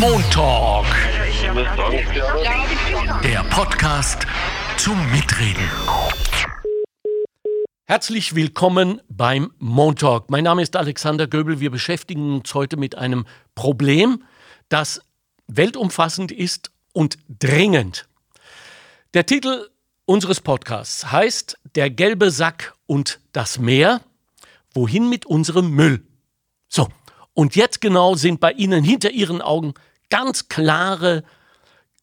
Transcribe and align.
Montalk. 0.00 0.86
Der 3.22 3.44
Podcast 3.50 4.26
zum 4.76 4.98
Mitreden. 5.10 5.68
Herzlich 7.84 8.34
willkommen 8.34 9.02
beim 9.08 9.52
Montalk. 9.58 10.30
Mein 10.30 10.44
Name 10.44 10.62
ist 10.62 10.76
Alexander 10.76 11.26
Göbel. 11.26 11.60
Wir 11.60 11.70
beschäftigen 11.70 12.36
uns 12.36 12.54
heute 12.54 12.76
mit 12.76 12.96
einem 12.96 13.26
Problem, 13.54 14.24
das 14.68 15.02
weltumfassend 15.46 16.32
ist 16.32 16.70
und 16.92 17.18
dringend. 17.28 18.08
Der 19.14 19.26
Titel 19.26 19.68
unseres 20.06 20.40
Podcasts 20.40 21.12
heißt 21.12 21.58
Der 21.74 21.90
gelbe 21.90 22.30
Sack 22.30 22.74
und 22.86 23.20
das 23.32 23.58
Meer. 23.58 24.00
Wohin 24.72 25.08
mit 25.08 25.26
unserem 25.26 25.70
Müll? 25.70 26.06
So, 26.68 26.88
und 27.34 27.56
jetzt 27.56 27.80
genau 27.80 28.14
sind 28.14 28.40
bei 28.40 28.52
Ihnen 28.52 28.84
hinter 28.84 29.10
Ihren 29.10 29.40
Augen 29.40 29.74
ganz 30.10 30.48
klare 30.48 31.24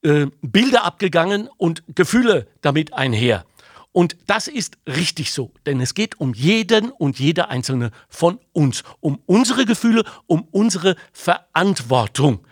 äh, 0.02 0.28
Bilder 0.42 0.84
abgegangen 0.84 1.50
und 1.58 1.84
Gefühle 1.96 2.48
damit 2.62 2.94
einher. 2.94 3.46
Und 3.92 4.18
das 4.28 4.48
ist 4.48 4.78
richtig 4.88 5.32
so, 5.32 5.52
denn 5.66 5.82
es 5.82 5.94
geht 5.94 6.20
um 6.20 6.34
jeden 6.34 6.92
und 6.92 7.20
jede 7.20 7.50
einzelne 7.50 7.92
von 8.08 8.40
uns, 8.54 8.84
um 9.00 9.20
unsere 9.26 9.66
Gefühle, 9.66 10.04
um 10.28 10.48
unsere 10.52 10.96
Verantwortung 11.12 12.46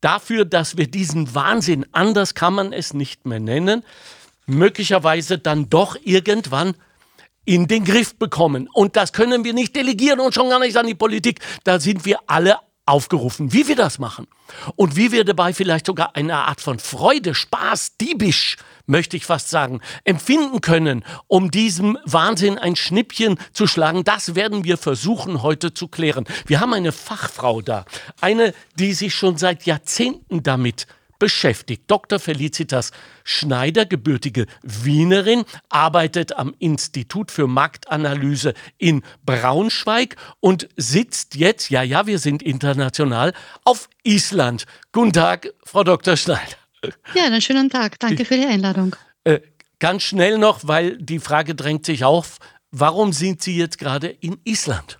dafür, 0.00 0.44
dass 0.44 0.76
wir 0.76 0.88
diesen 0.88 1.34
Wahnsinn, 1.34 1.86
anders 1.92 2.34
kann 2.34 2.54
man 2.54 2.72
es 2.72 2.94
nicht 2.94 3.26
mehr 3.26 3.40
nennen, 3.40 3.84
möglicherweise 4.46 5.38
dann 5.38 5.68
doch 5.68 5.96
irgendwann 6.02 6.74
in 7.50 7.66
den 7.66 7.84
Griff 7.84 8.14
bekommen. 8.14 8.68
Und 8.72 8.94
das 8.94 9.12
können 9.12 9.42
wir 9.42 9.52
nicht 9.52 9.74
delegieren 9.74 10.20
und 10.20 10.32
schon 10.32 10.48
gar 10.50 10.60
nicht 10.60 10.76
an 10.76 10.86
die 10.86 10.94
Politik. 10.94 11.40
Da 11.64 11.80
sind 11.80 12.04
wir 12.04 12.20
alle 12.28 12.58
aufgerufen, 12.86 13.52
wie 13.52 13.66
wir 13.66 13.74
das 13.74 13.98
machen. 13.98 14.28
Und 14.76 14.94
wie 14.94 15.10
wir 15.10 15.24
dabei 15.24 15.52
vielleicht 15.52 15.86
sogar 15.86 16.14
eine 16.14 16.36
Art 16.36 16.60
von 16.60 16.78
Freude, 16.78 17.34
Spaß, 17.34 17.96
diebisch, 17.96 18.56
möchte 18.86 19.16
ich 19.16 19.26
fast 19.26 19.50
sagen, 19.50 19.80
empfinden 20.04 20.60
können, 20.60 21.04
um 21.26 21.50
diesem 21.50 21.98
Wahnsinn 22.04 22.56
ein 22.56 22.76
Schnippchen 22.76 23.36
zu 23.52 23.66
schlagen, 23.66 24.04
das 24.04 24.36
werden 24.36 24.62
wir 24.62 24.76
versuchen 24.76 25.42
heute 25.42 25.74
zu 25.74 25.88
klären. 25.88 26.26
Wir 26.46 26.60
haben 26.60 26.72
eine 26.72 26.92
Fachfrau 26.92 27.62
da, 27.62 27.84
eine, 28.20 28.54
die 28.76 28.92
sich 28.92 29.12
schon 29.12 29.38
seit 29.38 29.66
Jahrzehnten 29.66 30.44
damit 30.44 30.86
beschäftigt. 31.20 31.84
Dr. 31.86 32.18
Felicitas 32.18 32.90
Schneider, 33.22 33.86
gebürtige 33.86 34.46
Wienerin, 34.62 35.44
arbeitet 35.68 36.36
am 36.36 36.56
Institut 36.58 37.30
für 37.30 37.46
Marktanalyse 37.46 38.54
in 38.78 39.02
Braunschweig 39.24 40.16
und 40.40 40.68
sitzt 40.76 41.36
jetzt, 41.36 41.70
ja, 41.70 41.84
ja, 41.84 42.08
wir 42.08 42.18
sind 42.18 42.42
international, 42.42 43.32
auf 43.64 43.88
Island. 44.02 44.66
Guten 44.90 45.12
Tag, 45.12 45.52
Frau 45.64 45.84
Dr. 45.84 46.16
Schneider. 46.16 46.56
Ja, 47.14 47.24
einen 47.26 47.40
schönen 47.40 47.70
Tag. 47.70 48.00
Danke 48.00 48.24
für 48.24 48.36
die 48.36 48.46
Einladung. 48.46 48.96
Äh, 49.24 49.40
ganz 49.78 50.02
schnell 50.02 50.38
noch, 50.38 50.60
weil 50.62 50.96
die 50.96 51.18
Frage 51.18 51.54
drängt 51.54 51.84
sich 51.86 52.04
auf, 52.04 52.38
warum 52.70 53.12
sind 53.12 53.42
Sie 53.42 53.56
jetzt 53.56 53.78
gerade 53.78 54.08
in 54.08 54.40
Island? 54.44 54.99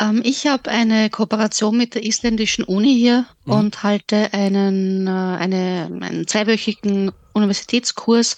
Ähm, 0.00 0.22
ich 0.24 0.46
habe 0.46 0.70
eine 0.70 1.10
Kooperation 1.10 1.76
mit 1.76 1.94
der 1.94 2.04
isländischen 2.04 2.64
Uni 2.64 2.94
hier 2.94 3.26
mhm. 3.44 3.52
und 3.52 3.82
halte 3.82 4.32
einen, 4.32 5.06
äh, 5.06 5.10
eine, 5.10 5.98
einen 6.00 6.26
zweiwöchigen 6.26 7.12
Universitätskurs 7.34 8.36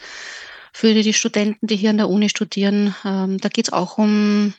für 0.72 0.94
die 0.94 1.12
Studenten, 1.12 1.66
die 1.66 1.76
hier 1.76 1.90
an 1.90 1.98
der 1.98 2.08
Uni 2.08 2.28
studieren. 2.28 2.94
Ähm, 3.04 3.38
da 3.38 3.48
geht 3.48 3.68
es 3.68 3.72
auch 3.72 3.98
um 3.98 4.54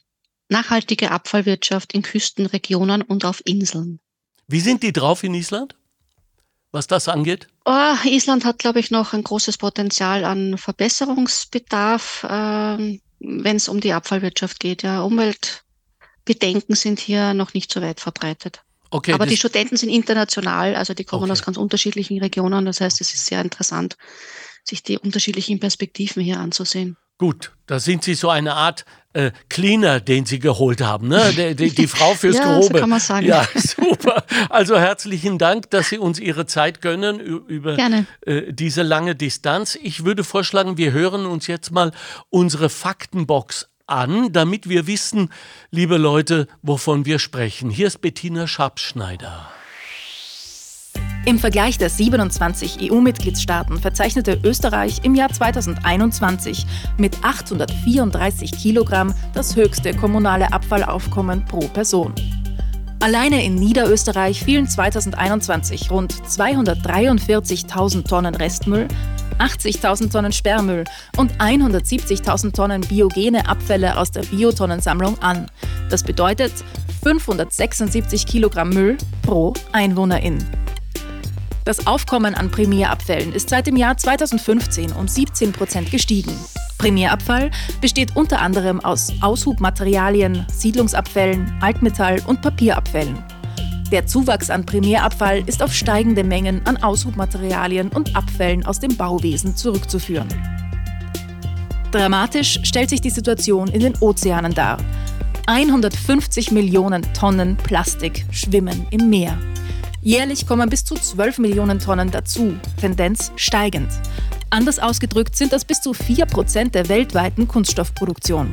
nachhaltige 0.49 1.11
Abfallwirtschaft 1.11 1.93
in 1.93 2.03
Küstenregionen 2.03 3.01
und 3.01 3.25
auf 3.25 3.41
Inseln. 3.45 3.99
Wie 4.47 4.59
sind 4.59 4.83
die 4.83 4.93
drauf 4.93 5.23
in 5.23 5.33
Island, 5.33 5.75
was 6.71 6.87
das 6.87 7.07
angeht? 7.07 7.47
Oh, 7.65 7.95
Island 8.05 8.45
hat, 8.45 8.59
glaube 8.59 8.79
ich, 8.79 8.91
noch 8.91 9.13
ein 9.13 9.23
großes 9.23 9.57
Potenzial 9.57 10.25
an 10.25 10.57
Verbesserungsbedarf, 10.57 12.27
ähm, 12.29 13.01
wenn 13.19 13.55
es 13.55 13.67
um 13.67 13.79
die 13.79 13.93
Abfallwirtschaft 13.93 14.59
geht. 14.59 14.83
Ja, 14.83 15.01
Umwelt, 15.01 15.62
Bedenken 16.25 16.75
sind 16.75 16.99
hier 16.99 17.33
noch 17.33 17.53
nicht 17.53 17.71
so 17.71 17.81
weit 17.81 17.99
verbreitet. 17.99 18.63
Okay, 18.89 19.13
Aber 19.13 19.25
die 19.25 19.37
Studenten 19.37 19.75
sind 19.75 19.89
international, 19.89 20.75
also 20.75 20.93
die 20.93 21.03
kommen 21.03 21.23
okay. 21.23 21.31
aus 21.31 21.43
ganz 21.43 21.57
unterschiedlichen 21.57 22.19
Regionen. 22.19 22.65
Das 22.65 22.79
heißt, 22.79 23.01
es 23.01 23.13
ist 23.13 23.25
sehr 23.25 23.41
interessant, 23.41 23.97
sich 24.63 24.83
die 24.83 24.99
unterschiedlichen 24.99 25.59
Perspektiven 25.59 26.21
hier 26.21 26.39
anzusehen. 26.39 26.95
Gut, 27.17 27.53
da 27.67 27.79
sind 27.79 28.03
Sie 28.03 28.15
so 28.15 28.29
eine 28.29 28.53
Art 28.53 28.85
äh, 29.13 29.31
Cleaner, 29.47 29.99
den 29.99 30.25
Sie 30.25 30.39
geholt 30.39 30.81
haben, 30.81 31.07
ne? 31.07 31.31
Die, 31.31 31.55
die, 31.55 31.69
die 31.73 31.87
Frau 31.87 32.13
fürs 32.15 32.37
ja, 32.37 32.43
Grobe. 32.43 32.73
So 32.73 32.79
kann 32.81 32.89
man 32.89 32.99
sagen. 32.99 33.25
Ja, 33.25 33.47
super. 33.55 34.23
Also 34.49 34.77
herzlichen 34.77 35.37
Dank, 35.37 35.69
dass 35.69 35.89
Sie 35.89 35.97
uns 35.97 36.19
Ihre 36.19 36.47
Zeit 36.47 36.81
gönnen 36.81 37.19
über 37.19 37.77
äh, 38.25 38.51
diese 38.51 38.81
lange 38.81 39.15
Distanz. 39.15 39.77
Ich 39.81 40.05
würde 40.05 40.23
vorschlagen, 40.23 40.77
wir 40.77 40.91
hören 40.91 41.25
uns 41.25 41.47
jetzt 41.47 41.71
mal 41.71 41.91
unsere 42.29 42.69
Faktenbox 42.69 43.69
an, 43.93 44.33
damit 44.33 44.67
wir 44.67 44.87
wissen, 44.87 45.29
liebe 45.71 45.97
Leute, 45.97 46.47
wovon 46.61 47.05
wir 47.05 47.19
sprechen. 47.19 47.69
Hier 47.69 47.87
ist 47.87 48.01
Bettina 48.01 48.47
Schabschneider. 48.47 49.49
Im 51.25 51.39
Vergleich 51.39 51.77
der 51.77 51.89
27 51.89 52.91
EU-Mitgliedstaaten 52.91 53.79
verzeichnete 53.79 54.41
Österreich 54.43 54.99
im 55.03 55.15
Jahr 55.15 55.29
2021 55.29 56.65
mit 56.97 57.23
834 57.23 58.51
Kilogramm 58.51 59.15
das 59.33 59.55
höchste 59.55 59.93
kommunale 59.95 60.51
Abfallaufkommen 60.51 61.45
pro 61.45 61.61
Person. 61.69 62.13
Alleine 62.99 63.43
in 63.43 63.55
Niederösterreich 63.55 64.43
fielen 64.43 64.67
2021 64.67 65.91
rund 65.91 66.13
243.000 66.13 68.07
Tonnen 68.07 68.35
Restmüll 68.35 68.87
80.000 69.35 70.11
Tonnen 70.11 70.31
Sperrmüll 70.31 70.83
und 71.17 71.33
170.000 71.37 72.53
Tonnen 72.53 72.81
biogene 72.81 73.47
Abfälle 73.47 73.97
aus 73.97 74.11
der 74.11 74.21
Biotonnensammlung 74.21 75.19
an. 75.21 75.49
Das 75.89 76.03
bedeutet 76.03 76.53
576 77.03 78.25
Kilogramm 78.25 78.69
Müll 78.69 78.97
pro 79.23 79.53
Einwohnerin. 79.71 80.43
Das 81.65 81.87
Aufkommen 81.87 82.35
an 82.35 82.51
Primärabfällen 82.51 83.31
ist 83.31 83.49
seit 83.49 83.67
dem 83.67 83.77
Jahr 83.77 83.95
2015 83.95 84.91
um 84.91 85.07
17 85.07 85.53
Prozent 85.53 85.91
gestiegen. 85.91 86.37
Primärabfall 86.77 87.51
besteht 87.79 88.17
unter 88.17 88.41
anderem 88.41 88.81
aus 88.81 89.13
Aushubmaterialien, 89.21 90.45
Siedlungsabfällen, 90.51 91.57
Altmetall 91.61 92.21
und 92.27 92.41
Papierabfällen. 92.41 93.17
Der 93.93 94.07
Zuwachs 94.07 94.49
an 94.49 94.65
Primärabfall 94.65 95.43
ist 95.45 95.61
auf 95.61 95.71
steigende 95.71 96.23
Mengen 96.23 96.65
an 96.65 96.77
Aushubmaterialien 96.77 97.89
und 97.89 98.15
Abfällen 98.15 98.65
aus 98.65 98.79
dem 98.79 98.97
Bauwesen 98.97 99.55
zurückzuführen. 99.55 100.27
Dramatisch 101.91 102.59
stellt 102.63 102.89
sich 102.89 103.01
die 103.01 103.11
Situation 103.11 103.67
in 103.67 103.81
den 103.81 103.95
Ozeanen 103.99 104.55
dar. 104.55 104.79
150 105.45 106.49
Millionen 106.49 107.03
Tonnen 107.13 107.55
Plastik 107.55 108.25
schwimmen 108.31 108.87
im 108.89 109.11
Meer. 109.11 109.37
Jährlich 110.01 110.47
kommen 110.47 110.71
bis 110.71 110.83
zu 110.83 110.95
12 110.95 111.37
Millionen 111.37 111.77
Tonnen 111.77 112.09
dazu, 112.09 112.55
Tendenz 112.81 113.31
steigend. 113.35 113.91
Anders 114.49 114.79
ausgedrückt 114.79 115.35
sind 115.35 115.53
das 115.53 115.65
bis 115.65 115.81
zu 115.81 115.91
4% 115.91 116.71
der 116.71 116.89
weltweiten 116.89 117.47
Kunststoffproduktion. 117.47 118.49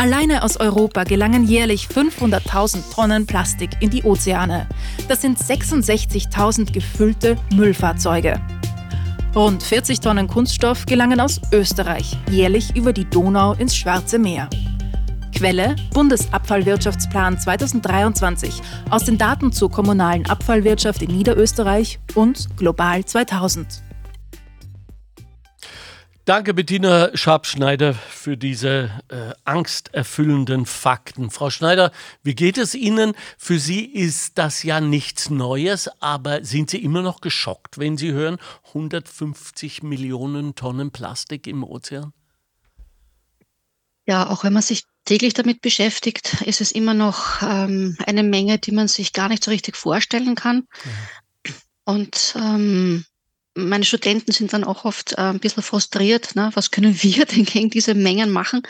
Alleine 0.00 0.44
aus 0.44 0.56
Europa 0.56 1.04
gelangen 1.04 1.44
jährlich 1.44 1.86
500.000 1.94 2.94
Tonnen 2.94 3.26
Plastik 3.26 3.68
in 3.80 3.90
die 3.90 4.02
Ozeane. 4.02 4.66
Das 5.08 5.20
sind 5.20 5.38
66.000 5.38 6.72
gefüllte 6.72 7.36
Müllfahrzeuge. 7.54 8.40
Rund 9.34 9.62
40 9.62 10.00
Tonnen 10.00 10.26
Kunststoff 10.26 10.86
gelangen 10.86 11.20
aus 11.20 11.38
Österreich 11.52 12.16
jährlich 12.30 12.74
über 12.74 12.94
die 12.94 13.04
Donau 13.04 13.52
ins 13.52 13.76
Schwarze 13.76 14.18
Meer. 14.18 14.48
Quelle 15.36 15.76
Bundesabfallwirtschaftsplan 15.92 17.38
2023 17.38 18.62
aus 18.88 19.04
den 19.04 19.18
Daten 19.18 19.52
zur 19.52 19.70
kommunalen 19.70 20.24
Abfallwirtschaft 20.24 21.02
in 21.02 21.14
Niederösterreich 21.14 22.00
und 22.14 22.48
Global 22.56 23.04
2000. 23.04 23.82
Danke, 26.26 26.52
Bettina 26.52 27.10
Schabschneider, 27.16 27.94
für 27.94 28.36
diese 28.36 28.90
äh, 29.08 29.32
angsterfüllenden 29.44 30.66
Fakten. 30.66 31.30
Frau 31.30 31.48
Schneider, 31.48 31.92
wie 32.22 32.34
geht 32.34 32.58
es 32.58 32.74
Ihnen? 32.74 33.14
Für 33.38 33.58
Sie 33.58 33.84
ist 33.86 34.36
das 34.36 34.62
ja 34.62 34.80
nichts 34.80 35.30
Neues, 35.30 35.88
aber 36.00 36.44
sind 36.44 36.70
Sie 36.70 36.82
immer 36.84 37.00
noch 37.00 37.22
geschockt, 37.22 37.78
wenn 37.78 37.96
Sie 37.96 38.12
hören 38.12 38.36
150 38.68 39.82
Millionen 39.82 40.54
Tonnen 40.54 40.90
Plastik 40.90 41.46
im 41.46 41.64
Ozean? 41.64 42.12
Ja, 44.06 44.28
auch 44.28 44.44
wenn 44.44 44.52
man 44.52 44.62
sich 44.62 44.84
täglich 45.06 45.32
damit 45.32 45.62
beschäftigt, 45.62 46.42
ist 46.42 46.60
es 46.60 46.70
immer 46.70 46.94
noch 46.94 47.40
ähm, 47.42 47.96
eine 48.06 48.24
Menge, 48.24 48.58
die 48.58 48.72
man 48.72 48.88
sich 48.88 49.14
gar 49.14 49.30
nicht 49.30 49.42
so 49.42 49.50
richtig 49.50 49.74
vorstellen 49.76 50.34
kann. 50.34 50.56
Mhm. 50.56 51.54
Und 51.84 52.34
ähm, 52.36 53.04
meine 53.54 53.84
Studenten 53.84 54.32
sind 54.32 54.52
dann 54.52 54.64
auch 54.64 54.84
oft 54.84 55.12
äh, 55.12 55.22
ein 55.22 55.40
bisschen 55.40 55.62
frustriert. 55.62 56.36
Ne? 56.36 56.50
Was 56.54 56.70
können 56.70 56.94
wir 57.02 57.26
denn 57.26 57.44
gegen 57.44 57.70
diese 57.70 57.94
Mengen 57.94 58.30
machen? 58.30 58.62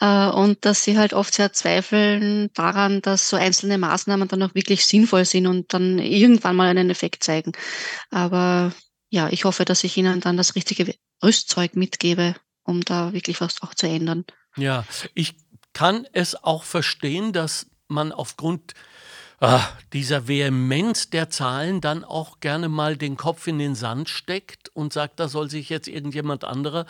Äh, 0.00 0.28
und 0.28 0.64
dass 0.64 0.84
sie 0.84 0.98
halt 0.98 1.12
oft 1.12 1.34
sehr 1.34 1.52
zweifeln 1.52 2.50
daran, 2.54 3.02
dass 3.02 3.28
so 3.28 3.36
einzelne 3.36 3.78
Maßnahmen 3.78 4.28
dann 4.28 4.42
auch 4.42 4.54
wirklich 4.54 4.86
sinnvoll 4.86 5.24
sind 5.24 5.46
und 5.46 5.72
dann 5.72 5.98
irgendwann 5.98 6.56
mal 6.56 6.68
einen 6.68 6.90
Effekt 6.90 7.24
zeigen. 7.24 7.52
Aber 8.10 8.72
ja, 9.10 9.28
ich 9.30 9.44
hoffe, 9.44 9.64
dass 9.64 9.84
ich 9.84 9.96
ihnen 9.96 10.20
dann 10.20 10.36
das 10.36 10.54
richtige 10.54 10.94
Rüstzeug 11.22 11.76
mitgebe, 11.76 12.34
um 12.64 12.82
da 12.82 13.12
wirklich 13.12 13.40
was 13.40 13.62
auch 13.62 13.74
zu 13.74 13.86
ändern. 13.86 14.24
Ja, 14.56 14.84
ich 15.14 15.34
kann 15.72 16.06
es 16.12 16.34
auch 16.42 16.64
verstehen, 16.64 17.32
dass 17.32 17.66
man 17.88 18.12
aufgrund 18.12 18.72
ah, 19.40 19.66
dieser 19.92 20.28
Vehemenz 20.28 21.10
der 21.10 21.30
Zahlen 21.30 21.80
dann 21.80 22.04
auch 22.04 22.40
gerne 22.40 22.68
mal 22.68 22.96
den 22.96 23.16
Kopf 23.16 23.46
in 23.46 23.58
den 23.58 23.74
Sand 23.74 24.08
steckt 24.08 24.68
und 24.70 24.92
sagt, 24.92 25.20
da 25.20 25.28
soll 25.28 25.50
sich 25.50 25.68
jetzt 25.68 25.88
irgendjemand 25.88 26.44
anderer 26.44 26.86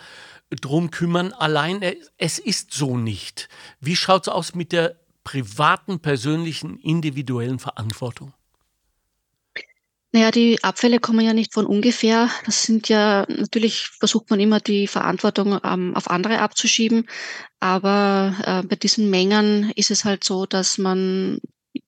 drum 0.49 0.91
kümmern. 0.91 1.33
Allein 1.33 1.81
äh, 1.81 1.97
es 2.17 2.39
ist 2.39 2.73
so 2.73 2.97
nicht. 2.97 3.49
Wie 3.79 3.95
schaut 3.95 4.23
es 4.23 4.29
aus 4.29 4.55
mit 4.55 4.71
der 4.71 4.95
privaten, 5.23 5.99
persönlichen, 5.99 6.77
individuellen 6.79 7.59
Verantwortung? 7.59 8.33
Naja, 10.13 10.31
die 10.31 10.63
Abfälle 10.63 10.99
kommen 10.99 11.19
ja 11.19 11.33
nicht 11.33 11.53
von 11.53 11.65
ungefähr. 11.65 12.29
Das 12.45 12.63
sind 12.63 12.87
ja, 12.87 13.25
natürlich 13.27 13.87
versucht 13.99 14.29
man 14.29 14.39
immer 14.39 14.61
die 14.61 14.87
Verantwortung 14.87 15.59
ähm, 15.63 15.95
auf 15.95 16.09
andere 16.09 16.39
abzuschieben. 16.39 17.09
Aber 17.59 18.35
äh, 18.45 18.65
bei 18.65 18.77
diesen 18.77 19.09
Mengen 19.09 19.71
ist 19.75 19.91
es 19.91 20.05
halt 20.05 20.23
so, 20.23 20.45
dass 20.45 20.77
man 20.77 21.39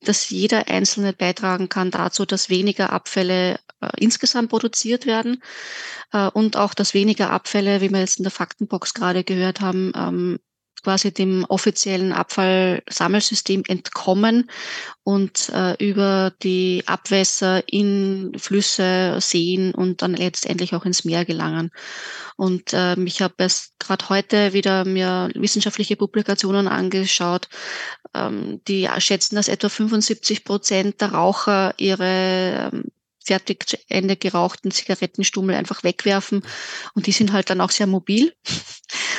dass 0.02 0.30
jeder 0.30 0.68
Einzelne 0.68 1.14
beitragen 1.14 1.70
kann 1.70 1.92
dazu, 1.92 2.26
dass 2.26 2.50
weniger 2.50 2.92
Abfälle 2.92 3.60
äh, 3.82 3.90
insgesamt 3.98 4.50
produziert 4.50 5.06
werden 5.06 5.42
äh, 6.12 6.28
und 6.28 6.58
auch, 6.58 6.74
dass 6.74 6.94
weniger 6.94 7.30
Abfälle, 7.32 7.82
wie 7.82 7.90
wir 7.90 8.00
jetzt 8.00 8.20
in 8.20 8.24
der 8.24 8.32
Faktenbox 8.32 8.94
gerade 8.94 9.24
gehört 9.24 9.62
haben, 9.62 9.92
ähm, 9.96 10.40
quasi 10.84 11.14
dem 11.14 11.46
offiziellen 11.46 12.12
Abfallsammelsystem 12.14 13.64
entkommen 13.68 14.50
und 15.04 15.50
äh, 15.50 15.76
über 15.84 16.34
die 16.44 16.84
Abwässer 16.86 17.64
in 17.68 18.32
Flüsse, 18.38 19.18
Seen 19.20 19.74
und 19.74 20.02
dann 20.02 20.14
letztendlich 20.14 20.76
auch 20.76 20.86
ins 20.86 21.06
Meer 21.06 21.26
gelangen. 21.26 21.72
Und 22.38 22.72
ähm, 22.74 23.08
ich 23.08 23.22
habe 23.22 23.36
erst 23.38 23.74
gerade 23.80 24.10
heute 24.10 24.54
wieder 24.54 24.86
mir 24.86 25.30
wissenschaftliche 25.36 25.96
Publikationen 25.96 26.68
angeschaut, 26.68 27.50
ähm, 28.14 28.62
die 28.68 28.88
schätzen, 29.00 29.36
dass 29.36 29.48
etwa 29.48 29.70
75 29.70 30.44
Prozent 30.44 31.02
der 31.02 31.14
Raucher 31.14 31.74
ihre 31.78 32.72
ähm, 32.74 32.86
fertig 33.24 33.68
zu 33.68 33.78
Ende 33.90 34.16
gerauchten 34.16 34.72
Zigarettenstummel 34.72 35.56
einfach 35.56 35.84
wegwerfen. 35.84 36.44
Und 36.94 37.08
die 37.08 37.12
sind 37.12 37.32
halt 37.32 37.50
dann 37.50 37.62
auch 37.62 37.72
sehr 37.72 37.88
mobil 37.88 38.34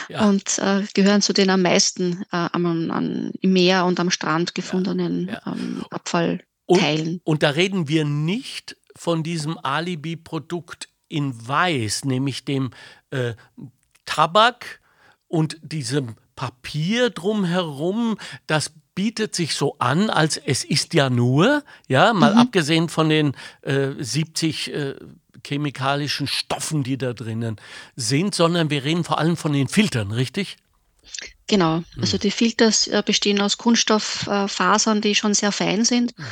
ja. 0.08 0.28
und 0.28 0.58
äh, 0.58 0.84
gehören 0.94 1.22
zu 1.22 1.32
den 1.32 1.50
am 1.50 1.62
meisten 1.62 2.22
äh, 2.32 2.48
am, 2.52 2.90
an, 2.90 3.32
im 3.40 3.52
Meer 3.52 3.84
und 3.84 4.00
am 4.00 4.10
Strand 4.10 4.54
gefundenen 4.54 5.28
ja. 5.28 5.42
Ja. 5.44 5.52
Ähm, 5.52 5.84
Abfallteilen. 5.90 7.14
Und, 7.14 7.20
und 7.24 7.42
da 7.42 7.50
reden 7.50 7.88
wir 7.88 8.04
nicht 8.04 8.76
von 8.96 9.22
diesem 9.22 9.58
Alibi-Produkt 9.62 10.88
in 11.08 11.48
Weiß, 11.48 12.04
nämlich 12.04 12.44
dem 12.44 12.70
äh, 13.10 13.34
Tabak 14.04 14.80
und 15.28 15.58
diesem 15.62 16.16
Papier 16.34 17.10
drumherum, 17.10 18.16
das 18.46 18.72
bietet 18.94 19.34
sich 19.34 19.54
so 19.54 19.76
an, 19.78 20.10
als 20.10 20.36
es 20.36 20.64
ist 20.64 20.94
ja 20.94 21.10
nur, 21.10 21.62
ja, 21.88 22.12
mal 22.12 22.32
mhm. 22.32 22.38
abgesehen 22.38 22.88
von 22.88 23.08
den 23.08 23.34
äh, 23.62 23.90
70 23.98 24.72
äh, 24.72 24.94
chemikalischen 25.46 26.26
Stoffen, 26.26 26.82
die 26.82 26.98
da 26.98 27.12
drinnen 27.12 27.56
sind, 27.96 28.34
sondern 28.34 28.70
wir 28.70 28.84
reden 28.84 29.04
vor 29.04 29.18
allem 29.18 29.36
von 29.36 29.52
den 29.52 29.68
Filtern, 29.68 30.12
richtig? 30.12 30.56
Genau, 31.46 31.78
mhm. 31.78 31.84
also 32.00 32.16
die 32.16 32.30
Filter 32.30 32.70
äh, 32.90 33.02
bestehen 33.02 33.40
aus 33.40 33.58
Kunststofffasern, 33.58 35.00
die 35.00 35.14
schon 35.14 35.34
sehr 35.34 35.52
fein 35.52 35.84
sind. 35.84 36.16
Mhm. 36.16 36.24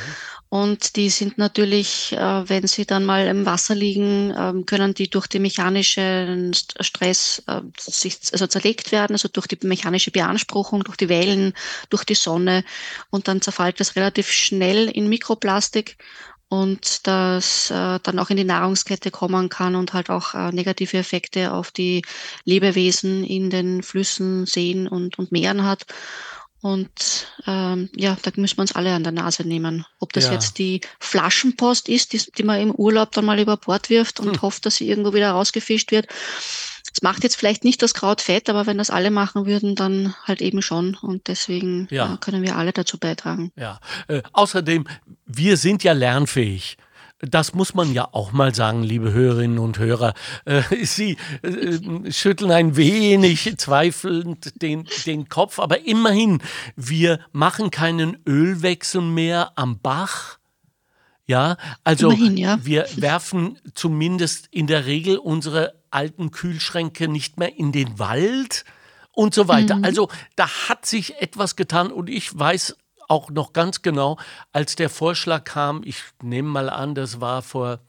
Und 0.51 0.95
die 0.95 1.11
sind 1.11 1.37
natürlich, 1.37 2.11
äh, 2.13 2.49
wenn 2.49 2.65
sie 2.65 2.87
dann 2.87 3.05
mal 3.05 3.27
im 3.27 3.45
Wasser 3.45 3.75
liegen, 3.75 4.33
ähm, 4.35 4.65
können 4.65 4.95
die 4.95 5.07
durch 5.07 5.27
den 5.27 5.43
mechanischen 5.43 6.53
Stress 6.53 7.43
äh, 7.45 7.61
sich 7.77 8.17
also 8.31 8.47
zerlegt 8.47 8.91
werden, 8.91 9.13
also 9.13 9.27
durch 9.27 9.45
die 9.45 9.59
mechanische 9.67 10.09
Beanspruchung, 10.09 10.83
durch 10.83 10.97
die 10.97 11.09
Wellen, 11.09 11.53
durch 11.89 12.03
die 12.03 12.15
Sonne. 12.15 12.63
Und 13.11 13.27
dann 13.27 13.41
zerfällt 13.41 13.79
das 13.79 13.95
relativ 13.95 14.31
schnell 14.31 14.89
in 14.89 15.07
Mikroplastik 15.07 15.97
und 16.49 17.07
das 17.07 17.69
äh, 17.69 17.99
dann 18.01 18.17
auch 18.17 18.31
in 18.31 18.37
die 18.37 18.43
Nahrungskette 18.43 19.11
kommen 19.11 19.49
kann 19.49 19.75
und 19.75 19.93
halt 19.93 20.09
auch 20.09 20.33
äh, 20.33 20.51
negative 20.51 20.97
Effekte 20.97 21.53
auf 21.53 21.71
die 21.71 22.01
Lebewesen 22.43 23.23
in 23.23 23.51
den 23.51 23.83
Flüssen, 23.83 24.47
Seen 24.47 24.87
und, 24.87 25.19
und 25.19 25.31
Meeren 25.31 25.63
hat. 25.63 25.85
Und 26.61 27.27
ähm, 27.47 27.89
ja, 27.95 28.17
da 28.21 28.31
müssen 28.35 28.57
wir 28.57 28.61
uns 28.61 28.75
alle 28.75 28.93
an 28.93 29.03
der 29.03 29.13
Nase 29.13 29.47
nehmen. 29.47 29.85
Ob 29.99 30.11
das 30.11 30.25
ja. 30.25 30.33
jetzt 30.33 30.57
die 30.57 30.81
Flaschenpost 30.99 31.87
ist, 31.87 32.11
die, 32.11 32.21
die, 32.37 32.43
man 32.43 32.59
im 32.59 32.71
Urlaub 32.71 33.11
dann 33.11 33.25
mal 33.25 33.39
über 33.39 33.55
Bord 33.55 33.89
wirft 33.89 34.19
und 34.19 34.33
hm. 34.33 34.41
hofft, 34.41 34.65
dass 34.65 34.75
sie 34.75 34.89
irgendwo 34.89 35.13
wieder 35.13 35.31
rausgefischt 35.31 35.91
wird. 35.91 36.07
Das 36.93 37.01
macht 37.01 37.23
jetzt 37.23 37.35
vielleicht 37.35 37.63
nicht 37.63 37.81
das 37.81 37.93
Kraut 37.93 38.21
fett, 38.21 38.49
aber 38.49 38.65
wenn 38.65 38.77
das 38.77 38.89
alle 38.89 39.11
machen 39.11 39.45
würden, 39.45 39.75
dann 39.75 40.15
halt 40.23 40.41
eben 40.41 40.61
schon. 40.61 40.95
Und 40.95 41.27
deswegen 41.27 41.87
ja. 41.91 42.13
äh, 42.13 42.17
können 42.17 42.43
wir 42.43 42.55
alle 42.55 42.71
dazu 42.71 42.97
beitragen. 42.97 43.51
Ja. 43.55 43.79
Äh, 44.07 44.21
außerdem, 44.33 44.85
wir 45.25 45.57
sind 45.57 45.83
ja 45.83 45.93
lernfähig. 45.93 46.77
Das 47.21 47.53
muss 47.53 47.73
man 47.73 47.91
ja 47.93 48.07
auch 48.13 48.31
mal 48.31 48.55
sagen, 48.55 48.81
liebe 48.81 49.11
Hörerinnen 49.11 49.59
und 49.59 49.77
Hörer. 49.77 50.13
Äh, 50.45 50.61
Sie 50.83 51.17
äh, 51.41 52.11
schütteln 52.11 52.51
ein 52.51 52.77
wenig 52.77 53.57
zweifelnd 53.57 54.61
den, 54.61 54.87
den 55.05 55.27
Kopf, 55.27 55.59
aber 55.59 55.85
immerhin, 55.85 56.41
wir 56.77 57.19
machen 57.33 57.71
keinen 57.71 58.17
Ölwechsel 58.25 59.01
mehr 59.01 59.51
am 59.55 59.79
Bach. 59.79 60.38
Ja, 61.29 61.57
also 61.83 62.09
immerhin, 62.09 62.37
ja. 62.37 62.57
wir 62.63 62.87
werfen 62.95 63.59
zumindest 63.75 64.47
in 64.49 64.65
der 64.65 64.87
Regel 64.87 65.19
unsere 65.19 65.75
alten 65.91 66.31
Kühlschränke 66.31 67.07
nicht 67.07 67.37
mehr 67.37 67.55
in 67.55 67.71
den 67.71 67.99
Wald 67.99 68.65
und 69.11 69.35
so 69.35 69.47
weiter. 69.47 69.75
Mhm. 69.75 69.83
Also 69.83 70.09
da 70.35 70.47
hat 70.67 70.87
sich 70.87 71.21
etwas 71.21 71.55
getan 71.55 71.91
und 71.91 72.09
ich 72.09 72.37
weiß 72.37 72.77
auch 73.07 73.29
noch 73.29 73.53
ganz 73.53 73.83
genau, 73.83 74.17
als 74.53 74.75
der 74.75 74.89
Vorschlag 74.89 75.43
kam, 75.43 75.83
ich 75.85 76.01
nehme 76.23 76.49
mal 76.49 76.67
an, 76.67 76.95
das 76.95 77.21
war 77.21 77.43
vor 77.43 77.79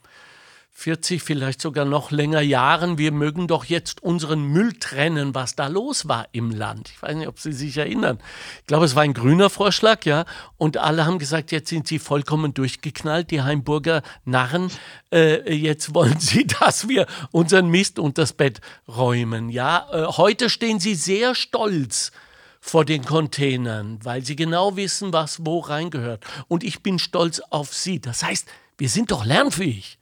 40, 0.81 1.23
vielleicht 1.23 1.61
sogar 1.61 1.85
noch 1.85 2.11
länger 2.11 2.41
Jahren, 2.41 2.97
wir 2.97 3.13
mögen 3.13 3.47
doch 3.47 3.67
jetzt 3.67 4.03
unseren 4.03 4.45
Müll 4.45 4.73
trennen, 4.73 5.35
was 5.35 5.55
da 5.55 5.67
los 5.67 6.09
war 6.09 6.27
im 6.33 6.51
Land. 6.51 6.89
Ich 6.95 7.03
weiß 7.03 7.17
nicht, 7.17 7.29
ob 7.29 7.39
Sie 7.39 7.53
sich 7.53 7.77
erinnern. 7.77 8.19
Ich 8.61 8.67
glaube, 8.67 8.87
es 8.87 8.95
war 8.95 9.03
ein 9.03 9.13
grüner 9.13 9.51
Vorschlag, 9.51 10.07
ja. 10.07 10.25
Und 10.57 10.79
alle 10.79 11.05
haben 11.05 11.19
gesagt, 11.19 11.53
jetzt 11.53 11.69
sind 11.69 11.87
sie 11.87 11.99
vollkommen 11.99 12.55
durchgeknallt, 12.55 13.31
die 13.31 13.43
Heimburger 13.43 14.01
Narren. 14.25 14.71
Äh, 15.13 15.53
jetzt 15.53 15.95
wollen 15.95 16.19
sie, 16.19 16.47
dass 16.47 16.89
wir 16.89 17.07
unseren 17.31 17.69
Mist 17.69 17.99
unter 17.99 18.23
das 18.23 18.33
Bett 18.33 18.63
räumen, 18.89 19.51
ja. 19.51 19.87
Äh, 19.93 20.07
heute 20.07 20.49
stehen 20.49 20.81
sie 20.81 20.95
sehr 20.95 21.35
stolz 21.35 22.11
vor 22.59 22.87
den 22.87 23.05
Containern, 23.05 23.99
weil 24.03 24.25
sie 24.25 24.35
genau 24.35 24.77
wissen, 24.77 25.13
was 25.13 25.45
wo 25.45 25.59
reingehört. 25.59 26.25
Und 26.49 26.65
ich 26.65 26.83
bin 26.83 26.99
stolz 26.99 27.41
auf 27.51 27.75
sie. 27.75 28.01
Das 28.01 28.23
heißt, 28.23 28.49
wir 28.79 28.89
sind 28.89 29.11
doch 29.11 29.27
lernfähig. 29.27 30.00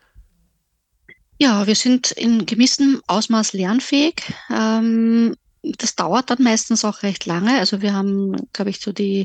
Ja, 1.39 1.67
wir 1.67 1.75
sind 1.75 2.11
in 2.11 2.47
gewissem 2.47 3.01
Ausmaß 3.07 3.53
lernfähig. 3.53 4.23
Ähm, 4.51 5.37
das 5.63 5.95
dauert 5.95 6.31
dann 6.31 6.43
meistens 6.43 6.85
auch 6.85 7.03
recht 7.03 7.27
lange. 7.27 7.59
Also 7.59 7.81
wir 7.81 7.95
haben, 7.95 8.37
glaube 8.53 8.71
ich, 8.71 8.81
so 8.81 8.93
die, 8.93 9.25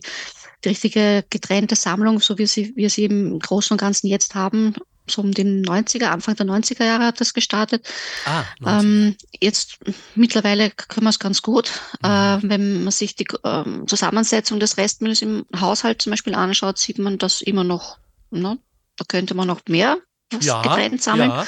die 0.64 0.70
richtige 0.70 1.24
getrennte 1.30 1.76
Sammlung, 1.76 2.20
so 2.20 2.38
wie 2.38 2.46
sie, 2.46 2.76
wir 2.76 2.90
sie 2.90 3.06
im 3.06 3.40
Großen 3.40 3.74
und 3.74 3.80
Ganzen 3.80 4.08
jetzt 4.08 4.36
haben, 4.36 4.76
so 5.08 5.22
um 5.22 5.32
den 5.32 5.66
90er, 5.66 6.06
Anfang 6.06 6.36
der 6.36 6.46
90er 6.46 6.86
Jahre 6.86 7.06
hat 7.06 7.20
das 7.20 7.34
gestartet. 7.34 7.88
Ah, 8.26 8.44
ähm, 8.66 9.16
jetzt 9.40 9.80
mittlerweile 10.16 10.72
können 10.72 11.06
wir 11.06 11.10
es 11.10 11.20
ganz 11.20 11.42
gut. 11.42 11.72
Mhm. 12.02 12.10
Äh, 12.10 12.40
wenn 12.44 12.84
man 12.84 12.92
sich 12.92 13.16
die 13.16 13.28
äh, 13.44 13.64
Zusammensetzung 13.86 14.60
des 14.60 14.78
Restmülls 14.78 15.22
im 15.22 15.46
Haushalt 15.60 16.02
zum 16.02 16.12
Beispiel 16.12 16.36
anschaut, 16.36 16.78
sieht 16.78 17.00
man 17.00 17.18
das 17.18 17.42
immer 17.42 17.64
noch. 17.64 17.98
Ne? 18.32 18.58
Da 18.96 19.06
könnte 19.08 19.34
man 19.34 19.48
noch 19.48 19.62
mehr 19.68 19.98
was 20.34 20.46
ja, 20.46 20.62
getrennt 20.62 21.02
sammeln. 21.02 21.30
Ja. 21.30 21.46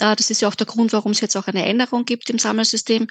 Äh, 0.00 0.16
das 0.16 0.30
ist 0.30 0.40
ja 0.40 0.48
auch 0.48 0.54
der 0.54 0.66
Grund, 0.66 0.92
warum 0.92 1.12
es 1.12 1.20
jetzt 1.20 1.36
auch 1.36 1.46
eine 1.46 1.64
Änderung 1.66 2.04
gibt 2.04 2.30
im 2.30 2.38
Sammelsystem, 2.38 3.08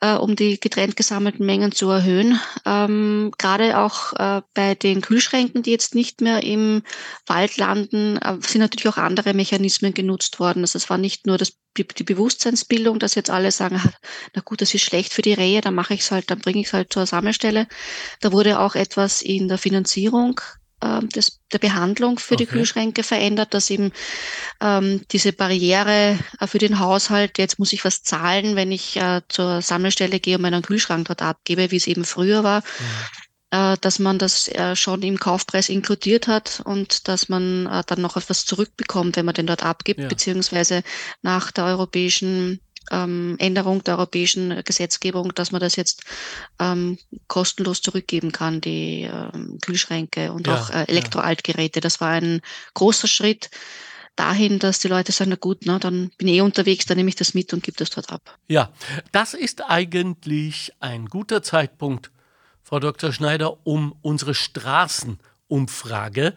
äh, 0.00 0.14
um 0.14 0.36
die 0.36 0.58
getrennt 0.60 0.96
gesammelten 0.96 1.44
Mengen 1.44 1.72
zu 1.72 1.88
erhöhen. 1.90 2.40
Ähm, 2.64 3.32
gerade 3.38 3.78
auch 3.78 4.12
äh, 4.14 4.42
bei 4.54 4.74
den 4.74 5.00
Kühlschränken, 5.00 5.62
die 5.62 5.70
jetzt 5.70 5.94
nicht 5.94 6.20
mehr 6.20 6.42
im 6.42 6.82
Wald 7.26 7.56
landen, 7.56 8.18
sind 8.40 8.60
natürlich 8.60 8.88
auch 8.88 8.98
andere 8.98 9.34
Mechanismen 9.34 9.94
genutzt 9.94 10.40
worden. 10.40 10.62
Also 10.62 10.76
es 10.76 10.88
war 10.90 10.98
nicht 10.98 11.26
nur 11.26 11.38
das, 11.38 11.52
die, 11.76 11.86
die 11.86 12.04
Bewusstseinsbildung, 12.04 12.98
dass 12.98 13.14
jetzt 13.14 13.30
alle 13.30 13.50
sagen, 13.50 13.80
na 14.34 14.42
gut, 14.44 14.60
das 14.60 14.74
ist 14.74 14.82
schlecht 14.82 15.12
für 15.12 15.22
die 15.22 15.32
Rehe, 15.32 15.60
dann 15.60 15.74
mache 15.74 15.94
ich 15.94 16.00
es 16.00 16.10
halt, 16.10 16.30
dann 16.30 16.38
bringe 16.38 16.60
ich 16.60 16.68
es 16.68 16.72
halt 16.72 16.92
zur 16.92 17.06
Sammelstelle. 17.06 17.66
Da 18.20 18.32
wurde 18.32 18.60
auch 18.60 18.74
etwas 18.74 19.22
in 19.22 19.48
der 19.48 19.58
Finanzierung 19.58 20.40
äh, 20.80 21.00
des, 21.06 21.40
der 21.52 21.58
Behandlung 21.58 22.18
für 22.18 22.34
okay. 22.34 22.44
die 22.44 22.50
Kühlschränke 22.50 23.02
verändert, 23.02 23.54
dass 23.54 23.70
eben 23.70 23.92
ähm, 24.60 25.02
diese 25.10 25.32
Barriere 25.32 26.18
äh, 26.40 26.46
für 26.46 26.58
den 26.58 26.78
Haushalt, 26.78 27.38
jetzt 27.38 27.58
muss 27.58 27.72
ich 27.72 27.84
was 27.84 28.02
zahlen, 28.02 28.56
wenn 28.56 28.72
ich 28.72 28.96
äh, 28.96 29.22
zur 29.28 29.62
Sammelstelle 29.62 30.20
gehe 30.20 30.36
und 30.36 30.42
meinen 30.42 30.62
Kühlschrank 30.62 31.06
dort 31.06 31.22
abgebe, 31.22 31.70
wie 31.70 31.76
es 31.76 31.86
eben 31.86 32.04
früher 32.04 32.44
war. 32.44 32.62
Ja. 32.62 33.08
Äh, 33.50 33.78
dass 33.80 33.98
man 33.98 34.18
das 34.18 34.48
äh, 34.48 34.76
schon 34.76 35.00
im 35.02 35.18
Kaufpreis 35.18 35.70
inkludiert 35.70 36.28
hat 36.28 36.60
und 36.66 37.08
dass 37.08 37.30
man 37.30 37.64
äh, 37.64 37.82
dann 37.86 38.02
noch 38.02 38.18
etwas 38.18 38.44
zurückbekommt, 38.44 39.16
wenn 39.16 39.24
man 39.24 39.34
den 39.34 39.46
dort 39.46 39.64
abgibt, 39.64 40.00
ja. 40.00 40.08
beziehungsweise 40.08 40.82
nach 41.22 41.50
der 41.50 41.64
europäischen 41.64 42.60
ähm, 42.90 43.36
Änderung 43.38 43.84
der 43.84 43.96
europäischen 43.96 44.62
Gesetzgebung, 44.64 45.34
dass 45.34 45.52
man 45.52 45.60
das 45.60 45.76
jetzt 45.76 46.02
ähm, 46.58 46.98
kostenlos 47.26 47.82
zurückgeben 47.82 48.32
kann, 48.32 48.60
die 48.60 49.02
ähm, 49.02 49.58
Kühlschränke 49.60 50.32
und 50.32 50.46
ja, 50.46 50.54
auch 50.54 50.70
äh, 50.70 50.84
Elektroaltgeräte. 50.84 51.80
Das 51.80 52.00
war 52.00 52.10
ein 52.10 52.40
großer 52.74 53.08
Schritt 53.08 53.50
dahin, 54.16 54.58
dass 54.58 54.80
die 54.80 54.88
Leute 54.88 55.12
sagen, 55.12 55.30
na 55.30 55.36
gut, 55.36 55.60
na, 55.64 55.78
dann 55.78 56.10
bin 56.18 56.28
ich 56.28 56.36
eh 56.36 56.40
unterwegs, 56.40 56.86
dann 56.86 56.96
nehme 56.96 57.08
ich 57.08 57.16
das 57.16 57.34
mit 57.34 57.52
und 57.52 57.62
gebe 57.62 57.76
das 57.76 57.90
dort 57.90 58.10
ab. 58.10 58.36
Ja, 58.48 58.72
das 59.12 59.34
ist 59.34 59.64
eigentlich 59.64 60.72
ein 60.80 61.06
guter 61.06 61.42
Zeitpunkt, 61.42 62.10
Frau 62.62 62.80
Dr. 62.80 63.12
Schneider, 63.12 63.58
um 63.64 63.94
unsere 64.02 64.34
Straßenumfrage 64.34 66.34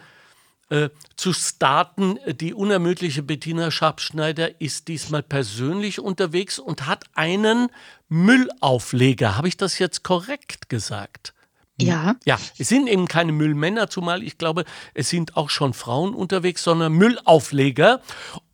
äh, 0.72 0.90
zu 1.18 1.34
starten. 1.34 2.18
Die 2.40 2.54
unermüdliche 2.54 3.24
Bettina 3.24 3.72
Schabschneider 3.72 4.62
ist 4.62 4.88
diesmal 4.88 5.22
persönlich 5.22 6.00
unterwegs 6.00 6.60
und 6.60 6.88
hat 6.88 7.04
einen 7.14 7.68
Müllaufleger. 8.08 9.36
Habe 9.36 9.50
ich 9.50 9.58
das 9.58 9.80
jetzt 9.80 10.04
korrekt 10.04 10.70
gesagt? 10.70 11.34
Ja. 11.78 12.16
Ja, 12.24 12.40
es 12.58 12.70
sind 12.70 12.88
eben 12.88 13.10
keine 13.10 13.34
Müllmänner, 13.34 13.90
zumal 13.90 14.24
ich 14.24 14.38
glaube, 14.38 14.64
es 14.94 15.10
sind 15.10 15.36
auch 15.36 15.50
schon 15.50 15.74
Frauen 15.74 16.14
unterwegs, 16.14 16.64
sondern 16.64 16.94
Müllaufleger 16.94 18.02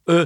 äh, 0.08 0.26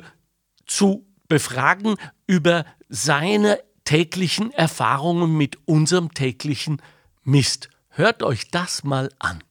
zu 0.66 1.06
befragen 1.28 1.96
über 2.26 2.66
seine 2.88 3.60
täglichen 3.84 4.52
Erfahrungen 4.52 5.36
mit 5.36 5.58
unserem 5.68 6.14
täglichen 6.14 6.82
Mist. 7.24 7.70
Hört 7.90 8.24
euch 8.24 8.50
das 8.50 8.86
mal 8.86 9.10
an. 9.20 9.44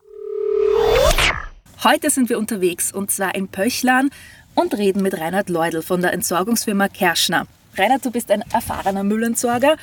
Heute 1.82 2.10
sind 2.10 2.28
wir 2.28 2.38
unterwegs 2.38 2.92
und 2.92 3.10
zwar 3.10 3.34
in 3.34 3.48
Pöchlan 3.48 4.10
und 4.54 4.76
reden 4.76 5.00
mit 5.00 5.18
Reinhard 5.18 5.48
Leudl 5.48 5.80
von 5.80 6.02
der 6.02 6.12
Entsorgungsfirma 6.12 6.88
Kerschner. 6.88 7.46
Reinhard, 7.74 8.04
du 8.04 8.10
bist 8.10 8.30
ein 8.30 8.44
erfahrener 8.52 9.02
Müllentsorger 9.02 9.78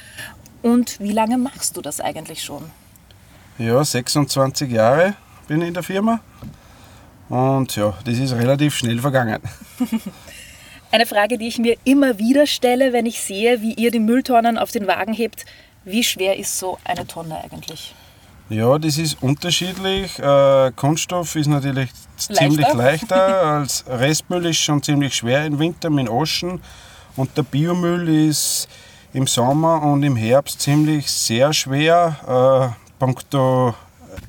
und 0.61 0.99
wie 0.99 1.11
lange 1.11 1.39
machst 1.39 1.75
du 1.75 1.81
das 1.81 1.99
eigentlich 1.99 2.43
schon? 2.43 2.69
Ja, 3.57 3.83
26 3.83 4.69
Jahre 4.71 5.15
bin 5.47 5.59
ich 5.63 5.69
in 5.69 5.73
der 5.73 5.81
Firma 5.81 6.19
und 7.29 7.75
ja, 7.75 7.97
das 8.05 8.19
ist 8.19 8.33
relativ 8.33 8.75
schnell 8.75 8.99
vergangen. 8.99 9.41
Eine 10.91 11.07
Frage, 11.07 11.39
die 11.39 11.47
ich 11.47 11.57
mir 11.57 11.77
immer 11.83 12.19
wieder 12.19 12.45
stelle, 12.45 12.93
wenn 12.93 13.07
ich 13.07 13.21
sehe, 13.21 13.63
wie 13.63 13.73
ihr 13.73 13.89
die 13.89 13.99
Mülltonnen 13.99 14.59
auf 14.59 14.69
den 14.69 14.85
Wagen 14.85 15.13
hebt. 15.13 15.45
Wie 15.83 16.03
schwer 16.03 16.37
ist 16.37 16.59
so 16.59 16.77
eine 16.83 17.07
Tonne 17.07 17.43
eigentlich? 17.43 17.95
Ja, 18.49 18.77
das 18.77 18.97
ist 18.97 19.21
unterschiedlich. 19.21 20.17
Äh, 20.19 20.71
Kunststoff 20.75 21.35
ist 21.35 21.47
natürlich 21.47 21.89
leichter. 22.29 22.33
ziemlich 22.35 22.73
leichter 22.73 23.41
als 23.59 23.83
Restmüll 23.87 24.45
ist 24.45 24.59
schon 24.59 24.81
ziemlich 24.81 25.15
schwer 25.15 25.45
im 25.45 25.59
Winter 25.59 25.89
mit 25.89 26.09
Oschen 26.09 26.61
und 27.17 27.35
der 27.35 27.43
Biomüll 27.43 28.07
ist 28.29 28.69
im 29.13 29.27
Sommer 29.27 29.81
und 29.81 30.03
im 30.03 30.15
Herbst 30.15 30.61
ziemlich 30.61 31.11
sehr 31.11 31.51
schwer. 31.51 32.73
Äh, 32.73 32.99
punkto 32.99 33.75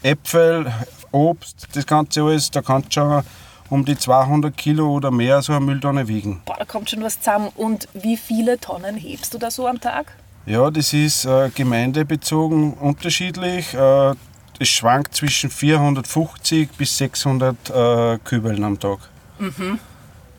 Äpfel, 0.03 0.73
Obst, 1.13 1.69
das 1.73 1.87
Ganze 1.87 2.23
alles, 2.23 2.51
da 2.51 2.61
kann 2.61 2.85
schon 2.91 3.23
um 3.71 3.85
die 3.85 3.97
200 3.97 4.57
Kilo 4.57 4.91
oder 4.91 5.11
mehr 5.11 5.43
so 5.43 5.53
eine 5.53 5.65
Mülltonne 5.65 6.09
wiegen. 6.09 6.41
Boah, 6.45 6.57
da 6.59 6.65
kommt 6.65 6.91
schon 6.91 7.03
was 7.03 7.21
zusammen. 7.21 7.51
Und 7.55 7.89
wie 7.95 8.17
viele 8.17 8.59
Tonnen 8.59 8.97
hebst 8.97 9.35
du 9.35 9.39
da 9.39 9.51
so 9.51 9.67
am 9.67 9.81
Tag? 9.81 10.15
Ja, 10.49 10.71
das 10.71 10.95
ist 10.95 11.27
äh, 11.27 11.51
gemeindebezogen 11.55 12.73
unterschiedlich. 12.73 13.75
Äh, 13.75 14.15
es 14.59 14.69
schwankt 14.69 15.15
zwischen 15.15 15.51
450 15.51 16.71
bis 16.71 16.97
600 16.97 17.55
äh, 17.69 18.19
Kübeln 18.25 18.65
am 18.65 18.81
Tag. 18.81 18.99
Mhm. 19.39 19.79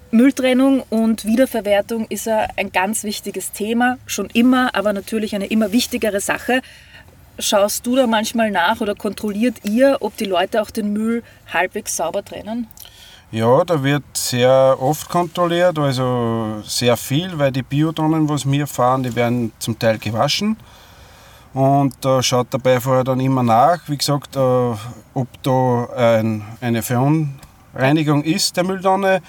Mülltrennung 0.09 0.81
und 0.89 1.25
Wiederverwertung 1.25 2.07
ist 2.09 2.27
ein 2.27 2.71
ganz 2.71 3.03
wichtiges 3.03 3.51
Thema, 3.51 3.99
schon 4.07 4.31
immer, 4.31 4.73
aber 4.73 4.93
natürlich 4.93 5.35
eine 5.35 5.45
immer 5.45 5.71
wichtigere 5.71 6.19
Sache. 6.21 6.63
Schaust 7.37 7.85
du 7.85 7.95
da 7.95 8.07
manchmal 8.07 8.49
nach 8.49 8.81
oder 8.81 8.95
kontrolliert 8.95 9.57
ihr, 9.63 9.97
ob 9.99 10.17
die 10.17 10.25
Leute 10.25 10.63
auch 10.63 10.71
den 10.71 10.91
Müll 10.91 11.21
halbwegs 11.53 11.95
sauber 11.95 12.25
trennen? 12.25 12.65
Ja, 13.31 13.63
da 13.63 13.83
wird 13.83 14.03
sehr 14.13 14.75
oft 14.79 15.07
kontrolliert, 15.07 15.77
also 15.77 16.63
sehr 16.63 16.97
viel, 16.97 17.37
weil 17.37 17.51
die 17.51 17.61
Biotonnen, 17.61 18.27
was 18.27 18.49
wir 18.49 18.65
fahren, 18.65 19.03
die 19.03 19.15
werden 19.15 19.51
zum 19.59 19.77
Teil 19.77 19.99
gewaschen. 19.99 20.57
Und 21.53 21.93
da 22.01 22.23
schaut 22.23 22.47
dabei 22.49 22.79
vorher 22.79 23.03
dann 23.03 23.19
immer 23.19 23.43
nach, 23.43 23.87
wie 23.87 23.97
gesagt, 23.97 24.35
äh, 24.35 24.39
ob 24.39 25.27
da 25.43 25.87
ein, 25.95 26.43
eine 26.59 26.81
Verunreinigung 26.81 28.23
ist 28.23 28.57
der 28.57 28.63
Mülltonne. 28.63 29.21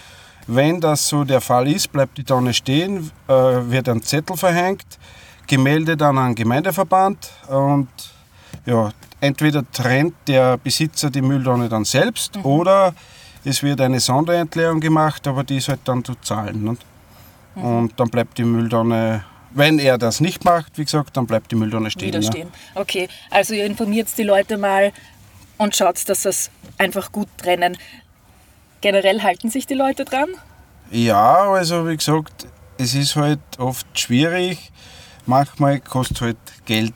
Wenn 0.46 0.80
das 0.80 1.06
so 1.06 1.24
der 1.24 1.42
Fall 1.42 1.68
ist, 1.68 1.92
bleibt 1.92 2.16
die 2.16 2.24
Tonne 2.24 2.54
stehen, 2.54 3.10
äh, 3.28 3.32
wird 3.32 3.86
ein 3.90 4.02
Zettel 4.02 4.38
verhängt, 4.38 4.98
gemeldet 5.46 6.00
an 6.00 6.16
einen 6.16 6.34
Gemeindeverband 6.34 7.30
und 7.48 7.88
ja, 8.64 8.92
entweder 9.20 9.62
trennt 9.70 10.14
der 10.26 10.56
Besitzer 10.56 11.10
die 11.10 11.22
Mülltonne 11.22 11.68
dann 11.68 11.84
selbst 11.84 12.36
mhm. 12.36 12.46
oder 12.46 12.94
es 13.44 13.62
wird 13.62 13.80
eine 13.80 14.00
Sonderentleerung 14.00 14.80
gemacht, 14.80 15.26
aber 15.26 15.44
die 15.44 15.56
ist 15.56 15.68
halt 15.68 15.80
dann 15.84 16.04
zu 16.04 16.14
zahlen. 16.16 16.64
Nicht? 16.64 16.82
Mhm. 17.54 17.64
Und 17.64 18.00
dann 18.00 18.08
bleibt 18.08 18.38
die 18.38 18.44
Mülltonne, 18.44 19.24
wenn 19.52 19.78
er 19.78 19.98
das 19.98 20.20
nicht 20.20 20.44
macht, 20.44 20.78
wie 20.78 20.84
gesagt, 20.84 21.16
dann 21.16 21.26
bleibt 21.26 21.50
die 21.50 21.56
Mülltonne 21.56 21.90
stehen. 21.90 22.08
Wieder 22.08 22.22
stehen. 22.22 22.48
Ja. 22.74 22.80
Okay, 22.80 23.08
also 23.30 23.54
ihr 23.54 23.66
informiert 23.66 24.08
die 24.16 24.22
Leute 24.22 24.58
mal 24.58 24.92
und 25.58 25.74
schaut, 25.74 26.08
dass 26.08 26.22
das 26.22 26.50
einfach 26.78 27.12
gut 27.12 27.28
trennen. 27.36 27.76
Generell 28.80 29.22
halten 29.22 29.50
sich 29.50 29.66
die 29.66 29.74
Leute 29.74 30.04
dran? 30.04 30.28
Ja, 30.90 31.52
also 31.52 31.86
wie 31.88 31.96
gesagt, 31.96 32.46
es 32.78 32.94
ist 32.94 33.16
halt 33.16 33.40
oft 33.58 33.86
schwierig. 33.98 34.72
Manchmal 35.26 35.80
kostet 35.80 36.20
halt 36.22 36.38
Geld, 36.64 36.94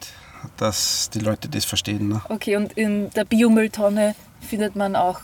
dass 0.56 1.10
die 1.10 1.18
Leute 1.18 1.48
das 1.48 1.64
verstehen. 1.64 2.08
Ne? 2.08 2.22
Okay, 2.28 2.56
und 2.56 2.72
in 2.72 3.10
der 3.10 3.24
Biomülltonne 3.24 4.14
findet 4.40 4.76
man 4.76 4.96
auch 4.96 5.20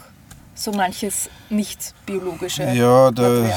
so 0.61 0.73
manches 0.73 1.31
nicht 1.49 1.95
biologische 2.05 2.65
Ja, 2.73 3.11
da, 3.11 3.51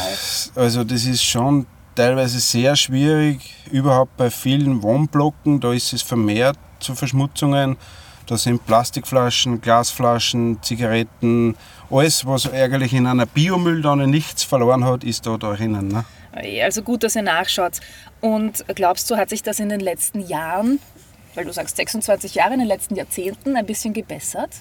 also 0.55 0.83
das 0.83 1.05
ist 1.05 1.24
schon 1.24 1.65
teilweise 1.95 2.39
sehr 2.39 2.75
schwierig, 2.75 3.53
überhaupt 3.72 4.15
bei 4.17 4.29
vielen 4.29 4.81
Wohnblocken, 4.81 5.60
da 5.60 5.74
ist 5.74 5.91
es 5.93 6.01
vermehrt 6.01 6.57
zu 6.79 6.95
Verschmutzungen. 6.95 7.77
Da 8.25 8.38
sind 8.38 8.65
Plastikflaschen, 8.65 9.60
Glasflaschen, 9.60 10.63
Zigaretten, 10.63 11.57
alles, 11.89 12.25
was 12.25 12.51
eigentlich 12.51 12.93
in 12.93 13.05
einer 13.05 13.25
Biomülltonne 13.25 14.07
nichts 14.07 14.43
verloren 14.43 14.86
hat, 14.86 15.03
ist 15.03 15.25
da 15.25 15.36
drinnen. 15.36 15.89
Ne? 15.89 16.05
Also 16.63 16.83
gut, 16.83 17.03
dass 17.03 17.17
ihr 17.17 17.22
nachschaut. 17.22 17.81
Und 18.22 18.63
glaubst 18.75 19.12
du, 19.12 19.17
hat 19.17 19.29
sich 19.29 19.43
das 19.43 19.60
in 19.60 19.67
den 19.67 19.81
letzten 19.81 20.22
Jahren, 20.22 20.79
weil 21.36 21.43
du 21.43 21.51
sagst 21.51 21.75
26 21.75 22.36
Jahre, 22.36 22.53
in 22.53 22.60
den 22.60 22.67
letzten 22.69 22.95
Jahrzehnten 22.95 23.57
ein 23.57 23.65
bisschen 23.65 23.93
gebessert? 23.93 24.51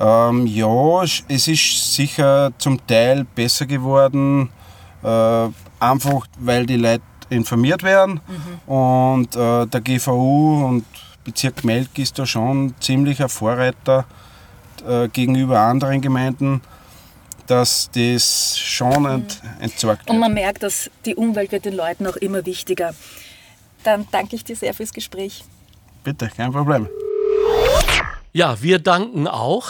Ähm, 0.00 0.46
ja, 0.46 1.02
es 1.02 1.48
ist 1.48 1.94
sicher 1.94 2.52
zum 2.58 2.84
Teil 2.86 3.24
besser 3.34 3.66
geworden, 3.66 4.48
äh, 5.02 5.48
einfach 5.80 6.26
weil 6.38 6.66
die 6.66 6.76
Leute 6.76 7.02
informiert 7.28 7.82
werden 7.82 8.20
mhm. 8.26 8.72
und 8.72 9.36
äh, 9.36 9.66
der 9.66 9.80
GVU 9.80 10.66
und 10.66 10.84
Bezirk 11.24 11.64
Melk 11.64 11.98
ist 11.98 12.18
da 12.18 12.26
schon 12.26 12.74
ziemlich 12.80 13.22
ein 13.22 13.28
Vorreiter 13.28 14.04
äh, 14.86 15.08
gegenüber 15.08 15.60
anderen 15.60 16.00
Gemeinden, 16.00 16.60
dass 17.46 17.90
das 17.94 18.58
schon 18.58 19.06
ent 19.06 19.42
mhm. 19.42 19.62
entsorgt 19.62 20.00
wird. 20.00 20.10
Und 20.10 20.18
man 20.18 20.34
merkt, 20.34 20.62
dass 20.62 20.90
die 21.04 21.14
Umwelt 21.14 21.52
wird 21.52 21.64
den 21.64 21.74
Leuten 21.74 22.06
auch 22.06 22.16
immer 22.16 22.44
wichtiger. 22.44 22.94
Dann 23.84 24.06
danke 24.10 24.36
ich 24.36 24.44
dir 24.44 24.56
sehr 24.56 24.74
fürs 24.74 24.92
Gespräch. 24.92 25.44
Bitte, 26.04 26.28
kein 26.28 26.52
Problem. 26.52 26.88
Ja, 28.32 28.62
wir 28.62 28.78
danken 28.78 29.28
auch. 29.28 29.68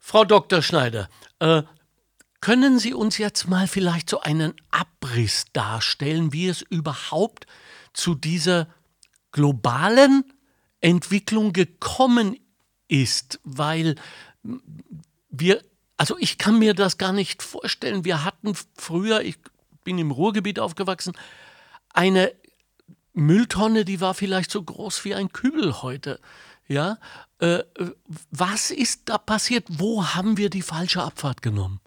Frau 0.00 0.24
Dr. 0.24 0.62
Schneider, 0.62 1.10
äh, 1.40 1.62
können 2.40 2.78
Sie 2.78 2.94
uns 2.94 3.18
jetzt 3.18 3.48
mal 3.48 3.68
vielleicht 3.68 4.08
so 4.08 4.20
einen 4.20 4.54
Abriss 4.70 5.44
darstellen, 5.52 6.32
wie 6.32 6.48
es 6.48 6.62
überhaupt 6.62 7.46
zu 7.92 8.14
dieser 8.14 8.66
globalen 9.30 10.24
Entwicklung 10.80 11.52
gekommen 11.52 12.38
ist? 12.88 13.40
Weil 13.44 13.96
wir, 15.28 15.62
also 15.98 16.16
ich 16.18 16.38
kann 16.38 16.58
mir 16.58 16.72
das 16.74 16.96
gar 16.96 17.12
nicht 17.12 17.42
vorstellen. 17.42 18.06
Wir 18.06 18.24
hatten 18.24 18.54
früher, 18.74 19.20
ich 19.20 19.36
bin 19.84 19.98
im 19.98 20.10
Ruhrgebiet 20.10 20.58
aufgewachsen, 20.58 21.12
eine 21.92 22.32
Mülltonne, 23.12 23.84
die 23.84 24.00
war 24.00 24.14
vielleicht 24.14 24.50
so 24.50 24.62
groß 24.62 25.04
wie 25.04 25.14
ein 25.14 25.30
Kübel 25.30 25.82
heute. 25.82 26.18
Ja, 26.68 26.98
Äh, 27.42 27.64
was 28.30 28.70
ist 28.70 29.02
da 29.06 29.18
passiert? 29.18 29.66
Wo 29.68 30.04
haben 30.14 30.36
wir 30.36 30.48
die 30.48 30.62
falsche 30.62 31.02
Abfahrt 31.02 31.42
genommen? 31.42 31.80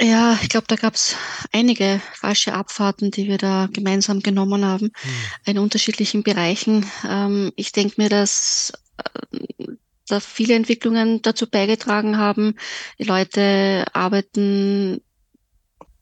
Ja, 0.00 0.38
ich 0.40 0.48
glaube, 0.48 0.68
da 0.68 0.76
gab 0.76 0.94
es 0.94 1.16
einige 1.52 2.00
falsche 2.14 2.54
Abfahrten, 2.54 3.10
die 3.10 3.26
wir 3.26 3.38
da 3.38 3.68
gemeinsam 3.70 4.20
genommen 4.20 4.64
haben, 4.64 4.92
hm. 4.94 5.10
in 5.46 5.58
unterschiedlichen 5.58 6.22
Bereichen. 6.22 6.86
Ähm, 7.06 7.52
ich 7.56 7.72
denke 7.72 8.00
mir, 8.00 8.08
dass 8.08 8.72
äh, 8.98 9.66
da 10.06 10.20
viele 10.20 10.54
Entwicklungen 10.54 11.22
dazu 11.22 11.50
beigetragen 11.50 12.18
haben. 12.18 12.54
Die 13.00 13.04
Leute 13.04 13.84
arbeiten, 13.92 15.02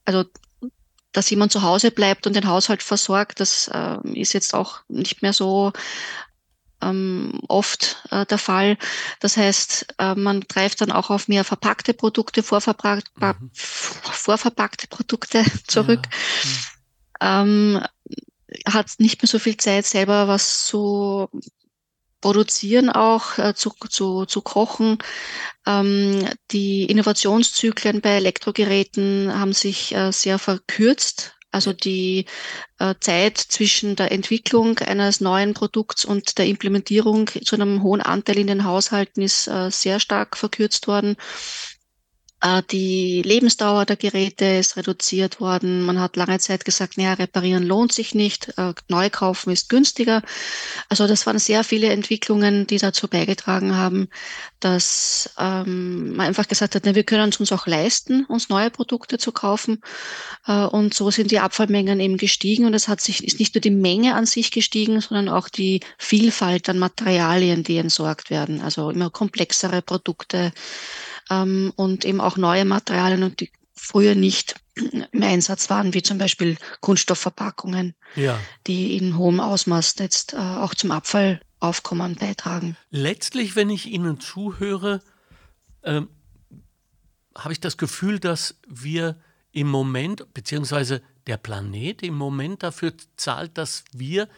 also 0.04 0.24
dass 1.12 1.30
jemand 1.30 1.50
zu 1.50 1.62
Hause 1.62 1.90
bleibt 1.90 2.26
und 2.26 2.36
den 2.36 2.46
Haushalt 2.46 2.82
versorgt, 2.82 3.40
das 3.40 3.68
äh, 3.72 3.96
ist 4.12 4.34
jetzt 4.34 4.54
auch 4.54 4.82
nicht 4.88 5.22
mehr 5.22 5.32
so 5.32 5.72
ähm, 6.82 7.40
oft 7.48 8.04
äh, 8.10 8.26
der 8.26 8.38
Fall. 8.38 8.78
Das 9.20 9.36
heißt, 9.36 9.94
äh, 9.98 10.14
man 10.14 10.42
greift 10.42 10.80
dann 10.80 10.92
auch 10.92 11.10
auf 11.10 11.28
mehr 11.28 11.44
verpackte 11.44 11.94
Produkte, 11.94 12.42
vorverpackt, 12.42 13.10
mhm. 13.16 13.50
vorverpackte 13.52 14.88
Produkte 14.88 15.44
zurück. 15.66 16.02
Ja. 17.20 17.44
Mhm. 17.44 17.78
Ähm, 17.80 17.86
hat 18.66 18.86
nicht 18.98 19.22
mehr 19.22 19.28
so 19.28 19.38
viel 19.38 19.56
Zeit, 19.56 19.86
selber 19.86 20.28
was 20.28 20.64
zu 20.64 21.28
produzieren 22.20 22.90
auch, 22.90 23.38
äh, 23.38 23.54
zu, 23.54 23.72
zu, 23.88 24.26
zu 24.26 24.42
kochen. 24.42 24.98
Ähm, 25.66 26.28
die 26.50 26.84
Innovationszyklen 26.84 28.00
bei 28.00 28.10
Elektrogeräten 28.10 29.38
haben 29.38 29.52
sich 29.52 29.94
äh, 29.94 30.12
sehr 30.12 30.38
verkürzt. 30.38 31.36
Also 31.58 31.72
die 31.72 32.24
äh, 32.78 32.94
Zeit 33.00 33.36
zwischen 33.36 33.96
der 33.96 34.12
Entwicklung 34.12 34.78
eines 34.78 35.20
neuen 35.20 35.54
Produkts 35.54 36.04
und 36.04 36.38
der 36.38 36.46
Implementierung 36.46 37.26
zu 37.26 37.56
einem 37.56 37.82
hohen 37.82 38.00
Anteil 38.00 38.38
in 38.38 38.46
den 38.46 38.62
Haushalten 38.62 39.22
ist 39.22 39.48
äh, 39.48 39.68
sehr 39.72 39.98
stark 39.98 40.36
verkürzt 40.36 40.86
worden. 40.86 41.16
Äh, 42.40 42.62
die 42.70 43.22
Lebensdauer 43.22 43.84
der 43.84 43.96
Geräte 43.96 44.44
ist 44.44 44.76
reduziert 44.76 45.40
worden. 45.40 45.82
Man 45.82 46.00
hat 46.00 46.16
lange 46.16 46.38
Zeit 46.38 46.64
gesagt, 46.64 46.96
naja, 46.96 47.14
reparieren 47.14 47.64
lohnt 47.64 47.92
sich 47.92 48.14
nicht, 48.14 48.52
äh, 48.56 48.74
neu 48.88 49.10
kaufen 49.10 49.50
ist 49.50 49.68
günstiger. 49.68 50.22
Also 50.88 51.06
das 51.06 51.26
waren 51.26 51.38
sehr 51.38 51.64
viele 51.64 51.88
Entwicklungen, 51.88 52.66
die 52.66 52.78
dazu 52.78 53.08
beigetragen 53.08 53.76
haben, 53.76 54.08
dass 54.60 55.30
ähm, 55.38 56.16
man 56.16 56.26
einfach 56.26 56.46
gesagt 56.46 56.74
hat, 56.74 56.82
na, 56.84 56.94
wir 56.94 57.04
können 57.04 57.30
es 57.30 57.40
uns 57.40 57.50
auch 57.50 57.66
leisten, 57.66 58.24
uns 58.26 58.48
neue 58.48 58.70
Produkte 58.70 59.18
zu 59.18 59.32
kaufen. 59.32 59.80
Äh, 60.46 60.64
und 60.64 60.94
so 60.94 61.10
sind 61.10 61.32
die 61.32 61.40
Abfallmengen 61.40 61.98
eben 61.98 62.18
gestiegen 62.18 62.66
und 62.66 62.74
es 62.74 62.86
hat 62.86 63.00
sich, 63.00 63.24
ist 63.24 63.40
nicht 63.40 63.54
nur 63.54 63.62
die 63.62 63.70
Menge 63.70 64.14
an 64.14 64.26
sich 64.26 64.52
gestiegen, 64.52 65.00
sondern 65.00 65.28
auch 65.28 65.48
die 65.48 65.80
Vielfalt 65.98 66.68
an 66.68 66.78
Materialien, 66.78 67.64
die 67.64 67.78
entsorgt 67.78 68.30
werden. 68.30 68.60
Also 68.60 68.90
immer 68.90 69.10
komplexere 69.10 69.82
Produkte 69.82 70.52
ähm, 71.30 71.72
und 71.76 72.04
eben 72.04 72.20
auch 72.20 72.36
neue 72.36 72.64
Materialien 72.64 73.22
und 73.22 73.40
die 73.40 73.50
früher 73.74 74.14
nicht 74.14 74.56
im 74.74 75.22
Einsatz 75.22 75.70
waren, 75.70 75.94
wie 75.94 76.02
zum 76.02 76.18
Beispiel 76.18 76.56
Kunststoffverpackungen, 76.80 77.94
ja. 78.16 78.38
die 78.66 78.96
in 78.96 79.16
hohem 79.16 79.40
Ausmaß 79.40 79.96
jetzt 79.98 80.34
äh, 80.34 80.36
auch 80.36 80.74
zum 80.74 80.90
Abfallaufkommen 80.90 82.16
beitragen. 82.16 82.76
Letztlich, 82.90 83.56
wenn 83.56 83.70
ich 83.70 83.86
Ihnen 83.86 84.20
zuhöre, 84.20 85.00
äh, 85.82 86.02
habe 87.36 87.52
ich 87.52 87.60
das 87.60 87.76
Gefühl, 87.76 88.18
dass 88.18 88.56
wir 88.66 89.16
im 89.52 89.68
Moment, 89.68 90.32
beziehungsweise 90.34 91.02
der 91.26 91.36
Planet 91.36 92.02
im 92.02 92.14
Moment 92.14 92.62
dafür 92.62 92.92
zahlt, 93.16 93.58
dass 93.58 93.84
wir 93.92 94.28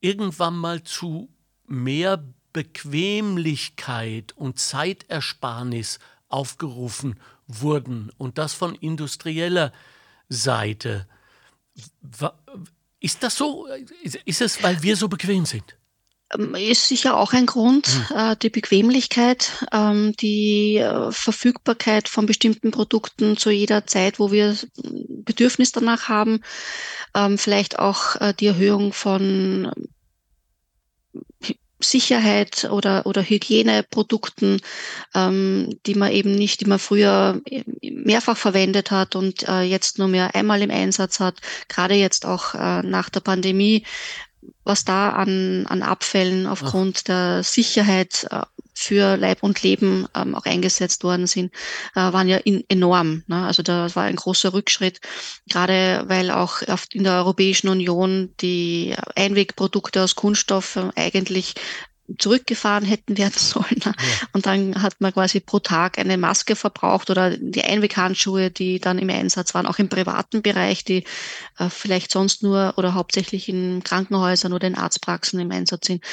irgendwann 0.00 0.56
mal 0.56 0.82
zu 0.82 1.28
mehr 1.66 2.22
Bequemlichkeit 2.56 4.32
und 4.34 4.58
Zeitersparnis 4.58 5.98
aufgerufen 6.28 7.20
wurden 7.46 8.10
und 8.16 8.38
das 8.38 8.54
von 8.54 8.74
industrieller 8.74 9.74
Seite. 10.30 11.06
Ist 12.98 13.22
das 13.22 13.36
so? 13.36 13.66
Ist 14.24 14.40
es, 14.40 14.62
weil 14.62 14.82
wir 14.82 14.96
so 14.96 15.06
bequem 15.08 15.44
sind? 15.44 15.76
Ähm, 16.34 16.54
ist 16.54 16.88
sicher 16.88 17.18
auch 17.18 17.34
ein 17.34 17.44
Grund, 17.44 17.88
hm. 17.88 18.16
Äh, 18.16 18.36
die 18.36 18.48
Bequemlichkeit, 18.48 19.66
ähm, 19.70 20.14
die 20.16 20.78
äh, 20.78 21.12
Verfügbarkeit 21.12 22.08
von 22.08 22.24
bestimmten 22.24 22.70
Produkten 22.70 23.36
zu 23.36 23.50
jeder 23.50 23.86
Zeit, 23.86 24.18
wo 24.18 24.32
wir 24.32 24.56
Bedürfnis 24.82 25.72
danach 25.72 26.08
haben, 26.08 26.40
ähm, 27.14 27.36
vielleicht 27.36 27.78
auch 27.78 28.16
äh, 28.16 28.32
die 28.32 28.46
Erhöhung 28.46 28.94
von 28.94 29.70
Sicherheit 31.80 32.68
oder, 32.70 33.06
oder 33.06 33.22
Hygieneprodukten, 33.22 34.60
ähm, 35.14 35.78
die 35.86 35.94
man 35.94 36.12
eben 36.12 36.34
nicht, 36.34 36.60
die 36.60 36.66
man 36.66 36.78
früher 36.78 37.40
mehrfach 37.82 38.36
verwendet 38.36 38.90
hat 38.90 39.14
und 39.14 39.48
äh, 39.48 39.62
jetzt 39.62 39.98
nur 39.98 40.08
mehr 40.08 40.34
einmal 40.34 40.62
im 40.62 40.70
Einsatz 40.70 41.20
hat. 41.20 41.36
Gerade 41.68 41.94
jetzt 41.94 42.24
auch 42.24 42.54
äh, 42.54 42.82
nach 42.82 43.10
der 43.10 43.20
Pandemie, 43.20 43.84
was 44.64 44.84
da 44.84 45.10
an, 45.10 45.66
an 45.66 45.82
Abfällen 45.82 46.46
aufgrund 46.46 46.98
Ach. 47.00 47.04
der 47.04 47.42
Sicherheit 47.42 48.26
äh, 48.30 48.42
für 48.76 49.16
Leib 49.16 49.42
und 49.42 49.62
Leben 49.62 50.06
ähm, 50.14 50.34
auch 50.34 50.44
eingesetzt 50.44 51.02
worden 51.02 51.26
sind, 51.26 51.52
äh, 51.94 52.00
waren 52.00 52.28
ja 52.28 52.36
in, 52.36 52.62
enorm. 52.68 53.24
Ne? 53.26 53.44
Also 53.46 53.62
da 53.62 53.92
war 53.96 54.04
ein 54.04 54.16
großer 54.16 54.52
Rückschritt, 54.52 55.00
gerade 55.48 56.04
weil 56.06 56.30
auch 56.30 56.60
in 56.92 57.04
der 57.04 57.14
Europäischen 57.14 57.68
Union 57.68 58.34
die 58.40 58.94
Einwegprodukte 59.14 60.02
aus 60.02 60.14
Kunststoff 60.14 60.76
äh, 60.76 60.90
eigentlich 60.94 61.54
zurückgefahren 62.18 62.84
hätten 62.84 63.16
werden 63.18 63.34
sollen. 63.36 63.80
Ja. 63.84 63.92
Und 64.32 64.46
dann 64.46 64.82
hat 64.82 65.00
man 65.00 65.12
quasi 65.12 65.40
pro 65.40 65.58
Tag 65.58 65.98
eine 65.98 66.18
Maske 66.18 66.54
verbraucht 66.54 67.08
oder 67.10 67.36
die 67.36 67.64
Einweghandschuhe, 67.64 68.50
die 68.50 68.78
dann 68.78 68.98
im 68.98 69.10
Einsatz 69.10 69.54
waren, 69.54 69.66
auch 69.66 69.78
im 69.78 69.88
privaten 69.88 70.42
Bereich, 70.42 70.84
die 70.84 71.04
äh, 71.58 71.70
vielleicht 71.70 72.10
sonst 72.10 72.42
nur 72.42 72.74
oder 72.76 72.94
hauptsächlich 72.94 73.48
in 73.48 73.82
Krankenhäusern 73.82 74.52
oder 74.52 74.68
in 74.68 74.76
Arztpraxen 74.76 75.40
im 75.40 75.50
Einsatz 75.50 75.86
sind 75.86 76.04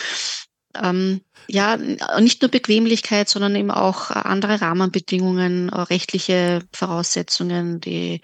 ähm, 0.81 1.21
ja, 1.47 1.77
nicht 2.19 2.41
nur 2.41 2.49
Bequemlichkeit, 2.49 3.29
sondern 3.29 3.55
eben 3.55 3.71
auch 3.71 4.11
andere 4.11 4.61
Rahmenbedingungen, 4.61 5.69
äh, 5.69 5.81
rechtliche 5.81 6.61
Voraussetzungen, 6.71 7.81
die 7.81 8.21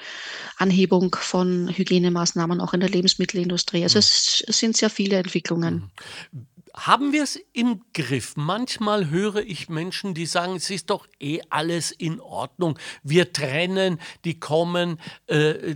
Anhebung 0.57 1.15
von 1.19 1.69
Hygienemaßnahmen 1.69 2.61
auch 2.61 2.73
in 2.73 2.79
der 2.79 2.89
Lebensmittelindustrie. 2.89 3.83
Also 3.83 3.97
mhm. 3.97 4.01
es 4.01 4.43
sind 4.47 4.77
sehr 4.77 4.89
viele 4.89 5.17
Entwicklungen. 5.17 5.91
Mhm. 6.31 6.47
Haben 6.75 7.13
wir 7.13 7.23
es 7.23 7.37
im 7.51 7.81
Griff? 7.93 8.33
Manchmal 8.37 9.09
höre 9.09 9.37
ich 9.37 9.69
Menschen, 9.69 10.13
die 10.13 10.25
sagen, 10.25 10.55
es 10.55 10.69
ist 10.69 10.89
doch 10.89 11.07
eh 11.19 11.41
alles 11.49 11.91
in 11.91 12.21
Ordnung. 12.21 12.77
Wir 13.03 13.33
trennen, 13.33 13.99
die 14.23 14.39
kommen, 14.39 14.99
äh, 15.27 15.75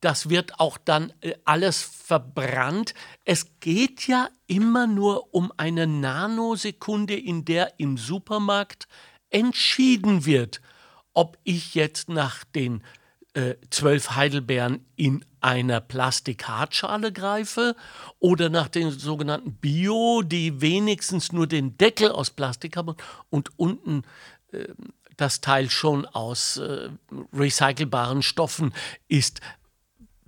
das 0.00 0.28
wird 0.28 0.58
auch 0.58 0.78
dann 0.78 1.12
äh, 1.20 1.34
alles 1.44 1.82
verbrannt. 1.82 2.94
Es 3.24 3.60
geht 3.60 4.06
ja 4.06 4.28
immer 4.46 4.86
nur 4.86 5.34
um 5.34 5.52
eine 5.56 5.86
Nanosekunde, 5.86 7.14
in 7.14 7.44
der 7.44 7.78
im 7.78 7.96
Supermarkt 7.96 8.88
entschieden 9.30 10.24
wird, 10.24 10.60
ob 11.12 11.38
ich 11.44 11.74
jetzt 11.74 12.08
nach 12.08 12.44
den 12.44 12.82
äh, 13.34 13.54
zwölf 13.70 14.16
Heidelbeeren 14.16 14.84
in 14.96 15.24
einer 15.40 15.80
Plastikhartschale 15.80 17.12
greife 17.12 17.76
oder 18.18 18.48
nach 18.50 18.68
den 18.68 18.90
sogenannten 18.90 19.54
Bio, 19.54 20.22
die 20.22 20.60
wenigstens 20.60 21.32
nur 21.32 21.46
den 21.46 21.78
Deckel 21.78 22.10
aus 22.10 22.30
Plastik 22.30 22.76
haben 22.76 22.96
und 23.30 23.50
unten 23.56 24.02
äh, 24.52 24.68
das 25.16 25.40
Teil 25.40 25.70
schon 25.70 26.06
aus 26.06 26.56
äh, 26.56 26.88
recycelbaren 27.32 28.22
Stoffen 28.22 28.72
ist. 29.06 29.40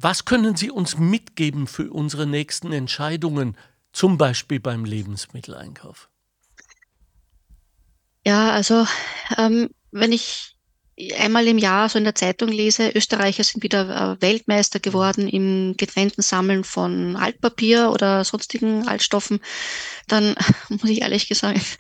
Was 0.03 0.25
können 0.25 0.57
Sie 0.57 0.69
uns 0.69 0.99
mitgeben 0.99 1.69
für 1.69 1.93
unsere 1.93 2.27
nächsten 2.27 2.73
Entscheidungen, 2.73 3.57
zum 3.93 4.19
Beispiel 4.19 4.59
beim 4.59 4.85
Lebensmitteleinkauf? 4.85 6.09
Ja, 8.27 8.51
also 8.51 8.85
ähm, 9.39 9.71
wenn 9.93 10.11
ich 10.11 10.57
einmal 11.19 11.47
im 11.47 11.57
Jahr 11.57 11.89
so 11.89 11.99
in 11.99 12.05
der 12.05 12.17
Zeitung 12.17 12.49
lese, 12.49 12.91
Österreicher 12.91 13.45
sind 13.45 13.63
wieder 13.63 14.17
äh, 14.19 14.21
Weltmeister 14.21 14.81
geworden 14.81 15.29
im 15.29 15.77
getrennten 15.77 16.23
Sammeln 16.23 16.65
von 16.65 17.15
Altpapier 17.15 17.93
oder 17.93 18.25
sonstigen 18.25 18.89
Altstoffen, 18.89 19.41
dann 20.09 20.35
muss 20.69 20.91
ich 20.91 21.03
ehrlich 21.03 21.29
gesagt 21.29 21.79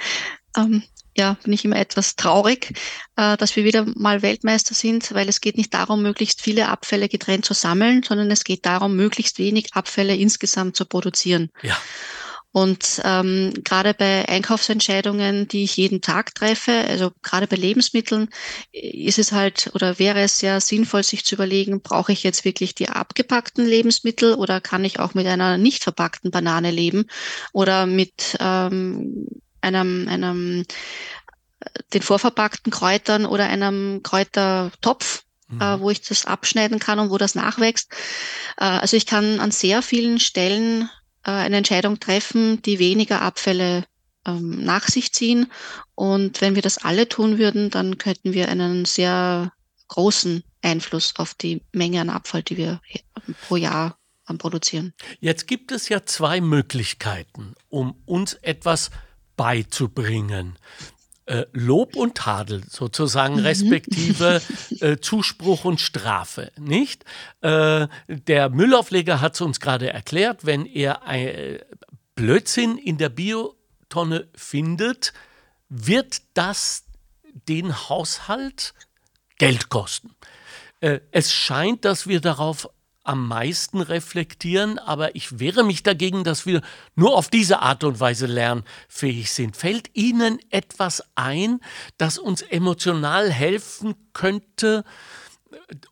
ähm, 0.56 0.84
ja, 1.16 1.36
bin 1.42 1.52
ich 1.52 1.64
immer 1.64 1.76
etwas 1.76 2.16
traurig, 2.16 2.72
äh, 3.16 3.36
dass 3.36 3.56
wir 3.56 3.64
wieder 3.64 3.86
mal 3.96 4.22
Weltmeister 4.22 4.74
sind, 4.74 5.12
weil 5.14 5.28
es 5.28 5.40
geht 5.40 5.56
nicht 5.56 5.74
darum, 5.74 6.02
möglichst 6.02 6.40
viele 6.40 6.68
Abfälle 6.68 7.08
getrennt 7.08 7.44
zu 7.44 7.54
sammeln, 7.54 8.02
sondern 8.02 8.30
es 8.30 8.44
geht 8.44 8.66
darum, 8.66 8.96
möglichst 8.96 9.38
wenig 9.38 9.74
Abfälle 9.74 10.16
insgesamt 10.16 10.76
zu 10.76 10.86
produzieren. 10.86 11.50
Ja. 11.62 11.76
Und 12.52 13.00
ähm, 13.04 13.54
gerade 13.64 13.94
bei 13.94 14.28
Einkaufsentscheidungen, 14.28 15.48
die 15.48 15.64
ich 15.64 15.78
jeden 15.78 16.02
Tag 16.02 16.34
treffe, 16.34 16.84
also 16.86 17.10
gerade 17.22 17.46
bei 17.46 17.56
Lebensmitteln, 17.56 18.28
ist 18.72 19.18
es 19.18 19.32
halt 19.32 19.70
oder 19.74 19.98
wäre 19.98 20.20
es 20.20 20.38
sehr 20.38 20.60
sinnvoll, 20.60 21.02
sich 21.02 21.24
zu 21.24 21.34
überlegen, 21.34 21.80
brauche 21.80 22.12
ich 22.12 22.22
jetzt 22.22 22.44
wirklich 22.44 22.74
die 22.74 22.90
abgepackten 22.90 23.64
Lebensmittel 23.64 24.34
oder 24.34 24.60
kann 24.60 24.84
ich 24.84 25.00
auch 25.00 25.14
mit 25.14 25.26
einer 25.26 25.56
nicht 25.56 25.82
verpackten 25.82 26.30
Banane 26.30 26.70
leben 26.70 27.06
oder 27.54 27.86
mit 27.86 28.36
ähm, 28.38 29.26
einem, 29.62 30.08
einem 30.08 30.64
den 31.92 32.02
vorverpackten 32.02 32.72
Kräutern 32.72 33.26
oder 33.26 33.46
einem 33.46 34.02
Kräutertopf, 34.02 35.24
mhm. 35.48 35.60
äh, 35.60 35.80
wo 35.80 35.90
ich 35.90 36.02
das 36.02 36.26
abschneiden 36.26 36.78
kann 36.78 36.98
und 36.98 37.10
wo 37.10 37.18
das 37.18 37.34
nachwächst. 37.34 37.92
Äh, 38.58 38.64
also 38.64 38.96
ich 38.96 39.06
kann 39.06 39.40
an 39.40 39.50
sehr 39.50 39.82
vielen 39.82 40.18
Stellen 40.18 40.90
äh, 41.24 41.30
eine 41.30 41.58
Entscheidung 41.58 42.00
treffen, 42.00 42.62
die 42.62 42.78
weniger 42.78 43.22
Abfälle 43.22 43.84
ähm, 44.26 44.64
nach 44.64 44.88
sich 44.88 45.12
ziehen. 45.12 45.50
Und 45.94 46.40
wenn 46.40 46.54
wir 46.54 46.62
das 46.62 46.78
alle 46.78 47.08
tun 47.08 47.38
würden, 47.38 47.70
dann 47.70 47.98
könnten 47.98 48.32
wir 48.32 48.48
einen 48.48 48.84
sehr 48.84 49.52
großen 49.88 50.42
Einfluss 50.62 51.14
auf 51.16 51.34
die 51.34 51.62
Menge 51.72 52.00
an 52.00 52.10
Abfall, 52.10 52.42
die 52.42 52.56
wir 52.56 52.80
pro 53.46 53.56
Jahr 53.56 53.98
produzieren. 54.38 54.94
Jetzt 55.20 55.46
gibt 55.46 55.72
es 55.72 55.90
ja 55.90 56.06
zwei 56.06 56.40
Möglichkeiten, 56.40 57.54
um 57.68 58.00
uns 58.06 58.32
etwas 58.34 58.90
beizubringen. 59.42 60.56
Äh, 61.26 61.46
Lob 61.52 61.96
und 61.96 62.16
Tadel 62.16 62.62
sozusagen, 62.68 63.34
mhm. 63.34 63.40
respektive 63.40 64.40
äh, 64.80 64.98
Zuspruch 64.98 65.64
und 65.64 65.80
Strafe, 65.80 66.52
nicht? 66.56 67.04
Äh, 67.40 67.88
der 68.06 68.50
Müllaufleger 68.50 69.20
hat 69.20 69.34
es 69.34 69.40
uns 69.40 69.58
gerade 69.58 69.92
erklärt, 69.92 70.46
wenn 70.46 70.64
er 70.64 71.02
ein 71.02 71.26
äh, 71.26 71.58
Blödsinn 72.14 72.78
in 72.78 72.98
der 72.98 73.08
Biotonne 73.08 74.28
findet, 74.36 75.12
wird 75.68 76.22
das 76.34 76.84
den 77.48 77.88
Haushalt 77.88 78.74
Geld 79.38 79.70
kosten. 79.70 80.14
Äh, 80.78 81.00
es 81.10 81.32
scheint, 81.32 81.84
dass 81.84 82.06
wir 82.06 82.20
darauf 82.20 82.68
am 83.04 83.26
meisten 83.26 83.80
reflektieren, 83.80 84.78
aber 84.78 85.16
ich 85.16 85.38
wehre 85.38 85.64
mich 85.64 85.82
dagegen, 85.82 86.24
dass 86.24 86.46
wir 86.46 86.62
nur 86.94 87.16
auf 87.16 87.28
diese 87.28 87.60
Art 87.60 87.84
und 87.84 87.98
Weise 88.00 88.26
lernfähig 88.26 89.32
sind. 89.32 89.56
Fällt 89.56 89.90
Ihnen 89.94 90.38
etwas 90.50 91.02
ein, 91.14 91.60
das 91.98 92.18
uns 92.18 92.42
emotional 92.42 93.30
helfen 93.30 93.94
könnte, 94.12 94.84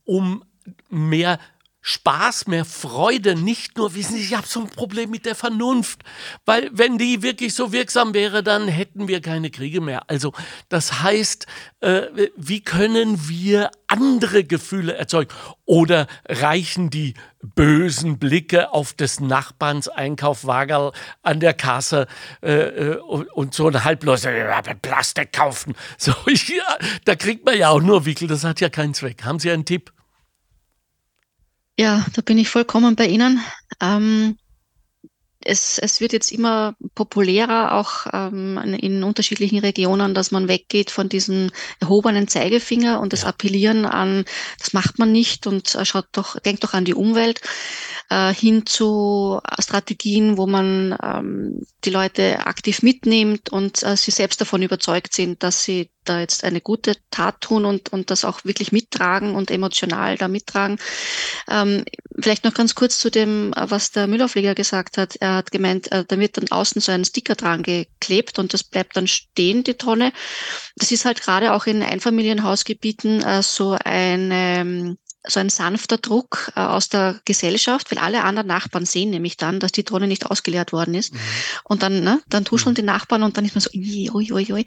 um 0.05 0.45
mehr 0.89 1.39
Spaß, 1.83 2.47
mehr 2.47 2.67
Freude, 2.67 3.35
nicht 3.35 3.79
nur, 3.79 3.95
wissen 3.95 4.17
Sie, 4.17 4.23
ich 4.23 4.37
habe 4.37 4.47
so 4.47 4.61
ein 4.61 4.69
Problem 4.69 5.11
mit 5.11 5.25
der 5.25 5.35
Vernunft, 5.35 6.03
weil 6.45 6.69
wenn 6.73 6.99
die 6.99 7.23
wirklich 7.23 7.55
so 7.55 7.73
wirksam 7.73 8.13
wäre, 8.13 8.43
dann 8.43 8.69
hätten 8.69 9.09
wir 9.09 9.23
keine 9.23 9.51
Kriege 9.51 9.81
mehr. 9.81 10.03
Also 10.09 10.33
das 10.69 11.03
heißt, 11.03 11.47
äh, 11.81 12.03
wie 12.37 12.61
können 12.61 13.29
wir 13.29 13.71
andere 13.87 14.45
Gefühle 14.45 14.95
erzeugen? 14.95 15.33
Oder 15.65 16.07
reichen 16.29 16.91
die 16.91 17.15
bösen 17.43 18.19
Blicke 18.19 18.73
auf 18.73 18.93
des 18.93 19.21
Nachbarns 19.21 19.89
Einkaufwagerl 19.89 20.93
an 21.23 21.41
der 21.41 21.55
Kasse 21.55 22.07
äh, 22.43 22.53
äh 22.53 22.97
und, 22.99 23.55
so 23.55 23.69
ein 23.69 23.85
halbloser 23.85 24.31
Plastik 24.83 25.33
kaufen? 25.33 25.75
So, 25.97 26.13
ja, 26.27 26.77
da 27.07 27.15
kriegt 27.15 27.47
man 27.47 27.57
ja 27.57 27.71
auch 27.71 27.81
nur 27.81 28.05
Wickel, 28.05 28.29
das 28.29 28.45
hat 28.45 28.61
ja 28.61 28.69
keinen 28.69 28.93
Zweck. 28.93 29.25
Haben 29.25 29.39
Sie 29.39 29.51
einen 29.51 29.65
Tipp? 29.65 29.93
Ja, 31.81 32.05
da 32.13 32.21
bin 32.21 32.37
ich 32.37 32.51
vollkommen 32.51 32.95
bei 32.95 33.07
Ihnen. 33.07 33.41
Ähm, 33.81 34.37
es, 35.43 35.79
es 35.79 36.01
wird 36.01 36.13
jetzt 36.13 36.33
immer 36.33 36.75
populärer, 36.95 37.73
auch 37.75 38.07
ähm, 38.13 38.59
in 38.59 39.03
unterschiedlichen 39.03 39.59
Regionen, 39.59 40.15
dass 40.15 40.31
man 40.31 40.49
weggeht 40.49 40.91
von 40.91 41.09
diesem 41.09 41.51
erhobenen 41.81 42.29
Zeigefinger 42.29 43.01
und 43.01 43.13
das 43.13 43.25
Appellieren 43.25 43.87
an, 43.87 44.25
das 44.59 44.73
macht 44.73 44.99
man 44.99 45.13
nicht 45.13 45.47
und 45.47 45.75
äh, 45.75 45.85
schaut 45.85 46.09
doch, 46.13 46.39
denkt 46.41 46.65
doch 46.65 46.75
an 46.75 46.85
die 46.85 46.95
Umwelt, 46.95 47.41
äh, 48.11 48.35
hin 48.35 48.67
zu 48.67 49.41
Strategien, 49.59 50.37
wo 50.37 50.47
man 50.47 50.97
ähm, 51.03 51.67
die 51.85 51.91
Leute 51.91 52.47
aktiv 52.47 52.83
mitnimmt 52.83 53.51
und 53.51 53.83
äh, 53.83 53.97
sie 53.97 54.11
selbst 54.11 54.41
davon 54.41 54.63
überzeugt 54.63 55.15
sind, 55.15 55.43
dass 55.43 55.65
sie 55.65 55.91
da 56.05 56.21
jetzt 56.21 56.45
eine 56.45 56.61
gute 56.61 56.95
Tat 57.11 57.41
tun 57.41 57.65
und, 57.65 57.93
und 57.93 58.11
das 58.11 58.25
auch 58.25 58.45
wirklich 58.45 58.73
mittragen 58.73 59.35
und 59.35 59.51
emotional 59.51 60.17
da 60.17 60.29
mittragen. 60.29 60.79
Ähm, 61.49 61.85
vielleicht 62.19 62.45
noch 62.45 62.55
ganz 62.55 62.75
kurz 62.75 62.99
zu 62.99 63.11
dem, 63.11 63.53
was 63.57 63.91
der 63.93 64.07
Müllaufleger 64.07 64.55
gesagt 64.55 64.99
hat. 64.99 65.17
Er 65.17 65.30
hat 65.37 65.51
gemeint, 65.51 65.91
äh, 65.93 66.05
da 66.07 66.19
wird 66.19 66.37
dann 66.37 66.51
außen 66.51 66.81
so 66.81 66.93
ein 66.93 67.05
Sticker 67.05 67.35
dran 67.35 67.63
geklebt 67.63 68.39
und 68.39 68.55
das 68.55 68.65
bleibt 68.65 68.97
dann 68.97 69.07
stehen, 69.07 69.65
die 69.65 69.75
Tonne. 69.75 70.13
Das 70.77 70.91
ist 70.93 71.05
halt 71.05 71.21
gerade 71.21 71.53
auch 71.53 71.67
in 71.67 71.83
Einfamilienhausgebieten 71.83 73.23
äh, 73.23 73.43
so 73.43 73.77
eine 73.85 74.97
so 75.27 75.39
ein 75.39 75.51
sanfter 75.51 75.99
Druck 75.99 76.53
äh, 76.57 76.61
aus 76.61 76.89
der 76.89 77.21
Gesellschaft, 77.25 77.91
weil 77.91 77.99
alle 77.99 78.25
anderen 78.25 78.47
Nachbarn 78.47 78.87
sehen 78.87 79.11
nämlich 79.11 79.37
dann, 79.37 79.61
dass 79.61 79.73
die 79.73 79.85
Tonne 79.85 80.07
nicht 80.07 80.27
ausgeleert 80.27 80.73
worden 80.73 80.95
ist. 80.95 81.13
Mhm. 81.13 81.19
Und 81.65 81.83
dann, 81.83 82.03
ne, 82.03 82.23
dann 82.29 82.45
tuscheln 82.45 82.73
mhm. 82.73 82.77
die 82.77 82.83
Nachbarn 82.83 83.23
und 83.23 83.37
dann 83.37 83.45
ist 83.45 83.55
man 83.55 83.61
so, 83.61 83.71
ui, 83.75 84.11
ui, 84.33 84.53
ui. 84.53 84.65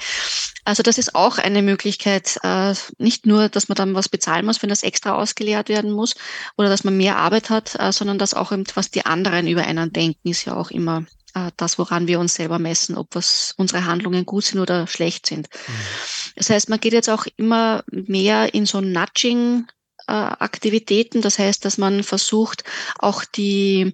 Also 0.64 0.84
das 0.84 0.98
ist 0.98 1.16
auch 1.16 1.40
eine 1.40 1.62
Möglichkeit, 1.62 2.40
äh, 2.44 2.76
nicht 2.98 3.26
nur, 3.26 3.50
dass 3.50 3.68
man 3.68 3.76
dann 3.76 3.96
was 3.96 4.10
bezahlen 4.10 4.46
muss, 4.46 4.62
wenn 4.62 4.70
das 4.70 4.84
extra 4.84 5.16
ausgeleert 5.16 5.70
werden 5.70 5.92
muss 5.92 6.16
oder 6.56 6.70
dass 6.70 6.84
man 6.84 6.98
mehr 6.98 7.18
Arbeit 7.18 7.50
hat, 7.50 7.76
äh, 7.80 7.92
sondern 7.92 8.20
dass 8.20 8.34
auch 8.34 8.52
eben, 8.52 8.64
was 8.76 8.92
die 8.92 9.06
anderen 9.06 9.48
über 9.48 9.64
einen 9.64 9.92
denken, 9.92 10.30
ist 10.30 10.46
ja 10.46 10.56
auch 10.56 10.72
immer 10.72 11.06
das, 11.58 11.80
woran 11.80 12.06
wir 12.06 12.20
uns 12.20 12.36
selber 12.36 12.60
messen, 12.60 12.96
ob 12.96 13.16
was 13.16 13.56
unsere 13.58 13.86
Handlungen 13.86 14.24
gut 14.24 14.44
sind 14.44 14.60
oder 14.60 14.86
schlecht 14.86 15.26
sind. 15.26 15.50
Mhm. 15.52 15.74
Das 16.36 16.52
heißt, 16.52 16.70
man 16.70 16.80
geht 16.80 16.94
jetzt 16.94 17.10
auch 17.10 17.26
immer 17.38 17.84
mehr 17.88 18.54
in 18.54 18.68
so 18.68 18.82
Nudging 18.82 19.66
äh, 19.66 19.83
Aktivitäten. 20.08 21.22
Das 21.22 21.40
heißt, 21.40 21.64
dass 21.66 21.78
man 21.78 22.04
versucht, 22.04 22.64
auch 23.00 23.24
die, 23.26 23.94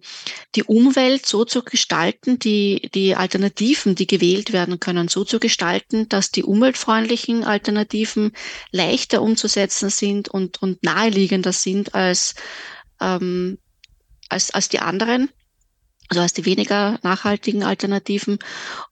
die 0.56 0.63
Umwelt 0.63 1.26
so 1.26 1.45
zu 1.45 1.63
gestalten, 1.63 2.39
die, 2.39 2.89
die 2.93 3.15
Alternativen, 3.15 3.95
die 3.95 4.08
gewählt 4.08 4.52
werden 4.52 4.80
können, 4.80 5.08
so 5.08 5.24
zu 5.24 5.39
gestalten, 5.39 6.10
dass 6.10 6.32
die 6.32 6.43
umweltfreundlichen 6.43 7.43
Alternativen 7.43 8.32
leichter 8.72 9.22
umzusetzen 9.22 9.89
sind 9.89 10.30
und, 10.30 10.62
und 10.62 10.84
naheliegender 10.84 11.54
sind 11.54 11.93
als, 11.93 12.36
ähm, 13.00 13.60
als, 14.30 14.52
als 14.52 14.69
die 14.69 14.80
anderen 14.80 15.30
also 16.10 16.22
als 16.22 16.34
die 16.34 16.45
weniger 16.45 17.00
nachhaltigen 17.04 17.63
Alternativen. 17.63 18.39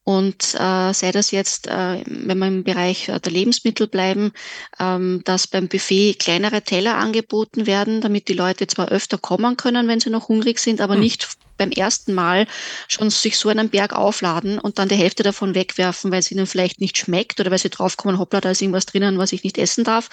Und 0.04 0.54
äh, 0.54 0.94
sei 0.94 1.12
das 1.12 1.32
jetzt, 1.32 1.68
äh, 1.68 2.04
wenn 2.06 2.38
wir 2.38 2.48
im 2.48 2.64
Bereich 2.64 3.10
äh, 3.10 3.20
der 3.20 3.32
Lebensmittel 3.32 3.88
bleiben, 3.88 4.32
ähm, 4.80 5.22
dass 5.26 5.48
beim 5.48 5.68
Buffet 5.68 6.14
kleinere 6.20 6.62
Teller 6.62 6.96
angeboten 6.96 7.66
werden, 7.66 8.02
damit 8.02 8.28
die 8.28 8.34
Leute 8.34 8.68
zwar 8.68 8.90
öfter 8.90 9.18
kommen 9.18 9.58
können, 9.58 9.88
wenn 9.88 10.00
sie 10.00 10.12
noch 10.12 10.30
hungrig 10.30 10.60
sind, 10.60 10.80
aber 10.80 10.94
hm. 10.94 11.02
nicht 11.02 11.28
beim 11.58 11.72
ersten 11.72 12.14
Mal 12.14 12.48
schon 12.88 13.10
sich 13.10 13.38
so 13.38 13.50
einen 13.50 13.70
Berg 13.70 13.94
aufladen 13.94 14.60
und 14.60 14.78
dann 14.80 14.88
die 14.88 14.96
Hälfte 14.96 15.24
davon 15.24 15.56
wegwerfen, 15.56 16.12
weil 16.12 16.20
es 16.20 16.32
ihnen 16.32 16.46
vielleicht 16.46 16.80
nicht 16.80 16.98
schmeckt 16.98 17.40
oder 17.40 17.52
weil 17.52 17.58
sie 17.58 17.70
draufkommen, 17.70 18.20
hoppla, 18.20 18.42
da 18.42 18.52
ist 18.52 18.62
irgendwas 18.62 18.86
drinnen, 18.86 19.18
was 19.18 19.34
ich 19.34 19.44
nicht 19.44 19.58
essen 19.58 19.84
darf, 19.84 20.10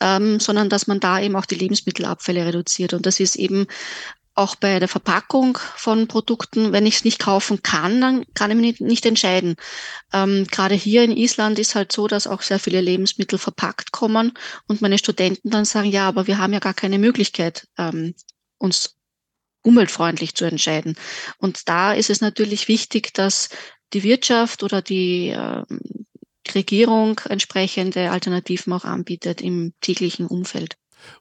ähm, 0.00 0.40
sondern 0.40 0.70
dass 0.70 0.86
man 0.86 0.98
da 0.98 1.20
eben 1.20 1.36
auch 1.36 1.46
die 1.46 1.56
Lebensmittelabfälle 1.56 2.46
reduziert. 2.46 2.94
Und 2.94 3.06
das 3.06 3.20
ist 3.20 3.36
eben 3.36 3.66
auch 4.34 4.54
bei 4.56 4.78
der 4.78 4.88
Verpackung 4.88 5.58
von 5.76 6.06
Produkten, 6.06 6.72
wenn 6.72 6.86
ich 6.86 6.96
es 6.96 7.04
nicht 7.04 7.18
kaufen 7.18 7.62
kann, 7.62 8.00
dann 8.00 8.24
kann 8.34 8.50
ich 8.50 8.56
mich 8.56 8.80
nicht, 8.80 9.06
entscheiden. 9.06 9.56
Ähm, 10.12 10.46
gerade 10.50 10.74
hier 10.74 11.04
in 11.04 11.16
Island 11.16 11.58
ist 11.58 11.74
halt 11.74 11.92
so, 11.92 12.06
dass 12.06 12.26
auch 12.26 12.42
sehr 12.42 12.58
viele 12.58 12.80
Lebensmittel 12.80 13.38
verpackt 13.38 13.92
kommen 13.92 14.32
und 14.66 14.82
meine 14.82 14.98
Studenten 14.98 15.50
dann 15.50 15.64
sagen, 15.64 15.90
ja, 15.90 16.06
aber 16.08 16.26
wir 16.26 16.38
haben 16.38 16.52
ja 16.52 16.60
gar 16.60 16.74
keine 16.74 16.98
Möglichkeit, 16.98 17.66
ähm, 17.76 18.14
uns 18.58 18.96
umweltfreundlich 19.62 20.34
zu 20.34 20.44
entscheiden. 20.44 20.96
Und 21.38 21.68
da 21.68 21.92
ist 21.92 22.08
es 22.08 22.20
natürlich 22.20 22.68
wichtig, 22.68 23.12
dass 23.12 23.50
die 23.92 24.02
Wirtschaft 24.02 24.62
oder 24.62 24.80
die 24.80 25.28
äh, 25.28 25.64
Regierung 26.54 27.20
entsprechende 27.28 28.10
Alternativen 28.10 28.72
auch 28.72 28.84
anbietet 28.84 29.40
im 29.40 29.74
täglichen 29.80 30.26
Umfeld. 30.26 30.76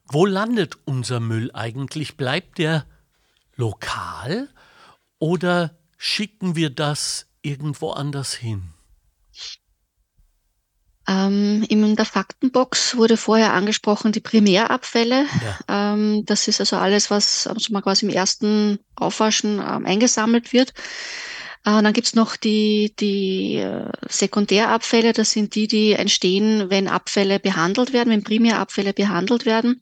Wo 0.05 0.25
landet 0.25 0.77
unser 0.85 1.19
Müll 1.19 1.51
eigentlich? 1.53 2.15
Bleibt 2.15 2.57
der 2.57 2.85
lokal 3.59 4.49
oder 5.19 5.77
schicken 5.97 6.55
wir 6.55 6.69
das 6.69 7.27
irgendwo 7.41 7.91
anders 7.91 8.33
hin? 8.33 8.73
Ähm, 11.07 11.65
in 11.67 11.95
der 11.95 12.05
Faktenbox 12.05 12.95
wurde 12.95 13.17
vorher 13.17 13.53
angesprochen 13.53 14.11
die 14.11 14.19
Primärabfälle. 14.19 15.25
Ja. 15.67 15.93
Ähm, 15.93 16.23
das 16.25 16.47
ist 16.47 16.59
also 16.59 16.77
alles, 16.77 17.09
was 17.09 17.47
also 17.47 17.73
mal 17.73 17.81
quasi 17.81 18.05
im 18.05 18.11
ersten 18.11 18.79
Aufwaschen 18.95 19.59
ähm, 19.59 19.85
eingesammelt 19.85 20.53
wird. 20.53 20.73
Äh, 21.69 21.84
dann 21.84 21.93
gibt's 21.93 22.15
noch 22.15 22.36
die, 22.36 22.93
die 22.99 23.58
äh, 23.58 23.91
Sekundärabfälle. 24.08 25.13
Das 25.13 25.32
sind 25.32 25.55
die, 25.55 25.67
die 25.67 25.93
entstehen, 25.93 26.69
wenn 26.69 26.88
Abfälle 26.88 27.39
behandelt 27.39 27.93
werden, 27.93 28.12
wenn 28.12 28.23
Primärabfälle 28.23 28.93
behandelt 28.93 29.45
werden. 29.45 29.82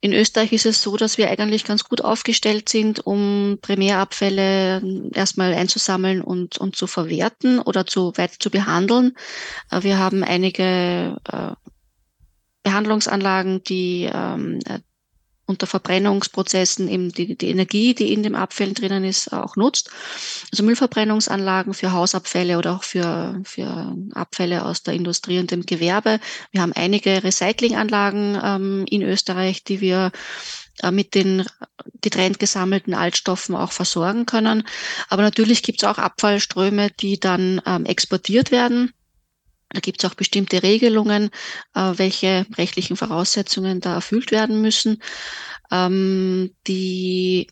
In 0.00 0.12
Österreich 0.12 0.52
ist 0.52 0.66
es 0.66 0.82
so, 0.82 0.96
dass 0.96 1.18
wir 1.18 1.30
eigentlich 1.30 1.64
ganz 1.64 1.84
gut 1.84 2.02
aufgestellt 2.02 2.68
sind, 2.68 3.06
um 3.06 3.58
Primärabfälle 3.62 4.82
erstmal 5.12 5.54
einzusammeln 5.54 6.20
und, 6.20 6.58
und 6.58 6.76
zu 6.76 6.86
verwerten 6.86 7.58
oder 7.60 7.86
zu 7.86 8.12
weit 8.16 8.34
zu 8.38 8.50
behandeln. 8.50 9.16
Äh, 9.70 9.82
wir 9.82 9.98
haben 9.98 10.22
einige 10.24 11.16
Behandlungsanlagen, 12.62 13.62
die 13.64 14.10
ähm, 14.12 14.58
unter 15.46 15.66
Verbrennungsprozessen 15.66 16.88
eben 16.88 17.12
die, 17.12 17.36
die 17.36 17.50
Energie, 17.50 17.94
die 17.94 18.12
in 18.12 18.22
dem 18.22 18.34
Abfällen 18.34 18.74
drinnen 18.74 19.04
ist, 19.04 19.32
auch 19.32 19.56
nutzt. 19.56 19.90
Also 20.50 20.62
Müllverbrennungsanlagen 20.62 21.74
für 21.74 21.92
Hausabfälle 21.92 22.58
oder 22.58 22.76
auch 22.76 22.84
für, 22.84 23.40
für 23.44 23.94
Abfälle 24.14 24.64
aus 24.64 24.82
der 24.82 24.94
Industrie 24.94 25.38
und 25.38 25.50
dem 25.50 25.66
Gewerbe. 25.66 26.18
Wir 26.52 26.62
haben 26.62 26.72
einige 26.72 27.22
Recyclinganlagen 27.22 28.38
ähm, 28.42 28.84
in 28.88 29.02
Österreich, 29.02 29.64
die 29.64 29.80
wir 29.80 30.12
äh, 30.82 30.90
mit 30.90 31.14
den 31.14 31.46
getrennt 32.00 32.38
gesammelten 32.38 32.94
Altstoffen 32.94 33.54
auch 33.54 33.72
versorgen 33.72 34.26
können. 34.26 34.66
Aber 35.08 35.22
natürlich 35.22 35.62
gibt 35.62 35.82
es 35.82 35.88
auch 35.88 35.98
Abfallströme, 35.98 36.90
die 36.90 37.20
dann 37.20 37.60
ähm, 37.66 37.84
exportiert 37.84 38.50
werden 38.50 38.92
da 39.74 39.80
gibt 39.80 40.02
es 40.02 40.10
auch 40.10 40.14
bestimmte 40.14 40.62
Regelungen, 40.62 41.30
äh, 41.74 41.92
welche 41.96 42.46
rechtlichen 42.56 42.96
Voraussetzungen 42.96 43.80
da 43.80 43.94
erfüllt 43.94 44.30
werden 44.30 44.60
müssen. 44.62 45.02
Ähm, 45.70 46.54
die 46.66 47.48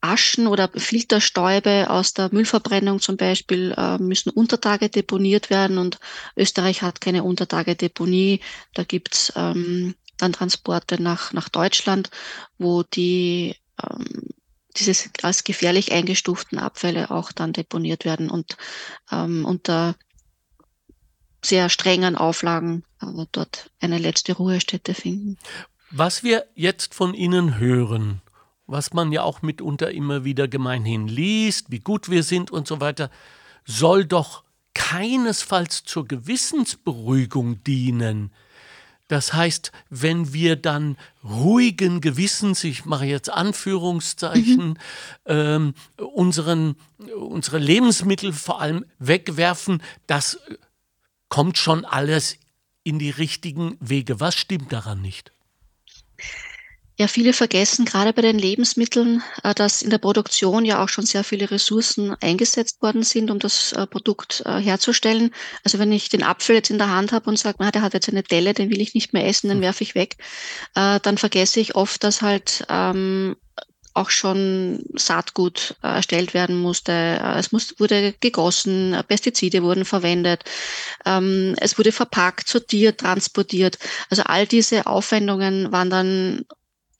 Aschen 0.00 0.46
oder 0.46 0.70
Filterstäube 0.74 1.90
aus 1.90 2.14
der 2.14 2.30
Müllverbrennung 2.32 3.00
zum 3.00 3.16
Beispiel 3.16 3.74
äh, 3.76 3.98
müssen 3.98 4.30
Untertage 4.30 4.88
deponiert 4.88 5.50
werden 5.50 5.78
und 5.78 5.98
Österreich 6.36 6.82
hat 6.82 7.00
keine 7.00 7.22
Untertagedeponie. 7.22 8.40
Da 8.74 8.84
gibt's 8.84 9.32
ähm, 9.36 9.94
dann 10.16 10.32
Transporte 10.32 11.02
nach, 11.02 11.32
nach 11.32 11.48
Deutschland, 11.48 12.10
wo 12.58 12.82
die 12.82 13.56
ähm, 13.82 14.30
dieses 14.76 15.10
als 15.22 15.44
gefährlich 15.44 15.92
eingestuften 15.92 16.58
Abfälle 16.58 17.10
auch 17.10 17.32
dann 17.32 17.52
deponiert 17.52 18.04
werden 18.04 18.30
und 18.30 18.56
ähm, 19.10 19.44
unter 19.44 19.96
sehr 21.42 21.68
strengen 21.68 22.16
Auflagen 22.16 22.84
aber 23.00 23.26
dort 23.32 23.70
eine 23.80 23.98
letzte 23.98 24.34
Ruhestätte 24.34 24.94
finden. 24.94 25.38
Was 25.90 26.22
wir 26.22 26.46
jetzt 26.54 26.94
von 26.94 27.14
Ihnen 27.14 27.58
hören, 27.58 28.20
was 28.66 28.92
man 28.92 29.10
ja 29.10 29.22
auch 29.22 29.42
mitunter 29.42 29.90
immer 29.90 30.24
wieder 30.24 30.46
gemeinhin 30.46 31.08
liest, 31.08 31.70
wie 31.70 31.80
gut 31.80 32.08
wir 32.08 32.22
sind 32.22 32.50
und 32.50 32.68
so 32.68 32.80
weiter, 32.80 33.10
soll 33.64 34.04
doch 34.04 34.44
keinesfalls 34.74 35.84
zur 35.84 36.06
Gewissensberuhigung 36.06 37.64
dienen. 37.64 38.30
Das 39.08 39.32
heißt, 39.32 39.72
wenn 39.88 40.32
wir 40.32 40.54
dann 40.54 40.96
ruhigen 41.24 42.00
Gewissens, 42.00 42.62
ich 42.62 42.84
mache 42.84 43.06
jetzt 43.06 43.28
Anführungszeichen, 43.28 44.68
mhm. 44.68 44.76
ähm, 45.26 45.74
unseren, 45.96 46.76
unsere 47.16 47.58
Lebensmittel 47.58 48.32
vor 48.32 48.60
allem 48.60 48.84
wegwerfen, 49.00 49.82
das 50.06 50.38
kommt 51.30 51.56
schon 51.56 51.86
alles 51.86 52.36
in 52.84 52.98
die 52.98 53.10
richtigen 53.10 53.78
Wege. 53.80 54.20
Was 54.20 54.34
stimmt 54.34 54.72
daran 54.72 55.00
nicht? 55.00 55.32
Ja, 57.00 57.08
viele 57.08 57.32
vergessen 57.32 57.86
gerade 57.86 58.12
bei 58.12 58.20
den 58.20 58.38
Lebensmitteln, 58.38 59.22
äh, 59.42 59.54
dass 59.54 59.80
in 59.80 59.88
der 59.88 59.96
Produktion 59.96 60.66
ja 60.66 60.84
auch 60.84 60.90
schon 60.90 61.06
sehr 61.06 61.24
viele 61.24 61.50
Ressourcen 61.50 62.14
eingesetzt 62.20 62.82
worden 62.82 63.04
sind, 63.04 63.30
um 63.30 63.38
das 63.38 63.72
äh, 63.72 63.86
Produkt 63.86 64.42
äh, 64.44 64.58
herzustellen. 64.58 65.30
Also 65.64 65.78
wenn 65.78 65.92
ich 65.92 66.10
den 66.10 66.22
Apfel 66.22 66.56
jetzt 66.56 66.68
in 66.68 66.76
der 66.76 66.90
Hand 66.90 67.12
habe 67.12 67.30
und 67.30 67.38
sage, 67.38 67.56
der 67.70 67.80
hat 67.80 67.94
jetzt 67.94 68.10
eine 68.10 68.22
Delle, 68.22 68.52
den 68.52 68.68
will 68.68 68.82
ich 68.82 68.92
nicht 68.92 69.14
mehr 69.14 69.26
essen, 69.26 69.48
den 69.48 69.58
hm. 69.58 69.62
werfe 69.62 69.82
ich 69.82 69.94
weg, 69.94 70.18
dann 70.74 71.16
vergesse 71.16 71.60
ich 71.60 71.74
oft, 71.74 72.04
dass 72.04 72.20
halt 72.20 72.66
ähm, 72.68 73.36
auch 73.94 74.10
schon 74.10 74.84
Saatgut 74.94 75.76
äh, 75.82 75.88
erstellt 75.88 76.34
werden 76.34 76.60
musste. 76.60 76.92
Äh, 76.92 77.38
es 77.38 77.52
muss, 77.52 77.78
wurde 77.78 78.14
gegossen, 78.20 78.94
äh, 78.94 79.02
Pestizide 79.02 79.62
wurden 79.62 79.84
verwendet, 79.84 80.44
ähm, 81.04 81.54
es 81.60 81.78
wurde 81.78 81.92
verpackt, 81.92 82.48
sortiert, 82.48 83.00
transportiert. 83.00 83.78
Also 84.08 84.22
all 84.24 84.46
diese 84.46 84.86
Aufwendungen 84.86 85.72
waren 85.72 85.90
dann 85.90 86.44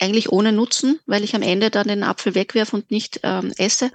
eigentlich 0.01 0.33
ohne 0.33 0.53
Nutzen, 0.53 0.99
weil 1.07 1.25
ich 1.25 1.35
am 1.35 1.43
Ende 1.43 1.71
dann 1.71 1.89
den 1.89 2.03
Apfel 2.03 2.35
wegwerfe 2.35 2.77
und 2.77 2.91
nicht 2.91 3.21
ähm, 3.23 3.53
esse. 3.57 3.91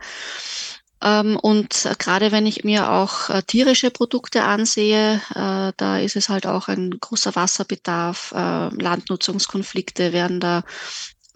Ähm, 1.04 1.38
und 1.38 1.90
gerade 2.00 2.32
wenn 2.32 2.46
ich 2.46 2.64
mir 2.64 2.92
auch 2.92 3.30
äh, 3.30 3.44
tierische 3.44 3.92
Produkte 3.92 4.44
ansehe, 4.44 5.22
äh, 5.36 5.74
da 5.76 6.00
ist 6.00 6.16
es 6.16 6.30
halt 6.30 6.48
auch 6.48 6.68
ein 6.68 6.92
großer 7.00 7.36
Wasserbedarf, 7.36 8.32
äh, 8.32 8.70
Landnutzungskonflikte 8.70 10.14
werden 10.14 10.40
da 10.40 10.64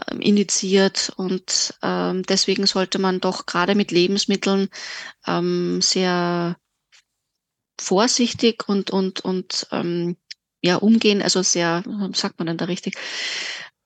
ähm, 0.08 0.22
initiiert 0.22 1.12
und 1.16 1.74
ähm, 1.82 2.24
deswegen 2.24 2.66
sollte 2.66 3.00
man 3.00 3.20
doch 3.20 3.46
gerade 3.46 3.76
mit 3.76 3.92
Lebensmitteln 3.92 4.70
ähm, 5.28 5.82
sehr 5.82 6.58
vorsichtig 7.80 8.68
und 8.68 8.92
und 8.92 9.22
und 9.22 9.68
ähm, 9.72 10.18
ja 10.62 10.76
umgehen, 10.76 11.22
also 11.22 11.42
sehr, 11.42 11.84
sagt 12.14 12.40
man 12.40 12.48
denn 12.48 12.58
da 12.58 12.66
richtig, 12.66 12.96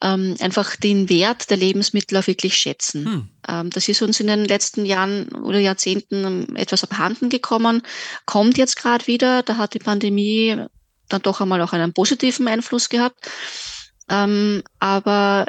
ähm, 0.04 0.36
einfach 0.40 0.76
den 0.76 1.10
Wert 1.10 1.50
der 1.50 1.58
Lebensmittel 1.58 2.18
auch 2.18 2.28
wirklich 2.28 2.58
schätzen. 2.58 3.06
Hm. 3.06 3.30
Ähm, 3.48 3.70
das 3.70 3.88
ist 3.88 4.02
uns 4.02 4.20
in 4.20 4.28
den 4.28 4.46
letzten 4.46 4.86
Jahren 4.86 5.30
oder 5.30 5.60
Jahrzehnten 5.60 6.56
etwas 6.56 6.84
abhanden 6.84 7.30
gekommen, 7.30 7.82
kommt 8.26 8.58
jetzt 8.58 8.76
gerade 8.76 9.08
wieder. 9.08 9.44
Da 9.44 9.58
hat 9.58 9.74
die 9.74 9.80
Pandemie 9.80 10.58
dann 11.10 11.22
doch 11.22 11.42
einmal 11.42 11.62
auch 11.62 11.74
einen 11.74 11.94
positiven 11.94 12.48
Einfluss 12.48 12.90
gehabt. 12.90 13.30
Ähm, 14.10 14.64
aber 14.80 15.46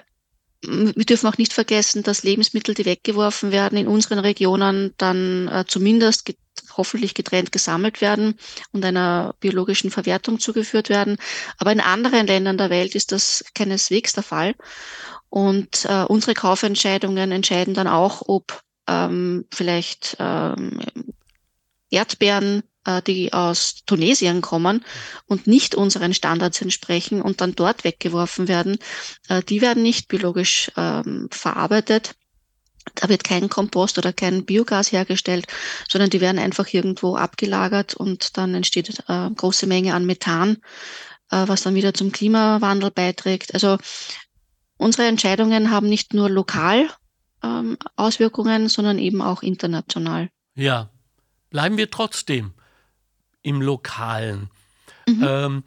wir 0.66 1.04
dürfen 1.04 1.26
auch 1.28 1.38
nicht 1.38 1.52
vergessen, 1.52 2.02
dass 2.02 2.22
Lebensmittel, 2.22 2.74
die 2.74 2.84
weggeworfen 2.84 3.52
werden, 3.52 3.78
in 3.78 3.88
unseren 3.88 4.18
Regionen 4.18 4.94
dann 4.98 5.48
äh, 5.48 5.64
zumindest 5.66 6.24
get 6.24 6.38
hoffentlich 6.76 7.14
getrennt 7.14 7.50
gesammelt 7.50 8.00
werden 8.00 8.38
und 8.72 8.84
einer 8.84 9.34
biologischen 9.40 9.90
Verwertung 9.90 10.38
zugeführt 10.38 10.88
werden. 10.88 11.16
Aber 11.58 11.72
in 11.72 11.80
anderen 11.80 12.26
Ländern 12.26 12.58
der 12.58 12.70
Welt 12.70 12.94
ist 12.94 13.10
das 13.12 13.44
keineswegs 13.54 14.12
der 14.12 14.22
Fall. 14.22 14.54
Und 15.30 15.84
äh, 15.84 16.04
unsere 16.04 16.34
Kaufentscheidungen 16.34 17.32
entscheiden 17.32 17.74
dann 17.74 17.88
auch, 17.88 18.22
ob 18.26 18.62
ähm, 18.86 19.46
vielleicht 19.52 20.16
ähm, 20.20 20.80
Erdbeeren 21.90 22.62
die 23.06 23.32
aus 23.32 23.84
Tunesien 23.86 24.40
kommen 24.40 24.84
und 25.26 25.46
nicht 25.46 25.74
unseren 25.74 26.14
Standards 26.14 26.60
entsprechen 26.60 27.22
und 27.22 27.40
dann 27.40 27.54
dort 27.54 27.84
weggeworfen 27.84 28.48
werden, 28.48 28.78
äh, 29.28 29.42
die 29.42 29.60
werden 29.60 29.82
nicht 29.82 30.08
biologisch 30.08 30.70
ähm, 30.76 31.28
verarbeitet. 31.30 32.14
Da 32.94 33.08
wird 33.08 33.24
kein 33.24 33.48
Kompost 33.48 33.96
oder 33.96 34.12
kein 34.12 34.44
Biogas 34.44 34.92
hergestellt, 34.92 35.46
sondern 35.88 36.10
die 36.10 36.20
werden 36.20 36.38
einfach 36.38 36.72
irgendwo 36.72 37.16
abgelagert 37.16 37.94
und 37.94 38.36
dann 38.36 38.54
entsteht 38.54 39.02
äh, 39.08 39.30
große 39.30 39.66
Menge 39.66 39.94
an 39.94 40.04
Methan, 40.04 40.58
äh, 41.30 41.44
was 41.46 41.62
dann 41.62 41.74
wieder 41.74 41.94
zum 41.94 42.12
Klimawandel 42.12 42.90
beiträgt. 42.90 43.54
Also 43.54 43.78
unsere 44.76 45.08
Entscheidungen 45.08 45.70
haben 45.70 45.88
nicht 45.88 46.12
nur 46.12 46.28
lokal 46.28 46.90
ähm, 47.42 47.78
Auswirkungen, 47.96 48.68
sondern 48.68 48.98
eben 48.98 49.22
auch 49.22 49.42
international. 49.42 50.28
Ja, 50.54 50.90
bleiben 51.50 51.78
wir 51.78 51.90
trotzdem 51.90 52.52
im 53.44 53.62
Lokalen. 53.62 54.50
Mhm. 55.06 55.22
Ähm, 55.22 55.64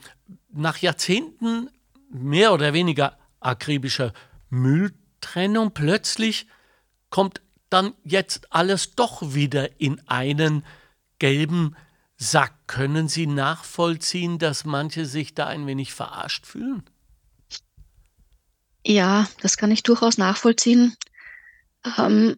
nach 0.52 0.80
Jahrzehnten 0.80 1.70
mehr 2.10 2.54
oder 2.54 2.74
weniger 2.74 3.18
akribischer 3.40 4.14
Mülltrennung 4.50 5.72
plötzlich 5.72 6.48
kommt 7.10 7.42
dann 7.70 7.94
jetzt 8.04 8.52
alles 8.52 8.96
doch 8.96 9.34
wieder 9.34 9.80
in 9.80 10.06
einen 10.08 10.66
gelben 11.20 11.76
Sack. 12.18 12.56
Können 12.68 13.08
Sie 13.08 13.28
nachvollziehen, 13.28 14.40
dass 14.40 14.66
manche 14.66 15.06
sich 15.06 15.34
da 15.34 15.48
ein 15.48 15.68
wenig 15.68 15.94
verarscht 15.94 16.46
fühlen? 16.46 16.84
Ja, 18.86 19.28
das 19.42 19.58
kann 19.58 19.72
ich 19.72 19.84
durchaus 19.84 20.18
nachvollziehen. 20.18 20.96
Ähm, 21.98 22.38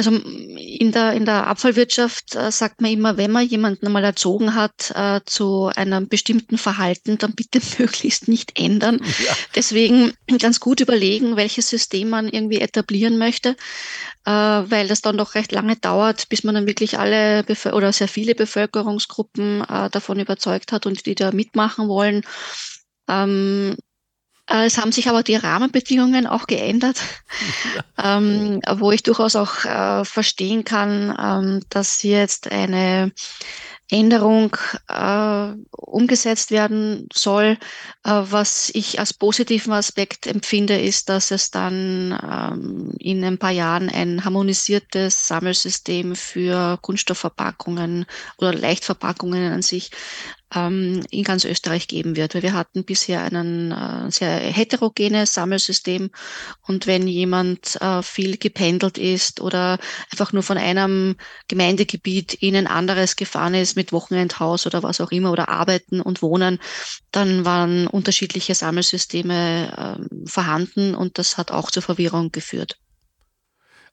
also 0.00 0.12
in 0.12 0.92
der, 0.92 1.12
in 1.12 1.26
der 1.26 1.46
Abfallwirtschaft 1.46 2.34
äh, 2.34 2.50
sagt 2.50 2.80
man 2.80 2.90
immer, 2.90 3.18
wenn 3.18 3.30
man 3.30 3.46
jemanden 3.46 3.86
einmal 3.86 4.02
erzogen 4.02 4.54
hat 4.54 4.92
äh, 4.94 5.20
zu 5.26 5.70
einem 5.76 6.08
bestimmten 6.08 6.56
Verhalten, 6.56 7.18
dann 7.18 7.34
bitte 7.34 7.60
möglichst 7.78 8.26
nicht 8.26 8.58
ändern. 8.58 8.98
Ja. 9.02 9.36
Deswegen 9.54 10.12
ganz 10.38 10.58
gut 10.58 10.80
überlegen, 10.80 11.36
welches 11.36 11.68
System 11.68 12.08
man 12.08 12.28
irgendwie 12.30 12.60
etablieren 12.60 13.18
möchte, 13.18 13.56
äh, 14.24 14.30
weil 14.30 14.88
das 14.88 15.02
dann 15.02 15.18
doch 15.18 15.34
recht 15.34 15.52
lange 15.52 15.76
dauert, 15.76 16.30
bis 16.30 16.44
man 16.44 16.54
dann 16.54 16.66
wirklich 16.66 16.98
alle 16.98 17.44
Bevölker 17.44 17.76
oder 17.76 17.92
sehr 17.92 18.08
viele 18.08 18.34
Bevölkerungsgruppen 18.34 19.60
äh, 19.62 19.90
davon 19.90 20.18
überzeugt 20.18 20.72
hat 20.72 20.86
und 20.86 21.04
die 21.04 21.14
da 21.14 21.30
mitmachen 21.30 21.88
wollen. 21.88 22.22
Ähm, 23.06 23.76
Äh, 23.76 23.89
es 24.50 24.78
haben 24.78 24.92
sich 24.92 25.08
aber 25.08 25.22
die 25.22 25.36
Rahmenbedingungen 25.36 26.26
auch 26.26 26.46
geändert, 26.46 27.00
ja. 27.96 28.18
ähm, 28.18 28.60
wo 28.78 28.90
ich 28.90 29.02
durchaus 29.02 29.36
auch 29.36 29.64
äh, 29.64 30.04
verstehen 30.04 30.64
kann, 30.64 31.16
ähm, 31.18 31.60
dass 31.70 32.00
hier 32.00 32.18
jetzt 32.18 32.50
eine 32.50 33.12
Änderung 33.90 34.56
äh, 34.88 35.52
umgesetzt 35.72 36.50
werden 36.50 37.08
soll. 37.12 37.58
Äh, 38.04 38.10
was 38.10 38.70
ich 38.72 39.00
als 39.00 39.12
positiven 39.12 39.72
Aspekt 39.72 40.26
empfinde, 40.26 40.80
ist, 40.80 41.08
dass 41.08 41.30
es 41.30 41.50
dann 41.50 42.18
ähm, 42.22 42.94
in 42.98 43.24
ein 43.24 43.38
paar 43.38 43.50
Jahren 43.50 43.88
ein 43.88 44.24
harmonisiertes 44.24 45.28
Sammelsystem 45.28 46.14
für 46.14 46.78
Kunststoffverpackungen 46.82 48.06
oder 48.38 48.54
Leichtverpackungen 48.54 49.52
an 49.52 49.62
sich 49.62 49.90
ähm, 50.54 51.04
in 51.10 51.24
ganz 51.24 51.44
Österreich 51.44 51.88
geben 51.88 52.16
wird. 52.16 52.34
Weil 52.34 52.42
wir 52.42 52.54
hatten 52.54 52.84
bisher 52.84 53.22
ein 53.22 53.72
äh, 53.72 54.10
sehr 54.10 54.38
heterogenes 54.38 55.34
Sammelsystem 55.34 56.10
und 56.66 56.86
wenn 56.86 57.06
jemand 57.06 57.80
äh, 57.80 58.02
viel 58.02 58.36
gependelt 58.36 58.98
ist 58.98 59.40
oder 59.40 59.78
einfach 60.10 60.32
nur 60.32 60.42
von 60.42 60.58
einem 60.58 61.16
Gemeindegebiet 61.48 62.34
in 62.34 62.56
ein 62.56 62.66
anderes 62.66 63.16
gefahren 63.16 63.54
ist 63.54 63.76
mit 63.76 63.92
Wochenendhaus 63.92 64.66
oder 64.66 64.82
was 64.82 65.00
auch 65.00 65.10
immer 65.10 65.32
oder 65.32 65.48
arbeiten 65.48 66.00
und 66.00 66.22
wohnen, 66.22 66.58
dann 67.12 67.44
waren 67.44 67.86
unterschiedliche 67.86 68.54
Sammelsysteme 68.54 69.98
äh, 69.98 70.28
vorhanden 70.28 70.94
und 70.94 71.18
das 71.18 71.38
hat 71.38 71.50
auch 71.50 71.70
zur 71.70 71.82
Verwirrung 71.82 72.32
geführt. 72.32 72.78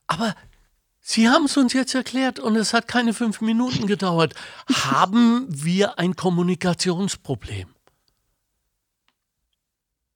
Aber 0.08 0.36
Sie 1.10 1.30
haben 1.30 1.46
es 1.46 1.56
uns 1.56 1.72
jetzt 1.72 1.96
erklärt 1.96 2.38
und 2.38 2.58
es 2.58 2.74
hat 2.74 2.90
keine 2.90 3.14
fünf 3.14 3.40
Minuten 3.40 3.88
gedauert. 3.88 4.36
haben 4.70 5.46
wir 5.48 5.98
ein 6.00 6.18
Kommunikationsproblem? 6.18 7.70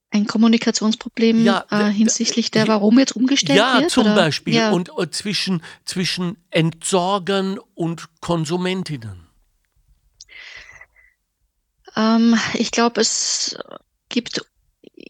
Ein 0.10 0.28
Kommunikationsproblem 0.28 1.46
ja, 1.46 1.64
äh, 1.70 1.86
hinsichtlich 1.86 2.52
der, 2.52 2.68
warum 2.68 3.00
jetzt 3.00 3.16
umgestellt 3.16 3.58
ja, 3.58 3.76
wird? 3.76 3.84
Ja, 3.84 3.88
zum 3.88 4.04
oder? 4.04 4.16
Beispiel. 4.16 4.54
Ja. 4.54 4.72
Und, 4.72 4.90
und 4.90 5.16
zwischen, 5.16 5.64
zwischen 5.86 6.36
Entsorgern 6.50 7.58
und 7.74 8.10
Konsumentinnen. 8.20 9.28
Ähm, 11.96 12.38
ich 12.56 12.72
glaube, 12.72 13.00
es 13.00 13.58
gibt 14.10 14.46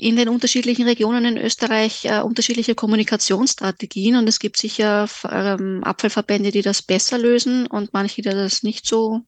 in 0.01 0.15
den 0.15 0.29
unterschiedlichen 0.29 0.87
Regionen 0.87 1.25
in 1.25 1.37
Österreich 1.37 2.05
äh, 2.05 2.21
unterschiedliche 2.21 2.73
Kommunikationsstrategien 2.73 4.15
und 4.15 4.27
es 4.27 4.39
gibt 4.39 4.57
sicher 4.57 5.07
ähm, 5.29 5.83
Abfallverbände, 5.83 6.49
die 6.49 6.63
das 6.63 6.81
besser 6.81 7.19
lösen 7.19 7.67
und 7.67 7.93
manche, 7.93 8.23
die 8.23 8.29
das 8.29 8.63
nicht 8.63 8.87
so 8.87 9.21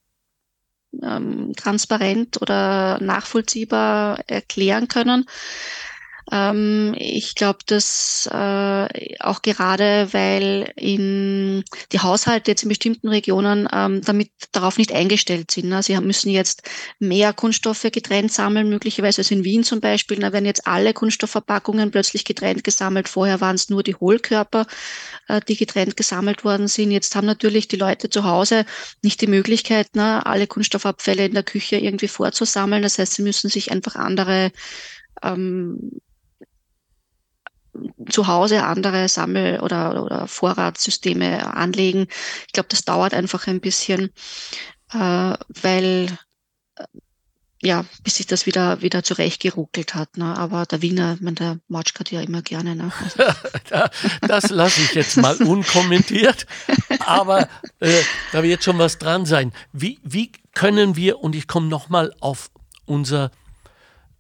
ähm, 1.04 1.54
transparent 1.56 2.42
oder 2.42 3.00
nachvollziehbar 3.02 4.22
erklären 4.26 4.88
können. 4.88 5.26
Ähm, 6.32 6.96
ich 6.98 7.36
glaube, 7.36 7.60
dass 7.66 8.30
äh, 8.32 9.18
auch 9.20 9.42
gerade, 9.42 10.08
weil 10.14 10.72
in 10.76 11.64
die 11.92 12.00
Haushalte 12.00 12.52
jetzt 12.52 12.64
in 12.64 12.70
bestimmten 12.70 13.10
Regionen 13.10 13.68
ähm, 13.72 14.02
damit 14.02 14.30
darauf 14.52 14.78
nicht 14.78 14.94
eingestellt 14.94 15.52
sind. 15.52 15.70
Ne? 15.70 15.84
Sie 15.84 15.98
müssen 16.00 16.30
jetzt 16.30 16.64
mehr 17.00 17.34
Kunststoffe 17.34 17.88
getrennt 17.92 18.32
sammeln, 18.32 18.70
möglicherweise 18.70 19.20
also 19.20 19.36
in 19.36 19.44
Wien 19.44 19.64
zum 19.64 19.82
Beispiel. 19.82 20.20
Da 20.20 20.32
werden 20.32 20.46
jetzt 20.46 20.66
alle 20.68 20.94
Kunststoffverpackungen 20.94 21.92
plötzlich 21.92 22.26
getrennt 22.26 22.64
gesammelt. 22.64 23.10
Vorher 23.10 23.42
waren 23.42 23.56
es 23.56 23.70
nur 23.70 23.84
die 23.84 23.96
Hohlkörper, 23.96 24.66
äh, 25.28 25.42
die 25.48 25.58
getrennt 25.58 25.98
gesammelt 25.98 26.46
worden 26.46 26.68
sind. 26.68 26.92
Jetzt 26.92 27.16
haben 27.16 27.28
natürlich 27.28 27.68
die 27.68 27.76
Leute 27.76 28.10
zu 28.10 28.24
Hause 28.24 28.66
nicht 29.02 29.20
die 29.22 29.28
Möglichkeit, 29.28 29.96
ne, 29.96 30.26
alle 30.26 30.48
Kunststoffabfälle 30.48 31.26
in 31.26 31.34
der 31.34 31.44
Küche 31.44 31.78
irgendwie 31.78 32.08
vorzusammeln. 32.08 32.82
Das 32.82 32.98
heißt, 32.98 33.14
sie 33.14 33.24
müssen 33.24 33.50
sich 33.50 33.72
einfach 33.72 33.96
andere 33.96 34.52
ähm, 35.22 36.00
zu 38.10 38.28
Hause 38.28 38.64
andere 38.64 39.08
Sammel- 39.10 39.60
oder, 39.60 40.04
oder 40.04 40.28
Vorratssysteme 40.28 41.56
anlegen. 41.56 42.08
Ich 42.48 42.54
glaube, 42.54 42.70
das 42.70 42.86
dauert 42.86 43.14
einfach 43.14 43.48
ein 43.48 43.62
bisschen, 43.62 44.12
äh, 44.94 44.98
weil 45.48 46.18
äh, 46.76 46.84
ja, 47.64 47.86
bis 48.04 48.18
sich 48.18 48.28
das 48.28 48.46
wieder, 48.46 48.82
wieder 48.82 49.04
zurechtgeruckelt 49.04 49.96
hat. 49.96 50.18
Ne? 50.18 50.38
Aber 50.38 50.66
der 50.66 50.82
Wiener, 50.82 51.18
man, 51.22 51.36
der 51.36 51.60
matschkert 51.70 52.12
ja 52.12 52.20
immer 52.20 52.42
gerne. 52.42 52.76
Ne? 52.76 52.92
das 54.22 54.50
lasse 54.50 54.82
ich 54.82 54.94
jetzt 54.94 55.16
mal 55.16 55.36
unkommentiert. 55.42 56.46
Aber 57.06 57.48
äh, 57.80 58.02
da 58.34 58.44
wird 58.44 58.66
schon 58.66 58.80
was 58.80 58.98
dran 58.98 59.26
sein. 59.26 59.54
Wie, 59.72 60.00
wie 60.04 60.34
können 60.54 60.98
wir, 60.98 61.20
und 61.20 61.36
ich 61.36 61.48
komme 61.48 61.68
nochmal 61.68 62.14
auf 62.20 62.52
unser 62.86 63.32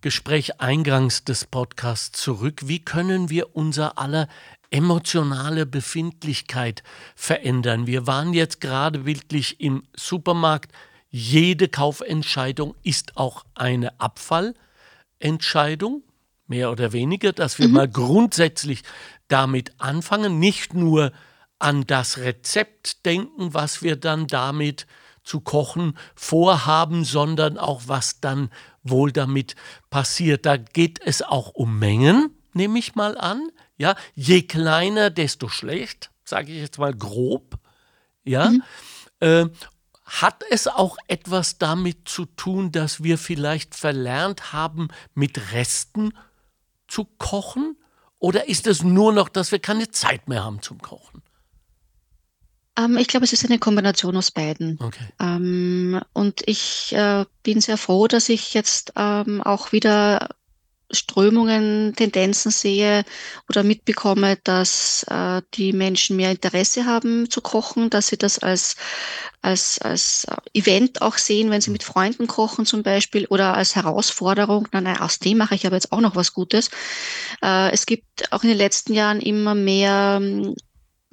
Gespräch 0.03 0.61
eingangs 0.61 1.23
des 1.23 1.45
Podcasts 1.45 2.21
zurück. 2.21 2.61
Wie 2.65 2.83
können 2.83 3.29
wir 3.29 3.55
unser 3.55 3.97
aller 3.97 4.27
emotionale 4.69 5.65
Befindlichkeit 5.65 6.83
verändern? 7.15 7.87
Wir 7.87 8.05
waren 8.05 8.33
jetzt 8.33 8.61
gerade 8.61 8.99
bildlich 8.99 9.61
im 9.61 9.83
Supermarkt. 9.95 10.73
Jede 11.09 11.69
Kaufentscheidung 11.69 12.75
ist 12.83 13.15
auch 13.15 13.45
eine 13.55 13.97
Abfallentscheidung, 14.01 16.03
mehr 16.47 16.69
oder 16.69 16.91
weniger, 16.91 17.31
dass 17.31 17.57
wir 17.57 17.69
mhm. 17.69 17.73
mal 17.73 17.87
grundsätzlich 17.87 18.83
damit 19.29 19.71
anfangen, 19.77 20.37
nicht 20.37 20.73
nur 20.73 21.13
an 21.59 21.87
das 21.87 22.17
Rezept 22.17 23.05
denken, 23.05 23.53
was 23.53 23.81
wir 23.81 23.95
dann 23.95 24.27
damit 24.27 24.85
zu 25.23 25.41
kochen 25.41 25.97
vorhaben, 26.15 27.05
sondern 27.05 27.57
auch 27.57 27.83
was 27.87 28.19
dann 28.19 28.49
wohl 28.83 29.11
damit 29.11 29.55
passiert. 29.89 30.45
Da 30.45 30.57
geht 30.57 30.99
es 31.03 31.21
auch 31.21 31.49
um 31.49 31.79
Mengen, 31.79 32.35
nehme 32.53 32.79
ich 32.79 32.95
mal 32.95 33.17
an. 33.17 33.49
Ja, 33.77 33.95
je 34.15 34.43
kleiner, 34.43 35.09
desto 35.09 35.47
schlecht, 35.47 36.11
sage 36.23 36.51
ich 36.51 36.59
jetzt 36.59 36.77
mal 36.77 36.93
grob. 36.93 37.57
Ja, 38.23 38.49
mhm. 38.49 38.63
äh, 39.19 39.45
hat 40.05 40.43
es 40.49 40.67
auch 40.67 40.97
etwas 41.07 41.57
damit 41.57 42.07
zu 42.07 42.25
tun, 42.25 42.71
dass 42.71 43.03
wir 43.03 43.17
vielleicht 43.17 43.73
verlernt 43.73 44.53
haben, 44.53 44.89
mit 45.13 45.53
Resten 45.53 46.13
zu 46.87 47.05
kochen? 47.05 47.77
Oder 48.19 48.47
ist 48.47 48.67
es 48.67 48.83
nur 48.83 49.11
noch, 49.11 49.29
dass 49.29 49.51
wir 49.51 49.59
keine 49.59 49.89
Zeit 49.89 50.27
mehr 50.27 50.43
haben 50.43 50.61
zum 50.61 50.81
Kochen? 50.81 51.23
Ähm, 52.77 52.97
ich 52.97 53.07
glaube, 53.07 53.25
es 53.25 53.33
ist 53.33 53.45
eine 53.45 53.59
Kombination 53.59 54.17
aus 54.17 54.31
beiden. 54.31 54.79
Okay. 54.81 55.05
Ähm, 55.19 56.01
und 56.13 56.41
ich 56.45 56.93
äh, 56.93 57.25
bin 57.43 57.61
sehr 57.61 57.77
froh, 57.77 58.07
dass 58.07 58.29
ich 58.29 58.53
jetzt 58.53 58.93
ähm, 58.95 59.41
auch 59.41 59.71
wieder 59.71 60.29
Strömungen, 60.93 61.93
Tendenzen 61.95 62.51
sehe 62.51 63.03
oder 63.49 63.63
mitbekomme, 63.63 64.37
dass 64.43 65.03
äh, 65.09 65.41
die 65.55 65.73
Menschen 65.73 66.15
mehr 66.15 66.31
Interesse 66.31 66.85
haben 66.85 67.29
zu 67.29 67.41
kochen, 67.41 67.89
dass 67.89 68.07
sie 68.07 68.17
das 68.17 68.39
als, 68.39 68.75
als, 69.41 69.79
als 69.79 70.27
Event 70.53 71.01
auch 71.01 71.17
sehen, 71.17 71.49
wenn 71.49 71.61
sie 71.61 71.71
mit 71.71 71.83
Freunden 71.83 72.27
kochen 72.27 72.65
zum 72.65 72.83
Beispiel 72.83 73.25
oder 73.27 73.55
als 73.55 73.75
Herausforderung. 73.75 74.67
Nein, 74.71 74.83
nein, 74.83 74.99
aus 74.99 75.19
dem 75.19 75.37
mache 75.37 75.55
ich 75.55 75.65
aber 75.65 75.75
jetzt 75.75 75.91
auch 75.91 76.01
noch 76.01 76.15
was 76.15 76.33
Gutes. 76.33 76.69
Äh, 77.41 77.71
es 77.71 77.85
gibt 77.85 78.31
auch 78.31 78.43
in 78.43 78.49
den 78.49 78.57
letzten 78.57 78.93
Jahren 78.93 79.19
immer 79.19 79.55
mehr 79.55 80.21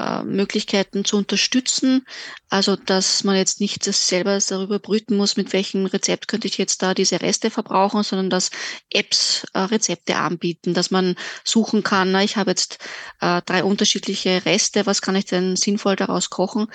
äh, 0.00 0.22
Möglichkeiten 0.24 1.04
zu 1.04 1.16
unterstützen. 1.16 2.06
Also, 2.48 2.74
dass 2.76 3.22
man 3.22 3.36
jetzt 3.36 3.60
nicht 3.60 3.84
selber 3.84 4.38
darüber 4.48 4.78
brüten 4.78 5.16
muss, 5.16 5.36
mit 5.36 5.52
welchem 5.52 5.86
Rezept 5.86 6.26
könnte 6.26 6.48
ich 6.48 6.58
jetzt 6.58 6.82
da 6.82 6.94
diese 6.94 7.20
Reste 7.20 7.50
verbrauchen, 7.50 8.02
sondern 8.02 8.30
dass 8.30 8.50
Apps 8.90 9.46
äh, 9.52 9.60
Rezepte 9.60 10.16
anbieten, 10.16 10.74
dass 10.74 10.90
man 10.90 11.14
suchen 11.44 11.82
kann, 11.82 12.10
na, 12.10 12.24
ich 12.24 12.36
habe 12.36 12.50
jetzt 12.50 12.78
äh, 13.20 13.42
drei 13.44 13.62
unterschiedliche 13.62 14.44
Reste, 14.44 14.86
was 14.86 15.02
kann 15.02 15.16
ich 15.16 15.26
denn 15.26 15.56
sinnvoll 15.56 15.96
daraus 15.96 16.30
kochen? 16.30 16.66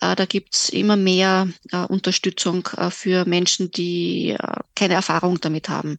Äh, 0.00 0.14
da 0.16 0.26
gibt's 0.26 0.68
immer 0.68 0.96
mehr 0.96 1.48
äh, 1.72 1.78
Unterstützung 1.86 2.68
äh, 2.76 2.90
für 2.90 3.24
Menschen, 3.24 3.70
die 3.70 4.36
keine 4.74 4.94
Erfahrung 4.94 5.40
damit 5.40 5.68
haben. 5.68 5.98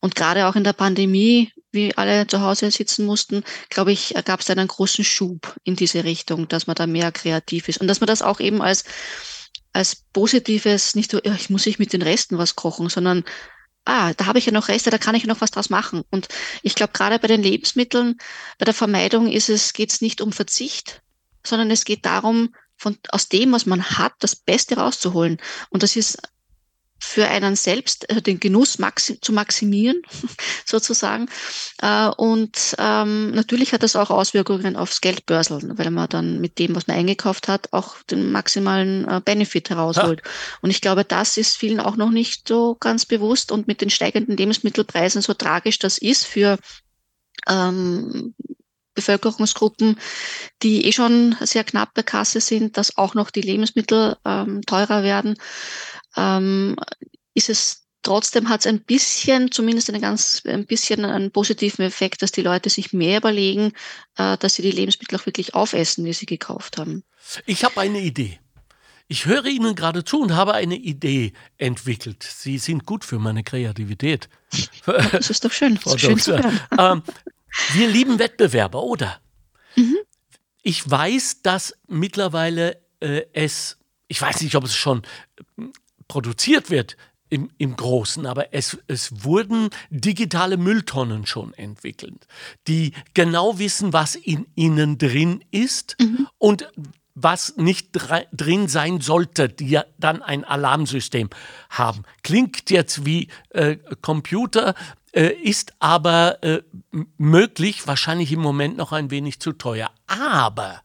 Und 0.00 0.14
gerade 0.14 0.46
auch 0.46 0.56
in 0.56 0.64
der 0.64 0.72
Pandemie 0.74 1.52
wie 1.72 1.96
alle 1.96 2.26
zu 2.26 2.40
Hause 2.40 2.70
sitzen 2.70 3.06
mussten, 3.06 3.44
glaube 3.68 3.92
ich, 3.92 4.14
gab 4.24 4.40
es 4.40 4.50
einen 4.50 4.68
großen 4.68 5.04
Schub 5.04 5.56
in 5.64 5.76
diese 5.76 6.04
Richtung, 6.04 6.48
dass 6.48 6.66
man 6.66 6.76
da 6.76 6.86
mehr 6.86 7.12
kreativ 7.12 7.68
ist 7.68 7.80
und 7.80 7.88
dass 7.88 8.00
man 8.00 8.08
das 8.08 8.22
auch 8.22 8.40
eben 8.40 8.62
als, 8.62 8.84
als 9.72 10.04
positives, 10.12 10.94
nicht 10.94 11.10
so, 11.10 11.20
ich 11.22 11.50
muss 11.50 11.66
ich 11.66 11.78
mit 11.78 11.92
den 11.92 12.02
Resten 12.02 12.38
was 12.38 12.56
kochen, 12.56 12.88
sondern 12.88 13.24
ah, 13.84 14.12
da 14.14 14.26
habe 14.26 14.38
ich 14.38 14.46
ja 14.46 14.52
noch 14.52 14.68
Reste, 14.68 14.90
da 14.90 14.98
kann 14.98 15.14
ich 15.14 15.22
ja 15.22 15.28
noch 15.28 15.40
was 15.40 15.50
draus 15.50 15.70
machen. 15.70 16.02
Und 16.10 16.28
ich 16.62 16.74
glaube, 16.74 16.92
gerade 16.92 17.18
bei 17.18 17.28
den 17.28 17.42
Lebensmitteln, 17.42 18.18
bei 18.58 18.64
der 18.64 18.74
Vermeidung 18.74 19.30
ist 19.30 19.48
es, 19.48 19.72
geht 19.72 19.92
es 19.92 20.00
nicht 20.00 20.20
um 20.20 20.32
Verzicht, 20.32 21.02
sondern 21.44 21.70
es 21.70 21.84
geht 21.84 22.04
darum, 22.04 22.54
von, 22.76 22.98
aus 23.10 23.28
dem, 23.28 23.52
was 23.52 23.66
man 23.66 23.82
hat, 23.82 24.14
das 24.20 24.36
Beste 24.36 24.76
rauszuholen. 24.76 25.38
Und 25.68 25.82
das 25.82 25.96
ist 25.96 26.18
für 27.00 27.26
einen 27.28 27.56
selbst, 27.56 28.08
also 28.08 28.20
den 28.20 28.38
Genuss 28.38 28.78
maxi 28.78 29.20
zu 29.20 29.32
maximieren, 29.32 30.02
sozusagen. 30.64 31.28
Äh, 31.82 32.08
und 32.08 32.76
ähm, 32.78 33.30
natürlich 33.32 33.72
hat 33.72 33.82
das 33.82 33.96
auch 33.96 34.10
Auswirkungen 34.10 34.76
aufs 34.76 35.00
Geldbörsel, 35.00 35.72
weil 35.76 35.90
man 35.90 36.08
dann 36.08 36.40
mit 36.40 36.58
dem, 36.58 36.76
was 36.76 36.86
man 36.86 36.98
eingekauft 36.98 37.48
hat, 37.48 37.72
auch 37.72 38.02
den 38.02 38.30
maximalen 38.30 39.08
äh, 39.08 39.20
Benefit 39.24 39.70
herausholt. 39.70 40.22
Ha. 40.24 40.30
Und 40.60 40.70
ich 40.70 40.80
glaube, 40.80 41.04
das 41.04 41.36
ist 41.36 41.56
vielen 41.56 41.80
auch 41.80 41.96
noch 41.96 42.10
nicht 42.10 42.46
so 42.46 42.76
ganz 42.78 43.06
bewusst. 43.06 43.50
Und 43.50 43.66
mit 43.66 43.80
den 43.80 43.90
steigenden 43.90 44.36
Lebensmittelpreisen, 44.36 45.22
so 45.22 45.34
tragisch 45.34 45.78
das 45.78 45.98
ist 45.98 46.26
für 46.26 46.58
ähm, 47.48 48.34
Bevölkerungsgruppen, 48.94 49.98
die 50.62 50.84
eh 50.86 50.92
schon 50.92 51.36
sehr 51.40 51.64
knapp 51.64 51.94
bei 51.94 52.02
Kasse 52.02 52.40
sind, 52.40 52.76
dass 52.76 52.98
auch 52.98 53.14
noch 53.14 53.30
die 53.30 53.40
Lebensmittel 53.40 54.16
ähm, 54.24 54.62
teurer 54.66 55.02
werden, 55.02 55.36
ähm, 56.16 56.76
ist 57.34 57.48
es 57.48 57.80
trotzdem 58.02 58.48
hat 58.48 58.60
es 58.60 58.66
ein 58.66 58.80
bisschen, 58.80 59.50
zumindest 59.50 59.88
eine 59.88 60.00
ganz, 60.00 60.42
ein 60.46 60.66
bisschen 60.66 61.04
einen 61.04 61.30
positiven 61.30 61.84
Effekt, 61.84 62.22
dass 62.22 62.32
die 62.32 62.42
Leute 62.42 62.70
sich 62.70 62.92
mehr 62.92 63.18
überlegen, 63.18 63.72
äh, 64.16 64.36
dass 64.38 64.54
sie 64.54 64.62
die 64.62 64.70
Lebensmittel 64.70 65.18
auch 65.18 65.26
wirklich 65.26 65.54
aufessen, 65.54 66.04
die 66.04 66.12
sie 66.12 66.26
gekauft 66.26 66.78
haben. 66.78 67.04
Ich 67.46 67.64
habe 67.64 67.80
eine 67.80 68.00
Idee. 68.00 68.40
Ich 69.08 69.26
höre 69.26 69.46
Ihnen 69.46 69.74
gerade 69.74 70.04
zu 70.04 70.20
und 70.20 70.34
habe 70.34 70.54
eine 70.54 70.76
Idee 70.76 71.32
entwickelt. 71.58 72.22
Sie 72.22 72.58
sind 72.58 72.86
gut 72.86 73.04
für 73.04 73.18
meine 73.18 73.42
Kreativität. 73.42 74.28
Das 75.12 75.30
ist 75.30 75.44
doch 75.44 75.52
schön. 75.52 75.78
Das 75.82 75.94
ist 75.94 76.00
schön 76.00 76.18
zu 76.18 76.38
hören. 76.38 76.60
Ähm, 76.78 77.02
wir 77.72 77.88
lieben 77.88 78.20
Wettbewerber, 78.20 78.82
oder? 78.82 79.20
Mhm. 79.74 79.96
Ich 80.62 80.88
weiß, 80.88 81.42
dass 81.42 81.74
mittlerweile 81.88 82.80
äh, 83.00 83.22
es, 83.32 83.78
ich 84.06 84.22
weiß 84.22 84.42
nicht, 84.42 84.54
ob 84.54 84.64
es 84.64 84.76
schon 84.76 85.02
produziert 86.10 86.70
wird 86.70 86.96
im, 87.28 87.50
im 87.56 87.76
Großen, 87.76 88.26
aber 88.26 88.52
es, 88.52 88.76
es 88.88 89.24
wurden 89.24 89.70
digitale 89.90 90.56
Mülltonnen 90.56 91.24
schon 91.24 91.54
entwickelt, 91.54 92.26
die 92.66 92.94
genau 93.14 93.60
wissen, 93.60 93.92
was 93.92 94.16
in 94.16 94.48
ihnen 94.56 94.98
drin 94.98 95.44
ist 95.52 95.96
mhm. 96.00 96.26
und 96.38 96.68
was 97.14 97.56
nicht 97.56 97.90
drin 97.92 98.66
sein 98.66 99.00
sollte, 99.00 99.48
die 99.48 99.68
ja 99.68 99.84
dann 99.98 100.20
ein 100.20 100.42
Alarmsystem 100.42 101.30
haben. 101.68 102.02
Klingt 102.24 102.70
jetzt 102.70 103.06
wie 103.06 103.28
äh, 103.50 103.76
Computer, 104.02 104.74
äh, 105.12 105.28
ist 105.28 105.74
aber 105.78 106.42
äh, 106.42 106.62
möglich, 107.18 107.86
wahrscheinlich 107.86 108.32
im 108.32 108.40
Moment 108.40 108.76
noch 108.76 108.90
ein 108.90 109.12
wenig 109.12 109.38
zu 109.38 109.52
teuer. 109.52 109.92
Aber 110.08 110.82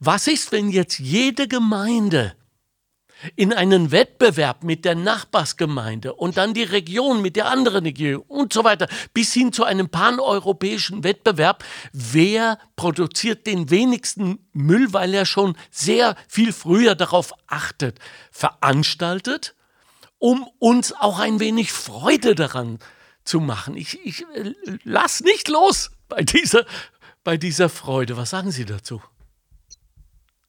was 0.00 0.26
ist, 0.26 0.50
wenn 0.50 0.70
jetzt 0.70 0.98
jede 0.98 1.46
Gemeinde 1.46 2.34
in 3.36 3.52
einen 3.52 3.90
Wettbewerb 3.90 4.62
mit 4.62 4.84
der 4.84 4.94
Nachbarsgemeinde 4.94 6.14
und 6.14 6.36
dann 6.36 6.54
die 6.54 6.62
Region 6.62 7.22
mit 7.22 7.36
der 7.36 7.46
anderen 7.46 7.84
Region 7.84 8.22
und 8.28 8.52
so 8.52 8.64
weiter, 8.64 8.88
bis 9.12 9.32
hin 9.32 9.52
zu 9.52 9.64
einem 9.64 9.88
paneuropäischen 9.88 11.04
Wettbewerb, 11.04 11.64
wer 11.92 12.58
produziert 12.76 13.46
den 13.46 13.70
wenigsten 13.70 14.38
Müll, 14.52 14.92
weil 14.92 15.14
er 15.14 15.26
schon 15.26 15.56
sehr 15.70 16.16
viel 16.28 16.52
früher 16.52 16.94
darauf 16.94 17.32
achtet, 17.46 17.98
veranstaltet, 18.30 19.54
um 20.18 20.48
uns 20.58 20.92
auch 20.92 21.18
ein 21.18 21.40
wenig 21.40 21.72
Freude 21.72 22.34
daran 22.34 22.78
zu 23.24 23.40
machen. 23.40 23.76
Ich, 23.76 24.04
ich 24.04 24.22
äh, 24.34 24.54
lass 24.84 25.20
nicht 25.20 25.48
los 25.48 25.90
bei 26.08 26.22
dieser, 26.22 26.64
bei 27.24 27.36
dieser 27.36 27.68
Freude. 27.68 28.16
Was 28.16 28.30
sagen 28.30 28.50
Sie 28.50 28.64
dazu? 28.64 29.02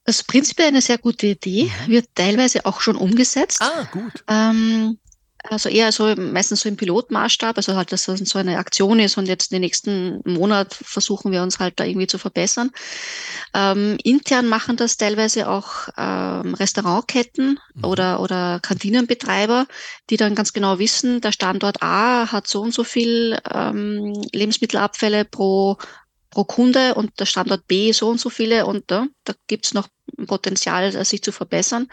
Das 0.09 0.21
ist 0.21 0.27
prinzipiell 0.27 0.69
eine 0.69 0.81
sehr 0.81 0.97
gute 0.97 1.27
Idee, 1.27 1.71
mhm. 1.85 1.91
wird 1.91 2.07
teilweise 2.15 2.65
auch 2.65 2.81
schon 2.81 2.95
umgesetzt. 2.95 3.61
Ah, 3.61 3.87
gut. 3.91 4.23
Ähm, 4.27 4.97
also 5.43 5.69
eher 5.69 5.91
so 5.91 6.15
meistens 6.15 6.61
so 6.61 6.69
im 6.69 6.77
Pilotmaßstab, 6.77 7.55
also 7.55 7.75
halt, 7.75 7.91
dass 7.91 8.05
das 8.05 8.17
so 8.21 8.39
eine 8.39 8.57
Aktion 8.57 8.99
ist 8.99 9.19
und 9.19 9.27
jetzt 9.27 9.51
den 9.51 9.61
nächsten 9.61 10.19
Monat 10.25 10.73
versuchen 10.73 11.31
wir 11.31 11.43
uns 11.43 11.59
halt 11.59 11.79
da 11.79 11.83
irgendwie 11.83 12.07
zu 12.07 12.17
verbessern. 12.17 12.71
Ähm, 13.53 13.99
intern 14.03 14.47
machen 14.47 14.77
das 14.77 14.97
teilweise 14.97 15.47
auch 15.47 15.89
ähm, 15.95 16.55
Restaurantketten 16.55 17.59
mhm. 17.75 17.83
oder, 17.85 18.19
oder 18.19 18.59
Kantinenbetreiber, 18.63 19.67
die 20.09 20.17
dann 20.17 20.33
ganz 20.33 20.53
genau 20.53 20.79
wissen, 20.79 21.21
der 21.21 21.33
Standort 21.33 21.83
A 21.83 22.31
hat 22.31 22.47
so 22.47 22.61
und 22.61 22.73
so 22.73 22.83
viel 22.83 23.37
ähm, 23.53 24.19
Lebensmittelabfälle 24.33 25.25
pro 25.25 25.77
pro 26.39 26.45
Kunde 26.45 26.95
und 26.95 27.19
der 27.19 27.25
Standort 27.25 27.67
B 27.67 27.91
so 27.91 28.07
und 28.07 28.19
so 28.19 28.29
viele 28.29 28.65
und 28.65 28.89
äh, 28.91 29.01
da 29.25 29.33
gibt's 29.47 29.73
noch 29.73 29.89
Potenzial, 30.25 30.91
sich 31.03 31.21
zu 31.21 31.33
verbessern. 31.33 31.87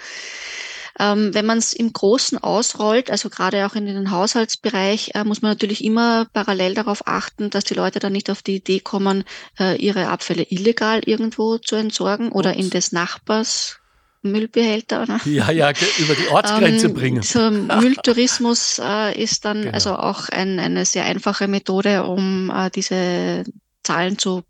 Ähm, 1.00 1.34
wenn 1.34 1.46
man 1.46 1.58
es 1.58 1.72
im 1.72 1.92
Großen 1.92 2.38
ausrollt, 2.38 3.10
also 3.10 3.28
gerade 3.28 3.66
auch 3.66 3.74
in 3.74 3.86
den 3.86 4.10
Haushaltsbereich, 4.12 5.10
äh, 5.14 5.24
muss 5.24 5.42
man 5.42 5.50
natürlich 5.50 5.84
immer 5.84 6.26
parallel 6.32 6.74
darauf 6.74 7.06
achten, 7.06 7.50
dass 7.50 7.64
die 7.64 7.74
Leute 7.74 7.98
dann 7.98 8.12
nicht 8.12 8.30
auf 8.30 8.40
die 8.40 8.56
Idee 8.56 8.78
kommen, 8.78 9.24
äh, 9.58 9.76
ihre 9.76 10.08
Abfälle 10.08 10.46
illegal 10.48 11.00
irgendwo 11.04 11.58
zu 11.58 11.74
entsorgen 11.74 12.30
oder 12.30 12.54
in 12.54 12.70
des 12.70 12.92
Nachbars 12.92 13.80
Müllbehälter. 14.22 15.02
Oder? 15.02 15.20
Ja, 15.24 15.50
ja, 15.50 15.72
über 15.98 16.14
die 16.14 16.28
Ortsgrenze 16.28 16.86
ähm, 16.86 16.94
bringen. 16.94 17.22
So 17.22 17.50
Mülltourismus 17.50 18.80
äh, 18.82 19.20
ist 19.20 19.44
dann 19.44 19.62
genau. 19.62 19.74
also 19.74 19.96
auch 19.96 20.28
ein, 20.28 20.60
eine 20.60 20.84
sehr 20.84 21.04
einfache 21.04 21.48
Methode, 21.48 22.04
um 22.04 22.50
äh, 22.50 22.70
diese 22.70 23.44
Zahlen 23.86 24.18
zu 24.18 24.42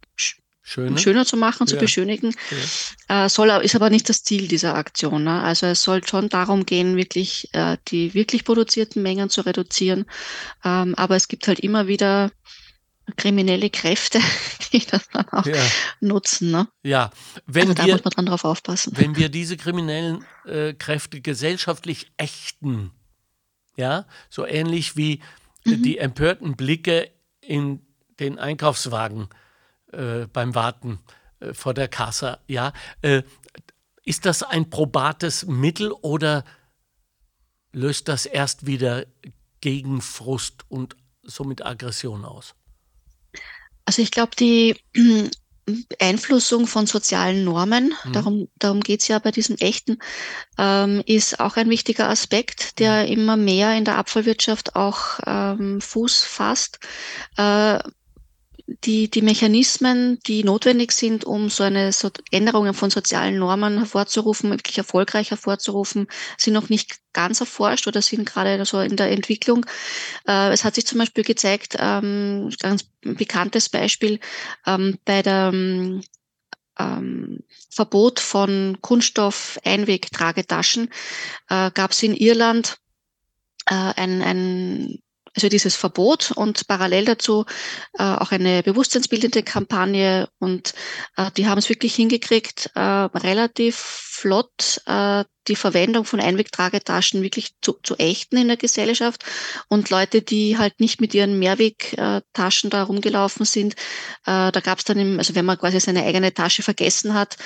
Schöner. 0.68 0.98
schöner 0.98 1.24
zu 1.24 1.36
machen, 1.36 1.68
zu 1.68 1.76
ja. 1.76 1.80
beschönigen. 1.80 2.34
Ja. 3.08 3.26
Äh, 3.26 3.28
soll, 3.28 3.50
ist 3.62 3.76
aber 3.76 3.88
nicht 3.88 4.08
das 4.08 4.24
Ziel 4.24 4.48
dieser 4.48 4.74
Aktion. 4.74 5.22
Ne? 5.22 5.40
Also 5.40 5.66
es 5.66 5.84
soll 5.84 6.04
schon 6.04 6.28
darum 6.28 6.66
gehen, 6.66 6.96
wirklich 6.96 7.48
äh, 7.52 7.76
die 7.86 8.14
wirklich 8.14 8.44
produzierten 8.44 9.00
Mengen 9.00 9.30
zu 9.30 9.42
reduzieren. 9.42 10.06
Ähm, 10.64 10.96
aber 10.96 11.14
es 11.14 11.28
gibt 11.28 11.46
halt 11.46 11.60
immer 11.60 11.86
wieder 11.86 12.32
kriminelle 13.16 13.70
Kräfte, 13.70 14.18
die 14.72 14.84
das 14.84 15.08
dann 15.10 15.28
auch 15.28 15.46
ja. 15.46 15.62
nutzen. 16.00 16.50
Ne? 16.50 16.66
Ja, 16.82 17.12
wenn 17.46 17.68
also 17.68 17.74
da 17.74 17.86
wir, 17.86 17.94
muss 17.94 18.04
man 18.04 18.12
dann 18.16 18.26
drauf 18.26 18.44
aufpassen. 18.44 18.92
Wenn 18.96 19.14
wir 19.14 19.28
diese 19.28 19.56
kriminellen 19.56 20.24
äh, 20.46 20.74
Kräfte 20.74 21.20
gesellschaftlich 21.20 22.10
ächten, 22.16 22.90
ja, 23.76 24.06
so 24.30 24.44
ähnlich 24.44 24.96
wie 24.96 25.20
mhm. 25.64 25.84
die 25.84 25.98
empörten 25.98 26.56
Blicke 26.56 27.08
in 27.40 27.85
den 28.20 28.38
Einkaufswagen 28.38 29.28
äh, 29.92 30.26
beim 30.32 30.54
Warten 30.54 31.00
äh, 31.40 31.54
vor 31.54 31.74
der 31.74 31.88
Kasse. 31.88 32.38
Ja, 32.46 32.72
äh, 33.02 33.22
ist 34.04 34.24
das 34.24 34.42
ein 34.42 34.70
probates 34.70 35.46
Mittel 35.46 35.90
oder 35.90 36.44
löst 37.72 38.08
das 38.08 38.24
erst 38.24 38.66
wieder 38.66 39.04
Gegenfrust 39.60 40.64
und 40.68 40.96
somit 41.22 41.64
Aggression 41.64 42.24
aus? 42.24 42.54
Also 43.84 44.02
ich 44.02 44.10
glaube, 44.10 44.36
die 44.38 44.76
Beeinflussung 45.88 46.68
von 46.68 46.86
sozialen 46.86 47.44
Normen, 47.44 47.92
mhm. 48.04 48.12
darum, 48.12 48.48
darum 48.56 48.80
geht 48.80 49.00
es 49.00 49.08
ja 49.08 49.18
bei 49.18 49.32
diesen 49.32 49.58
echten, 49.58 49.98
ähm, 50.58 51.02
ist 51.06 51.40
auch 51.40 51.56
ein 51.56 51.68
wichtiger 51.68 52.08
Aspekt, 52.08 52.78
der 52.78 53.04
mhm. 53.04 53.12
immer 53.12 53.36
mehr 53.36 53.76
in 53.76 53.84
der 53.84 53.98
Abfallwirtschaft 53.98 54.76
auch 54.76 55.18
ähm, 55.26 55.80
Fuß 55.80 56.22
fasst. 56.22 56.78
Äh, 57.36 57.80
die, 58.66 59.08
die 59.08 59.22
Mechanismen, 59.22 60.18
die 60.26 60.42
notwendig 60.42 60.90
sind, 60.92 61.24
um 61.24 61.48
so 61.50 61.62
eine 61.62 61.92
so 61.92 62.10
Änderungen 62.32 62.74
von 62.74 62.90
sozialen 62.90 63.38
Normen 63.38 63.78
hervorzurufen, 63.78 64.50
wirklich 64.50 64.78
erfolgreich 64.78 65.30
hervorzurufen, 65.30 66.08
sind 66.36 66.54
noch 66.54 66.68
nicht 66.68 66.98
ganz 67.12 67.38
erforscht 67.40 67.86
oder 67.86 68.02
sind 68.02 68.26
gerade 68.26 68.64
so 68.64 68.80
in 68.80 68.96
der 68.96 69.12
Entwicklung. 69.12 69.64
Äh, 70.26 70.52
es 70.52 70.64
hat 70.64 70.74
sich 70.74 70.84
zum 70.86 70.98
Beispiel 70.98 71.22
gezeigt, 71.22 71.76
ähm, 71.78 72.50
ganz 72.60 72.86
bekanntes 73.02 73.68
Beispiel 73.68 74.18
ähm, 74.66 74.98
bei 75.04 75.22
der 75.22 75.52
ähm, 76.78 77.40
Verbot 77.70 78.20
von 78.20 78.76
Kunststoff-Einwegtragetaschen 78.80 80.90
äh, 81.48 81.70
gab 81.70 81.92
es 81.92 82.02
in 82.02 82.14
Irland 82.14 82.78
äh, 83.66 83.74
ein, 83.74 84.22
ein 84.22 84.98
also 85.36 85.48
dieses 85.48 85.76
Verbot 85.76 86.32
und 86.32 86.66
parallel 86.66 87.04
dazu 87.04 87.44
äh, 87.98 88.02
auch 88.02 88.32
eine 88.32 88.62
bewusstseinsbildende 88.62 89.42
Kampagne 89.42 90.28
und 90.38 90.72
äh, 91.16 91.30
die 91.36 91.46
haben 91.46 91.58
es 91.58 91.68
wirklich 91.68 91.94
hingekriegt, 91.94 92.70
äh, 92.74 92.80
relativ 92.80 94.05
flott 94.16 94.80
äh, 94.86 95.24
die 95.48 95.56
Verwendung 95.56 96.04
von 96.04 96.20
Einwegtragetaschen 96.20 97.22
wirklich 97.22 97.52
zu, 97.62 97.76
zu 97.82 97.96
ächten 97.96 98.38
in 98.38 98.48
der 98.48 98.56
Gesellschaft. 98.56 99.24
Und 99.68 99.90
Leute, 99.90 100.22
die 100.22 100.58
halt 100.58 100.80
nicht 100.80 101.00
mit 101.00 101.14
ihren 101.14 101.38
Mehrwegtaschen 101.38 102.70
da 102.70 102.82
rumgelaufen 102.82 103.46
sind, 103.46 103.74
äh, 104.26 104.50
da 104.50 104.60
gab 104.60 104.78
es 104.78 104.84
dann, 104.84 104.98
im, 104.98 105.18
also 105.18 105.34
wenn 105.34 105.44
man 105.44 105.58
quasi 105.58 105.78
seine 105.80 106.04
eigene 106.04 106.34
Tasche 106.34 106.62
vergessen 106.62 107.14
hat, 107.14 107.36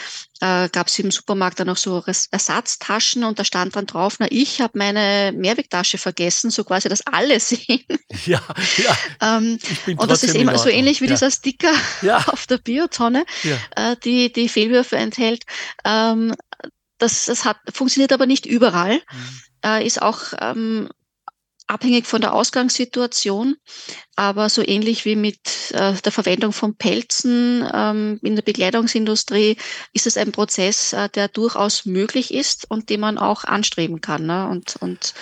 äh, 0.40 0.68
gab 0.70 0.86
es 0.86 0.98
im 0.98 1.10
Supermarkt 1.10 1.60
dann 1.60 1.68
auch 1.68 1.76
so 1.76 2.02
Ersatztaschen 2.30 3.24
und 3.24 3.38
da 3.38 3.44
stand 3.44 3.76
dann 3.76 3.86
drauf, 3.86 4.16
na, 4.18 4.26
ich 4.30 4.60
habe 4.60 4.78
meine 4.78 5.32
Mehrwegtasche 5.36 5.98
vergessen, 5.98 6.50
so 6.50 6.64
quasi, 6.64 6.88
dass 6.88 7.06
alle 7.06 7.38
sehen. 7.40 7.84
Ja, 8.24 8.42
ja. 8.78 9.36
ähm, 9.36 9.58
und 9.86 10.10
das 10.10 10.22
ist 10.22 10.34
eben 10.34 10.56
so 10.56 10.68
ähnlich 10.68 11.00
wie 11.00 11.06
ja. 11.06 11.12
dieser 11.12 11.30
Sticker 11.30 11.72
ja. 12.02 12.16
auf 12.28 12.46
der 12.46 12.58
Biotonne, 12.58 13.24
ja. 13.42 13.92
äh, 13.92 13.96
die 14.04 14.32
die 14.32 14.48
Fehlwürfe 14.48 14.96
enthält. 14.96 15.44
Ähm, 15.84 16.34
das, 17.00 17.26
das 17.26 17.44
hat, 17.44 17.56
funktioniert 17.72 18.12
aber 18.12 18.26
nicht 18.26 18.46
überall. 18.46 18.94
Mhm. 18.94 19.40
äh, 19.64 19.86
ist 19.86 20.00
auch 20.00 20.20
ähm, 20.40 20.88
abhängig 21.70 22.06
von 22.06 22.20
der 22.20 22.34
Ausgangssituation, 22.34 23.56
aber 24.16 24.48
so 24.48 24.62
ähnlich 24.66 25.04
wie 25.04 25.14
mit 25.14 25.38
äh, 25.70 25.94
der 25.94 26.12
Verwendung 26.12 26.52
von 26.52 26.74
Pelzen 26.74 27.64
ähm, 27.72 28.18
in 28.22 28.34
der 28.34 28.42
Bekleidungsindustrie 28.42 29.56
ist 29.92 30.06
es 30.06 30.16
ein 30.16 30.32
Prozess, 30.32 30.92
äh, 30.92 31.08
der 31.08 31.28
durchaus 31.28 31.86
möglich 31.86 32.34
ist 32.34 32.68
und 32.68 32.90
den 32.90 33.00
man 33.00 33.18
auch 33.18 33.44
anstreben 33.44 34.00
kann 34.00 34.26
ne? 34.26 34.48
und, 34.48 34.76
und 34.80 35.14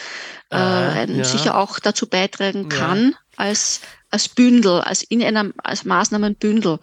äh, 0.50 1.04
äh 1.04 1.12
ja. 1.12 1.24
sicher 1.24 1.58
auch 1.58 1.78
dazu 1.78 2.08
beitragen 2.08 2.70
kann 2.70 3.10
ja. 3.10 3.18
als, 3.36 3.80
als 4.10 4.28
Bündel, 4.28 4.80
als 4.80 5.02
in 5.02 5.22
einem 5.22 5.52
als 5.62 5.84
Maßnahmenbündel. 5.84 6.78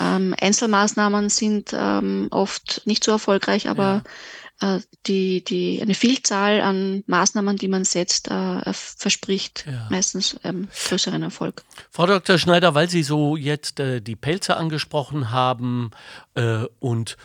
Ähm, 0.00 0.34
Einzelmaßnahmen 0.40 1.28
sind 1.28 1.72
ähm, 1.72 2.28
oft 2.30 2.82
nicht 2.84 3.04
so 3.04 3.12
erfolgreich, 3.12 3.68
aber 3.68 3.82
ja 3.82 4.02
äh, 4.60 4.80
die, 5.06 5.44
die, 5.44 5.80
eine 5.80 5.94
Vielzahl 5.94 6.60
an 6.60 7.04
Maßnahmen, 7.06 7.56
die 7.56 7.68
man 7.68 7.84
setzt, 7.84 8.28
äh, 8.28 8.72
verspricht 8.72 9.64
ja. 9.66 9.86
meistens 9.90 10.38
ähm, 10.44 10.68
größeren 10.88 11.22
Erfolg. 11.22 11.64
Frau 11.90 12.06
Dr. 12.06 12.38
Schneider, 12.38 12.74
weil 12.74 12.90
Sie 12.90 13.02
so 13.02 13.36
jetzt 13.36 13.78
äh, 13.80 14.00
die 14.00 14.16
Pelze 14.16 14.56
angesprochen 14.56 15.30
haben 15.30 15.90
äh, 16.34 16.64
und, 16.80 17.16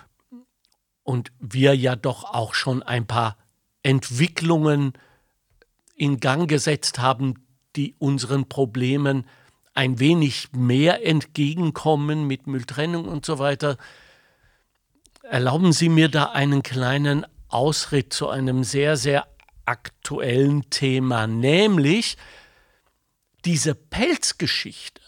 und 1.02 1.32
wir 1.40 1.76
ja 1.76 1.96
doch 1.96 2.24
auch 2.24 2.54
schon 2.54 2.84
ein 2.84 3.08
paar 3.08 3.38
Entwicklungen 3.82 4.94
in 5.96 6.20
Gang 6.20 6.48
gesetzt 6.48 7.00
haben, 7.00 7.46
die 7.76 7.96
unseren 7.98 8.48
Problemen 8.48 9.26
ein 9.74 10.00
wenig 10.00 10.50
mehr 10.54 11.06
entgegenkommen 11.06 12.26
mit 12.28 12.48
Mülltrennung 12.48 13.06
und 13.06 13.26
so 13.26 13.40
weiter. 13.40 13.78
Erlauben 15.24 15.74
Sie 15.74 15.90
mir 15.90 16.10
da 16.10 16.26
einen 16.26 16.64
kleinen 16.64 17.26
Ausritt 17.48 18.14
zu 18.14 18.30
einem 18.30 18.64
sehr, 18.64 18.98
sehr 18.98 19.28
aktuellen 19.66 20.70
Thema, 20.70 21.28
nämlich 21.28 22.18
diese 23.46 23.76
Pelzgeschichte 23.76 25.02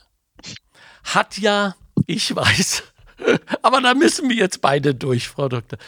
hat 1.03 1.38
ja, 1.38 1.76
ich 2.07 2.36
weiß, 2.36 2.84
aber 3.61 3.82
da 3.82 3.93
müssen 3.93 4.30
wir 4.30 4.36
jetzt 4.36 4.61
beide 4.61 4.95
durch, 4.95 5.28
Frau 5.28 5.49
Doktor. 5.49 5.80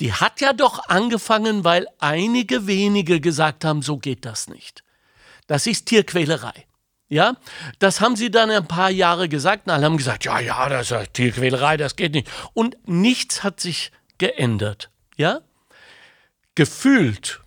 Die 0.00 0.12
hat 0.12 0.40
ja 0.40 0.52
doch 0.52 0.88
angefangen, 0.88 1.64
weil 1.64 1.86
einige 1.98 2.66
wenige 2.66 3.20
gesagt 3.20 3.64
haben, 3.64 3.80
so 3.80 3.96
geht 3.96 4.24
das 4.24 4.48
nicht. 4.48 4.82
Das 5.46 5.66
ist 5.66 5.86
Tierquälerei. 5.86 6.65
Ja, 7.08 7.36
das 7.78 8.00
haben 8.00 8.16
sie 8.16 8.30
dann 8.32 8.50
ein 8.50 8.66
paar 8.66 8.90
Jahre 8.90 9.28
gesagt 9.28 9.66
und 9.66 9.72
alle 9.72 9.84
haben 9.84 9.96
gesagt, 9.96 10.24
ja, 10.24 10.40
ja, 10.40 10.68
das 10.68 10.90
ist 10.90 11.14
Tierquälerei, 11.14 11.76
das 11.76 11.94
geht 11.94 12.14
nicht. 12.14 12.28
Und 12.52 12.76
nichts 12.88 13.44
hat 13.44 13.60
sich 13.60 13.92
geändert. 14.18 14.90
Ja, 15.16 15.40
gefühlt 16.56 17.40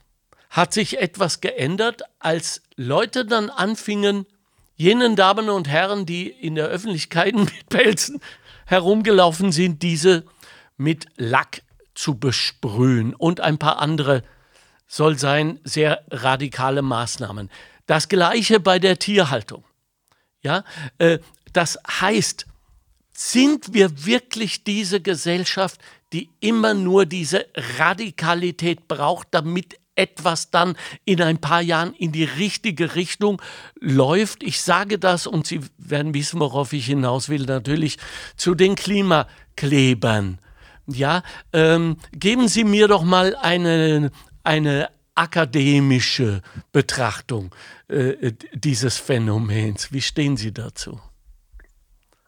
hat 0.49 0.73
sich 0.73 0.99
etwas 0.99 1.41
geändert, 1.41 2.03
als 2.19 2.61
Leute 2.75 3.25
dann 3.25 3.49
anfingen, 3.49 4.25
jenen 4.75 5.17
Damen 5.17 5.49
und 5.49 5.67
Herren, 5.67 6.05
die 6.05 6.27
in 6.29 6.55
der 6.55 6.67
Öffentlichkeit 6.67 7.35
mit 7.35 7.67
Pelzen 7.69 8.21
herumgelaufen 8.65 9.51
sind, 9.51 9.83
diese 9.83 10.23
mit 10.77 11.07
Lack 11.17 11.63
zu 11.95 12.17
besprühen 12.17 13.13
und 13.13 13.41
ein 13.41 13.57
paar 13.57 13.79
andere 13.79 14.23
soll 14.87 15.19
sein 15.19 15.59
sehr 15.63 16.03
radikale 16.09 16.81
Maßnahmen. 16.81 17.49
Das 17.89 18.07
gleiche 18.07 18.59
bei 18.59 18.77
der 18.77 18.99
Tierhaltung. 18.99 19.63
Ja, 20.43 20.63
äh, 20.99 21.17
das 21.53 21.79
heißt, 21.87 22.45
sind 23.11 23.73
wir 23.73 24.05
wirklich 24.05 24.63
diese 24.63 25.01
Gesellschaft, 25.01 25.81
die 26.13 26.29
immer 26.39 26.75
nur 26.75 27.07
diese 27.07 27.47
Radikalität 27.79 28.87
braucht, 28.87 29.29
damit 29.31 29.79
etwas 29.95 30.51
dann 30.51 30.77
in 31.03 31.19
ein 31.19 31.41
paar 31.41 31.61
Jahren 31.61 31.95
in 31.95 32.11
die 32.11 32.25
richtige 32.25 32.93
Richtung 32.93 33.41
läuft. 33.79 34.43
Ich 34.43 34.61
sage 34.61 34.99
das 34.99 35.25
und 35.25 35.47
Sie 35.47 35.61
werden 35.79 36.13
wissen, 36.13 36.39
worauf 36.39 36.73
ich 36.73 36.85
hinaus 36.85 37.27
will, 37.27 37.45
natürlich 37.45 37.97
zu 38.37 38.53
den 38.53 38.75
Klimaklebern. 38.75 40.37
Ja, 40.85 41.23
ähm, 41.53 41.97
geben 42.11 42.49
Sie 42.49 42.65
mir 42.65 42.87
doch 42.87 43.01
mal 43.01 43.35
eine, 43.35 44.11
eine 44.43 44.91
akademische 45.19 46.41
Betrachtung 46.71 47.53
äh, 47.89 48.31
dieses 48.53 48.97
Phänomens. 48.97 49.91
Wie 49.91 50.01
stehen 50.01 50.37
Sie 50.37 50.53
dazu? 50.53 50.99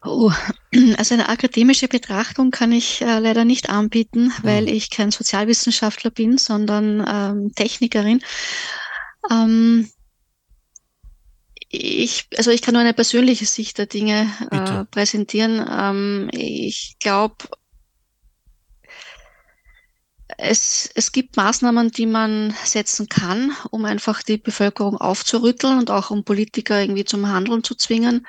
Oh, 0.04 0.30
also 0.98 1.14
eine 1.14 1.28
akademische 1.28 1.88
Betrachtung 1.88 2.50
kann 2.50 2.70
ich 2.70 3.00
äh, 3.00 3.18
leider 3.18 3.44
nicht 3.44 3.70
anbieten, 3.70 4.24
mhm. 4.26 4.32
weil 4.42 4.68
ich 4.68 4.90
kein 4.90 5.10
Sozialwissenschaftler 5.10 6.10
bin, 6.10 6.36
sondern 6.36 7.04
ähm, 7.08 7.54
Technikerin. 7.54 8.22
Ähm, 9.30 9.88
ich, 11.70 12.26
also 12.36 12.50
ich 12.50 12.60
kann 12.60 12.74
nur 12.74 12.82
eine 12.82 12.92
persönliche 12.92 13.46
Sicht 13.46 13.78
der 13.78 13.86
Dinge 13.86 14.30
äh, 14.50 14.84
präsentieren. 14.84 15.66
Ähm, 15.70 16.28
ich 16.32 16.96
glaube, 17.00 17.36
es, 20.42 20.90
es 20.94 21.12
gibt 21.12 21.36
Maßnahmen, 21.36 21.92
die 21.92 22.06
man 22.06 22.54
setzen 22.64 23.08
kann, 23.08 23.52
um 23.70 23.84
einfach 23.84 24.22
die 24.22 24.38
Bevölkerung 24.38 24.96
aufzurütteln 24.96 25.78
und 25.78 25.90
auch 25.90 26.10
um 26.10 26.24
Politiker 26.24 26.80
irgendwie 26.80 27.04
zum 27.04 27.28
Handeln 27.28 27.62
zu 27.62 27.74
zwingen. 27.74 28.26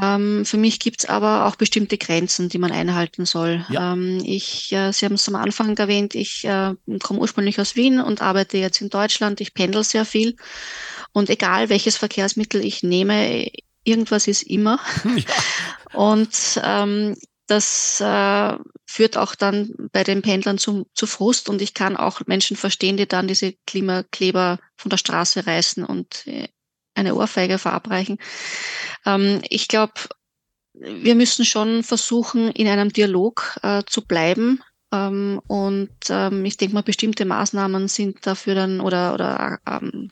Ähm, 0.00 0.44
für 0.44 0.56
mich 0.56 0.78
gibt 0.78 1.00
es 1.00 1.08
aber 1.08 1.46
auch 1.46 1.56
bestimmte 1.56 1.98
Grenzen, 1.98 2.48
die 2.48 2.58
man 2.58 2.70
einhalten 2.70 3.26
soll. 3.26 3.66
Ja. 3.68 3.92
Ähm, 3.92 4.22
ich, 4.24 4.72
äh, 4.72 4.92
Sie 4.92 5.04
haben 5.04 5.14
es 5.14 5.28
am 5.28 5.34
Anfang 5.34 5.76
erwähnt, 5.76 6.14
ich 6.14 6.44
äh, 6.44 6.74
komme 7.02 7.20
ursprünglich 7.20 7.60
aus 7.60 7.74
Wien 7.74 8.00
und 8.00 8.22
arbeite 8.22 8.58
jetzt 8.58 8.80
in 8.80 8.88
Deutschland. 8.88 9.40
Ich 9.40 9.52
pendel 9.52 9.82
sehr 9.82 10.04
viel. 10.04 10.36
Und 11.12 11.30
egal 11.30 11.68
welches 11.68 11.96
Verkehrsmittel 11.96 12.64
ich 12.64 12.82
nehme, 12.82 13.50
irgendwas 13.84 14.28
ist 14.28 14.42
immer. 14.42 14.78
Ja. 15.92 15.98
Und 15.98 16.60
ähm, 16.62 17.16
das 17.50 18.00
äh, 18.00 18.56
führt 18.86 19.16
auch 19.16 19.34
dann 19.34 19.74
bei 19.92 20.04
den 20.04 20.22
Pendlern 20.22 20.56
zu, 20.56 20.86
zu 20.94 21.06
Frust 21.06 21.48
und 21.48 21.60
ich 21.60 21.74
kann 21.74 21.96
auch 21.96 22.20
Menschen 22.26 22.56
verstehen, 22.56 22.96
die 22.96 23.08
dann 23.08 23.26
diese 23.26 23.54
Klimakleber 23.66 24.58
von 24.76 24.90
der 24.90 24.98
Straße 24.98 25.46
reißen 25.46 25.84
und 25.84 26.26
äh, 26.26 26.48
eine 26.94 27.16
Ohrfeige 27.16 27.58
verabreichen. 27.58 28.18
Ähm, 29.04 29.42
ich 29.48 29.66
glaube, 29.66 29.94
wir 30.74 31.16
müssen 31.16 31.44
schon 31.44 31.82
versuchen, 31.82 32.50
in 32.52 32.68
einem 32.68 32.92
Dialog 32.92 33.58
äh, 33.62 33.82
zu 33.84 34.06
bleiben. 34.06 34.62
Ähm, 34.92 35.40
und 35.48 35.90
ähm, 36.08 36.44
ich 36.44 36.56
denke 36.56 36.74
mal, 36.74 36.82
bestimmte 36.82 37.24
Maßnahmen 37.24 37.88
sind 37.88 38.26
dafür 38.26 38.54
dann 38.54 38.80
oder, 38.80 39.14
oder 39.14 39.58
ähm, 39.68 40.10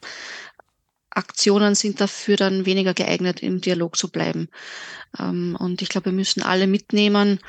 Aktionen 1.18 1.74
sind 1.74 2.00
dafür 2.00 2.36
dann 2.36 2.64
weniger 2.64 2.94
geeignet, 2.94 3.40
im 3.40 3.60
Dialog 3.60 3.96
zu 3.96 4.08
bleiben. 4.08 4.48
Ähm, 5.18 5.56
und 5.58 5.82
ich 5.82 5.88
glaube, 5.88 6.06
wir 6.06 6.12
müssen 6.12 6.42
alle 6.42 6.66
mitnehmen. 6.66 7.40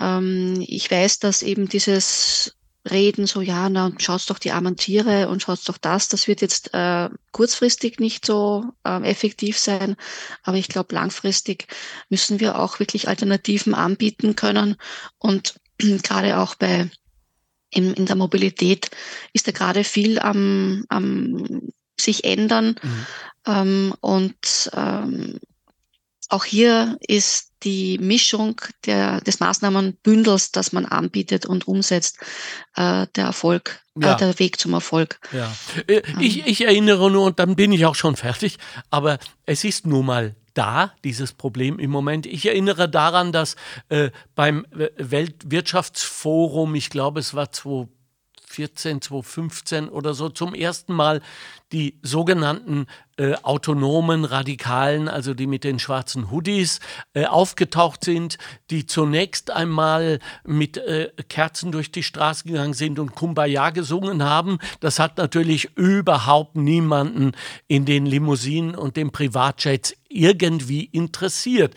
Ähm, 0.00 0.64
ich 0.66 0.90
weiß, 0.90 1.18
dass 1.18 1.42
eben 1.42 1.68
dieses 1.68 2.56
Reden 2.88 3.26
so, 3.26 3.42
ja, 3.42 3.68
na, 3.68 3.92
schaut's 3.98 4.26
doch 4.26 4.38
die 4.38 4.52
armen 4.52 4.76
Tiere 4.76 5.28
und 5.28 5.42
schaut's 5.42 5.64
doch 5.64 5.76
das, 5.76 6.08
das 6.08 6.28
wird 6.28 6.40
jetzt 6.40 6.72
äh, 6.72 7.10
kurzfristig 7.32 7.98
nicht 8.00 8.24
so 8.24 8.64
äh, 8.84 9.02
effektiv 9.02 9.58
sein. 9.58 9.96
Aber 10.42 10.56
ich 10.56 10.68
glaube, 10.68 10.94
langfristig 10.94 11.66
müssen 12.08 12.40
wir 12.40 12.58
auch 12.58 12.78
wirklich 12.78 13.08
Alternativen 13.08 13.74
anbieten 13.74 14.36
können. 14.36 14.76
Und 15.18 15.56
gerade 15.78 16.38
auch 16.38 16.54
bei 16.54 16.88
in, 17.72 17.94
in 17.94 18.06
der 18.06 18.16
Mobilität 18.16 18.90
ist 19.32 19.46
da 19.46 19.52
gerade 19.52 19.84
viel 19.84 20.18
am, 20.18 20.84
am 20.88 21.70
sich 22.02 22.24
ändern. 22.24 22.76
Mhm. 22.82 23.06
Ähm, 23.46 23.94
und 24.00 24.70
ähm, 24.74 25.38
auch 26.28 26.44
hier 26.44 26.96
ist 27.06 27.50
die 27.62 27.98
Mischung 27.98 28.60
der, 28.86 29.20
des 29.20 29.40
Maßnahmenbündels, 29.40 30.52
das 30.52 30.72
man 30.72 30.86
anbietet 30.86 31.44
und 31.44 31.68
umsetzt, 31.68 32.18
äh, 32.76 33.06
der 33.14 33.24
Erfolg, 33.24 33.82
äh, 34.00 34.04
ja. 34.04 34.14
äh, 34.14 34.18
der 34.18 34.38
Weg 34.38 34.58
zum 34.58 34.72
Erfolg. 34.72 35.18
Ja. 35.32 35.52
Äh, 35.86 36.02
ich, 36.20 36.38
ähm. 36.38 36.44
ich 36.46 36.64
erinnere 36.64 37.10
nur, 37.10 37.26
und 37.26 37.38
dann 37.38 37.56
bin 37.56 37.72
ich 37.72 37.84
auch 37.84 37.96
schon 37.96 38.16
fertig, 38.16 38.56
aber 38.90 39.18
es 39.44 39.64
ist 39.64 39.86
nun 39.86 40.06
mal 40.06 40.34
da, 40.54 40.92
dieses 41.04 41.32
Problem 41.32 41.78
im 41.78 41.90
Moment. 41.90 42.26
Ich 42.26 42.46
erinnere 42.46 42.88
daran, 42.88 43.32
dass 43.32 43.56
äh, 43.88 44.10
beim 44.34 44.66
Weltwirtschaftsforum, 44.70 46.74
ich 46.74 46.90
glaube 46.90 47.20
es 47.20 47.34
war 47.34 47.52
2000, 47.52 47.90
2014, 48.50 49.02
2015 49.02 49.88
oder 49.88 50.14
so 50.14 50.28
zum 50.28 50.54
ersten 50.54 50.92
Mal 50.92 51.20
die 51.72 51.98
sogenannten 52.02 52.86
äh, 53.16 53.34
autonomen 53.42 54.24
Radikalen, 54.24 55.08
also 55.08 55.34
die 55.34 55.46
mit 55.46 55.62
den 55.62 55.78
schwarzen 55.78 56.30
Hoodies 56.30 56.80
äh, 57.14 57.26
aufgetaucht 57.26 58.04
sind, 58.04 58.38
die 58.70 58.86
zunächst 58.86 59.52
einmal 59.52 60.18
mit 60.44 60.78
äh, 60.78 61.12
Kerzen 61.28 61.70
durch 61.70 61.92
die 61.92 62.02
Straße 62.02 62.44
gegangen 62.44 62.74
sind 62.74 62.98
und 62.98 63.14
Kumbaya 63.14 63.70
gesungen 63.70 64.24
haben. 64.24 64.58
Das 64.80 64.98
hat 64.98 65.18
natürlich 65.18 65.76
überhaupt 65.76 66.56
niemanden 66.56 67.32
in 67.68 67.84
den 67.84 68.04
Limousinen 68.04 68.74
und 68.74 68.96
den 68.96 69.12
Privatjets 69.12 69.94
irgendwie 70.08 70.86
interessiert. 70.86 71.74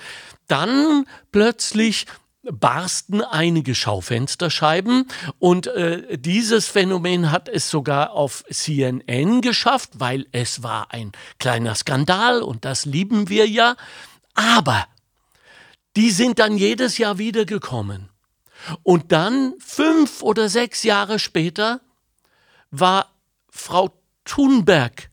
Dann 0.48 1.06
plötzlich 1.32 2.08
barsten 2.44 3.22
einige 3.22 3.74
Schaufensterscheiben 3.74 5.08
und 5.40 5.68
äh, 5.68 6.18
dieses 6.18 6.68
Phänomen 6.68 7.32
hat 7.32 7.48
es 7.48 7.70
sogar 7.70 8.12
auf 8.12 8.44
CNN 8.50 9.42
geschafft, 9.42 9.92
weil 9.96 10.28
es 10.32 10.62
war 10.62 10.92
ein 10.92 11.14
kleiner 11.40 11.76
Skandal 11.76 12.42
und 12.42 12.66
das 12.66 12.86
lieben 12.86 13.30
wir 13.30 13.48
ja. 13.48 13.76
Aber 14.34 14.88
die 15.96 16.12
sind 16.12 16.40
dann 16.40 16.58
jedes 16.58 16.98
Jahr 16.98 17.18
wiedergekommen. 17.18 18.10
Und 18.82 19.12
dann, 19.12 19.54
fünf 19.60 20.22
oder 20.22 20.50
sechs 20.50 20.84
Jahre 20.84 21.20
später, 21.20 21.82
war 22.72 23.12
Frau 23.50 23.94
Thunberg 24.26 25.10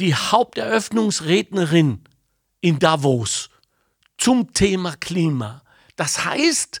die 0.00 0.14
Haupteröffnungsrednerin 0.14 2.02
in 2.60 2.78
Davos 2.78 3.50
zum 4.18 4.52
Thema 4.52 4.96
Klima. 4.96 5.62
Das 5.96 6.24
heißt, 6.24 6.80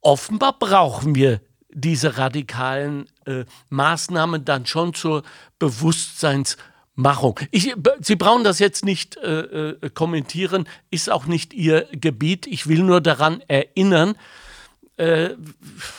offenbar 0.00 0.58
brauchen 0.58 1.14
wir 1.14 1.40
diese 1.70 2.18
radikalen 2.18 3.06
äh, 3.26 3.44
Maßnahmen 3.68 4.44
dann 4.44 4.66
schon 4.66 4.94
zur 4.94 5.22
Bewusstseinsmachung. 5.58 7.40
Ich, 7.50 7.74
Sie 8.00 8.16
brauchen 8.16 8.44
das 8.44 8.58
jetzt 8.58 8.84
nicht 8.84 9.16
äh, 9.18 9.40
äh, 9.40 9.90
kommentieren, 9.90 10.66
ist 10.90 11.10
auch 11.10 11.26
nicht 11.26 11.52
Ihr 11.52 11.86
Gebiet. 11.92 12.46
Ich 12.46 12.66
will 12.66 12.82
nur 12.82 13.00
daran 13.00 13.42
erinnern, 13.48 14.16
äh, 14.96 15.30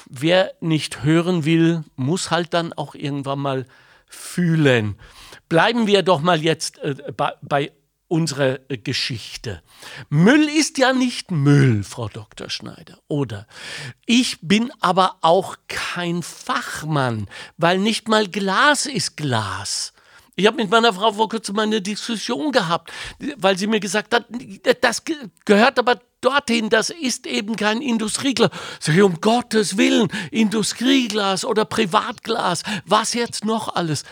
wer 0.10 0.54
nicht 0.60 1.04
hören 1.04 1.46
will, 1.46 1.84
muss 1.96 2.32
halt 2.32 2.54
dann 2.54 2.74
auch 2.74 2.96
irgendwann 2.96 3.40
mal 3.40 3.66
fühlen. 4.08 4.96
Bleiben 5.48 5.88
wir 5.88 6.04
doch 6.04 6.22
mal 6.22 6.42
jetzt 6.42 6.80
äh, 6.80 6.96
bei, 7.16 7.34
bei 7.42 7.72
unserer 8.10 8.60
äh, 8.70 8.78
Geschichte. 8.78 9.62
Müll 10.10 10.50
ist 10.50 10.78
ja 10.78 10.92
nicht 10.92 11.32
Müll, 11.32 11.84
Frau 11.84 12.10
Dr. 12.10 12.50
Schneider, 12.50 13.00
oder? 13.08 13.48
Ich 14.06 14.40
bin 14.42 14.72
aber 14.82 15.18
auch 15.22 15.56
kein 15.70 16.22
Fachmann, 16.22 17.30
weil 17.58 17.78
nicht 17.78 18.10
mal 18.10 18.28
Glas 18.28 18.86
ist 18.86 19.16
Glas. 19.16 19.94
Ich 20.40 20.48
habe 20.48 20.56
mit 20.56 20.72
meiner 20.72 20.94
Frau 20.94 21.12
vor 21.12 21.28
kurzem 21.28 21.60
eine 21.60 21.82
Diskussion 21.82 22.54
gehabt, 22.54 22.92
weil 23.38 23.58
sie 23.58 23.68
mir 23.68 23.82
gesagt 23.82 24.14
hat, 24.14 24.26
das 24.80 25.04
gehört 25.44 25.78
aber 25.78 26.00
dorthin, 26.22 26.70
das 26.70 26.90
ist 26.90 27.28
eben 27.28 27.58
kein 27.58 27.82
Industrieglas. 27.82 28.50
Sag 28.80 28.96
ich, 28.96 29.02
um 29.02 29.20
Gottes 29.20 29.76
Willen, 29.78 30.08
Industrieglas 30.32 31.44
oder 31.44 31.66
Privatglas, 31.66 32.64
was 32.86 33.14
jetzt 33.14 33.44
noch 33.44 33.76
alles? 33.76 34.06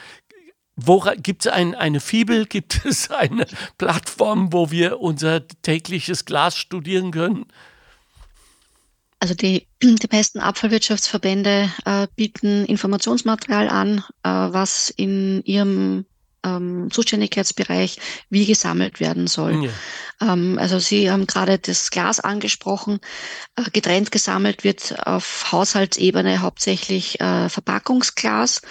Gibt 1.17 1.45
es 1.45 1.51
ein, 1.51 1.75
eine 1.75 1.99
Fibel, 1.99 2.45
gibt 2.49 2.85
es 2.85 3.11
eine 3.11 3.45
Plattform, 3.77 4.53
wo 4.53 4.71
wir 4.71 4.99
unser 4.99 5.47
tägliches 5.61 6.25
Glas 6.25 6.57
studieren 6.57 7.11
können? 7.11 7.45
Also 9.19 9.33
die, 9.33 9.67
die 9.81 10.07
meisten 10.11 10.39
Abfallwirtschaftsverbände 10.39 11.71
äh, 11.85 12.07
bieten 12.15 12.65
Informationsmaterial 12.65 13.69
an, 13.69 14.03
äh, 14.23 14.29
was 14.29 14.89
in 14.89 15.43
ihrem 15.43 16.05
ähm, 16.43 16.89
Zuständigkeitsbereich 16.91 17.97
wie 18.29 18.45
gesammelt 18.45 18.99
werden 18.99 19.27
soll. 19.27 19.65
Ja. 19.65 20.33
Ähm, 20.33 20.57
also 20.59 20.79
Sie 20.79 21.09
haben 21.11 21.27
gerade 21.27 21.57
das 21.57 21.89
Glas 21.89 22.19
angesprochen. 22.19 22.99
Äh, 23.55 23.69
getrennt 23.71 24.11
gesammelt 24.11 24.63
wird 24.63 24.95
auf 25.05 25.51
Haushaltsebene 25.51 26.41
hauptsächlich 26.41 27.19
äh, 27.19 27.49
Verpackungsglas 27.49 28.61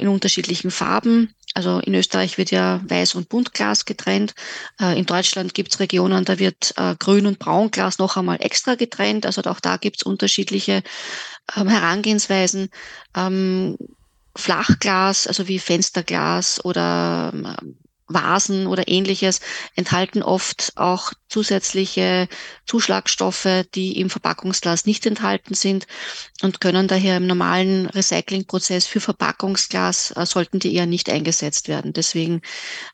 in 0.00 0.08
unterschiedlichen 0.08 0.70
Farben. 0.70 1.34
Also 1.54 1.80
in 1.80 1.94
Österreich 1.94 2.38
wird 2.38 2.50
ja 2.50 2.80
Weiß- 2.86 3.16
und 3.16 3.28
Buntglas 3.28 3.84
getrennt. 3.84 4.34
Äh, 4.80 4.98
in 4.98 5.06
Deutschland 5.06 5.54
gibt 5.54 5.72
es 5.72 5.80
Regionen, 5.80 6.24
da 6.24 6.38
wird 6.38 6.74
äh, 6.76 6.94
Grün- 6.98 7.26
und 7.26 7.38
Braunglas 7.38 7.98
noch 7.98 8.16
einmal 8.16 8.38
extra 8.40 8.76
getrennt. 8.76 9.26
Also 9.26 9.42
auch 9.42 9.60
da 9.60 9.76
gibt 9.76 9.96
es 9.96 10.02
unterschiedliche 10.02 10.82
ähm, 11.56 11.68
Herangehensweisen. 11.68 12.70
Ähm, 13.16 13.76
Flachglas, 14.36 15.26
also 15.26 15.48
wie 15.48 15.58
Fensterglas 15.58 16.64
oder 16.64 17.32
ähm, 17.34 17.78
Vasen 18.12 18.66
oder 18.66 18.88
ähnliches, 18.88 19.40
enthalten 19.76 20.22
oft 20.22 20.72
auch 20.76 21.12
zusätzliche 21.28 22.28
Zuschlagstoffe, 22.66 23.64
die 23.74 23.98
im 24.00 24.10
Verpackungsglas 24.10 24.84
nicht 24.84 25.06
enthalten 25.06 25.54
sind 25.54 25.86
und 26.42 26.60
können 26.60 26.88
daher 26.88 27.16
im 27.16 27.26
normalen 27.26 27.86
Recyclingprozess 27.86 28.86
für 28.86 29.00
Verpackungsglas, 29.00 30.12
äh, 30.16 30.26
sollten 30.26 30.58
die 30.58 30.74
eher 30.74 30.86
nicht 30.86 31.08
eingesetzt 31.08 31.68
werden. 31.68 31.92
Deswegen 31.92 32.42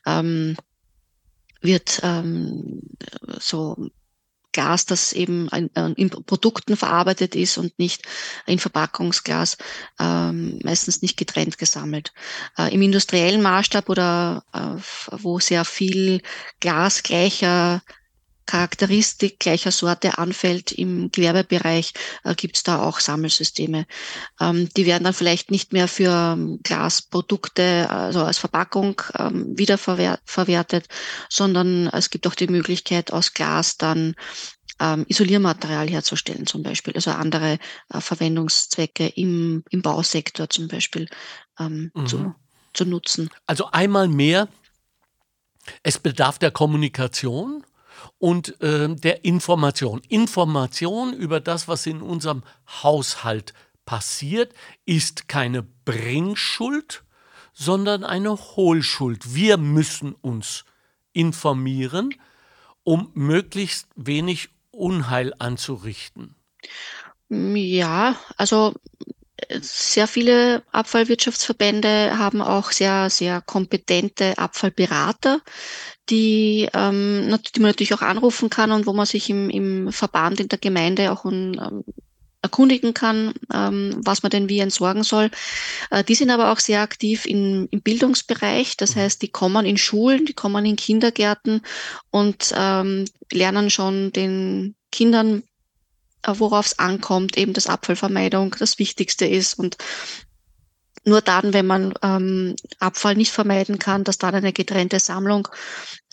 ähm, 0.05 0.55
wird 1.61 1.99
ähm, 2.03 2.81
so 3.39 3.89
Glas, 4.57 4.87
das 4.87 5.13
eben 5.13 5.47
in 5.95 6.09
Produkten 6.09 6.77
verarbeitet 6.77 7.35
ist 7.35 7.59
und 7.59 7.77
nicht 7.77 8.01
in 8.47 8.57
Verpackungsglas, 8.57 9.57
ähm, 9.99 10.57
meistens 10.63 11.03
nicht 11.03 11.15
getrennt 11.15 11.59
gesammelt. 11.59 12.11
Äh, 12.57 12.73
Im 12.73 12.81
industriellen 12.81 13.43
Maßstab 13.43 13.87
oder 13.87 14.43
äh, 14.53 14.81
wo 15.11 15.39
sehr 15.39 15.63
viel 15.63 16.21
Glas 16.59 17.03
gleicher 17.03 17.83
Charakteristik 18.47 19.39
gleicher 19.39 19.71
Sorte 19.71 20.17
anfällt 20.17 20.71
im 20.71 21.11
Gewerbebereich, 21.11 21.93
äh, 22.23 22.33
gibt 22.33 22.57
es 22.57 22.63
da 22.63 22.81
auch 22.81 22.99
Sammelsysteme. 22.99 23.85
Ähm, 24.39 24.69
die 24.75 24.85
werden 24.87 25.03
dann 25.03 25.13
vielleicht 25.13 25.51
nicht 25.51 25.73
mehr 25.73 25.87
für 25.87 26.33
ähm, 26.33 26.59
Glasprodukte, 26.63 27.89
also 27.89 28.23
als 28.23 28.39
Verpackung 28.39 29.01
ähm, 29.17 29.57
wiederverwertet, 29.57 30.87
sondern 31.29 31.87
es 31.87 32.09
gibt 32.09 32.25
auch 32.25 32.35
die 32.35 32.47
Möglichkeit, 32.47 33.13
aus 33.13 33.33
Glas 33.33 33.77
dann 33.77 34.15
ähm, 34.79 35.05
Isoliermaterial 35.07 35.89
herzustellen 35.89 36.45
zum 36.45 36.63
Beispiel, 36.63 36.93
also 36.93 37.11
andere 37.11 37.59
äh, 37.89 38.01
Verwendungszwecke 38.01 39.07
im, 39.07 39.63
im 39.69 39.81
Bausektor 39.81 40.49
zum 40.49 40.67
Beispiel 40.67 41.09
ähm, 41.59 41.91
mhm. 41.93 42.07
zu, 42.07 42.35
zu 42.73 42.85
nutzen. 42.85 43.29
Also 43.45 43.69
einmal 43.71 44.07
mehr, 44.07 44.47
es 45.83 45.99
bedarf 45.99 46.39
der 46.39 46.51
Kommunikation 46.51 47.63
und 48.19 48.59
äh, 48.61 48.93
der 48.93 49.25
Information. 49.25 50.01
Information 50.07 51.13
über 51.13 51.39
das, 51.39 51.67
was 51.67 51.85
in 51.85 52.01
unserem 52.01 52.43
Haushalt 52.67 53.53
passiert, 53.85 54.53
ist 54.85 55.27
keine 55.27 55.63
Bringschuld, 55.63 57.03
sondern 57.53 58.03
eine 58.03 58.35
Hohlschuld. 58.35 59.33
Wir 59.33 59.57
müssen 59.57 60.13
uns 60.13 60.65
informieren, 61.13 62.13
um 62.83 63.09
möglichst 63.13 63.87
wenig 63.95 64.49
Unheil 64.71 65.33
anzurichten. 65.39 66.35
Ja, 67.29 68.15
also 68.37 68.73
sehr 69.59 70.07
viele 70.07 70.63
Abfallwirtschaftsverbände 70.71 72.17
haben 72.17 72.41
auch 72.41 72.71
sehr, 72.71 73.09
sehr 73.09 73.41
kompetente 73.41 74.37
Abfallberater, 74.37 75.41
die, 76.09 76.69
ähm, 76.73 77.37
die 77.55 77.59
man 77.59 77.69
natürlich 77.69 77.93
auch 77.93 78.01
anrufen 78.01 78.49
kann 78.49 78.71
und 78.71 78.85
wo 78.85 78.93
man 78.93 79.05
sich 79.05 79.29
im, 79.29 79.49
im 79.49 79.91
Verband, 79.91 80.39
in 80.39 80.49
der 80.49 80.59
Gemeinde 80.59 81.11
auch 81.11 81.25
um, 81.25 81.83
erkundigen 82.41 82.93
kann, 82.93 83.33
ähm, 83.53 83.95
was 84.03 84.23
man 84.23 84.29
denn 84.29 84.47
wie 84.49 84.59
entsorgen 84.59 85.03
soll. 85.03 85.29
Äh, 85.89 86.03
die 86.03 86.15
sind 86.15 86.29
aber 86.29 86.51
auch 86.51 86.59
sehr 86.59 86.81
aktiv 86.81 87.25
in, 87.25 87.67
im 87.71 87.81
Bildungsbereich. 87.81 88.77
Das 88.77 88.95
mhm. 88.95 89.01
heißt, 89.01 89.21
die 89.21 89.27
kommen 89.29 89.65
in 89.65 89.77
Schulen, 89.77 90.25
die 90.25 90.33
kommen 90.33 90.65
in 90.65 90.75
Kindergärten 90.75 91.61
und 92.11 92.53
ähm, 92.55 93.05
lernen 93.31 93.69
schon 93.69 94.11
den 94.13 94.75
Kindern 94.91 95.43
äh, 96.23 96.33
worauf 96.37 96.67
es 96.67 96.79
ankommt, 96.79 97.37
eben 97.37 97.53
dass 97.53 97.67
Abfallvermeidung 97.67 98.55
das 98.59 98.79
Wichtigste 98.79 99.25
ist 99.25 99.57
und 99.59 99.77
nur 101.07 101.21
dann, 101.21 101.53
wenn 101.53 101.65
man 101.65 101.93
ähm, 102.03 102.55
Abfall 102.79 103.15
nicht 103.15 103.31
vermeiden 103.31 103.79
kann, 103.79 104.03
dass 104.03 104.17
dann 104.17 104.35
eine 104.35 104.53
getrennte 104.53 104.99
Sammlung 104.99 105.47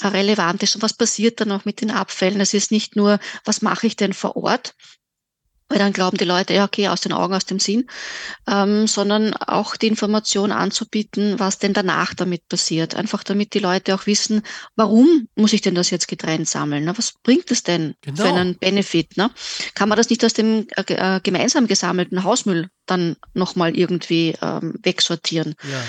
äh, 0.00 0.06
relevant 0.06 0.62
ist. 0.62 0.76
Und 0.76 0.82
was 0.82 0.94
passiert 0.94 1.40
dann 1.40 1.52
auch 1.52 1.64
mit 1.64 1.80
den 1.80 1.90
Abfällen? 1.90 2.40
Es 2.40 2.54
ist 2.54 2.70
nicht 2.70 2.96
nur, 2.96 3.18
was 3.44 3.60
mache 3.60 3.86
ich 3.86 3.96
denn 3.96 4.12
vor 4.12 4.36
Ort, 4.36 4.74
weil 5.68 5.78
dann 5.78 5.92
glauben 5.92 6.18
die 6.18 6.24
Leute, 6.24 6.52
ja, 6.54 6.64
okay, 6.64 6.88
aus 6.88 7.00
den 7.00 7.12
Augen, 7.12 7.34
aus 7.34 7.46
dem 7.46 7.58
Sinn, 7.58 7.86
ähm, 8.46 8.86
sondern 8.86 9.34
auch 9.34 9.76
die 9.76 9.86
Information 9.86 10.52
anzubieten, 10.52 11.38
was 11.38 11.58
denn 11.58 11.72
danach 11.72 12.12
damit 12.14 12.48
passiert. 12.48 12.94
Einfach 12.94 13.24
damit 13.24 13.54
die 13.54 13.60
Leute 13.60 13.94
auch 13.94 14.06
wissen, 14.06 14.42
warum 14.76 15.28
muss 15.34 15.52
ich 15.54 15.62
denn 15.62 15.74
das 15.74 15.90
jetzt 15.90 16.06
getrennt 16.06 16.48
sammeln? 16.48 16.84
Ne? 16.84 16.96
Was 16.96 17.14
bringt 17.22 17.50
es 17.50 17.62
denn 17.62 17.94
genau. 18.02 18.22
für 18.22 18.34
einen 18.34 18.58
Benefit? 18.58 19.16
Ne? 19.16 19.30
Kann 19.74 19.88
man 19.88 19.96
das 19.96 20.10
nicht 20.10 20.24
aus 20.24 20.34
dem 20.34 20.66
äh, 20.76 20.82
äh 20.92 21.20
gemeinsam 21.22 21.66
gesammelten 21.66 22.24
Hausmüll 22.24 22.68
dann 22.86 23.16
nochmal 23.32 23.76
irgendwie 23.76 24.36
ähm, 24.42 24.74
wegsortieren? 24.82 25.54
Ja. 25.62 25.82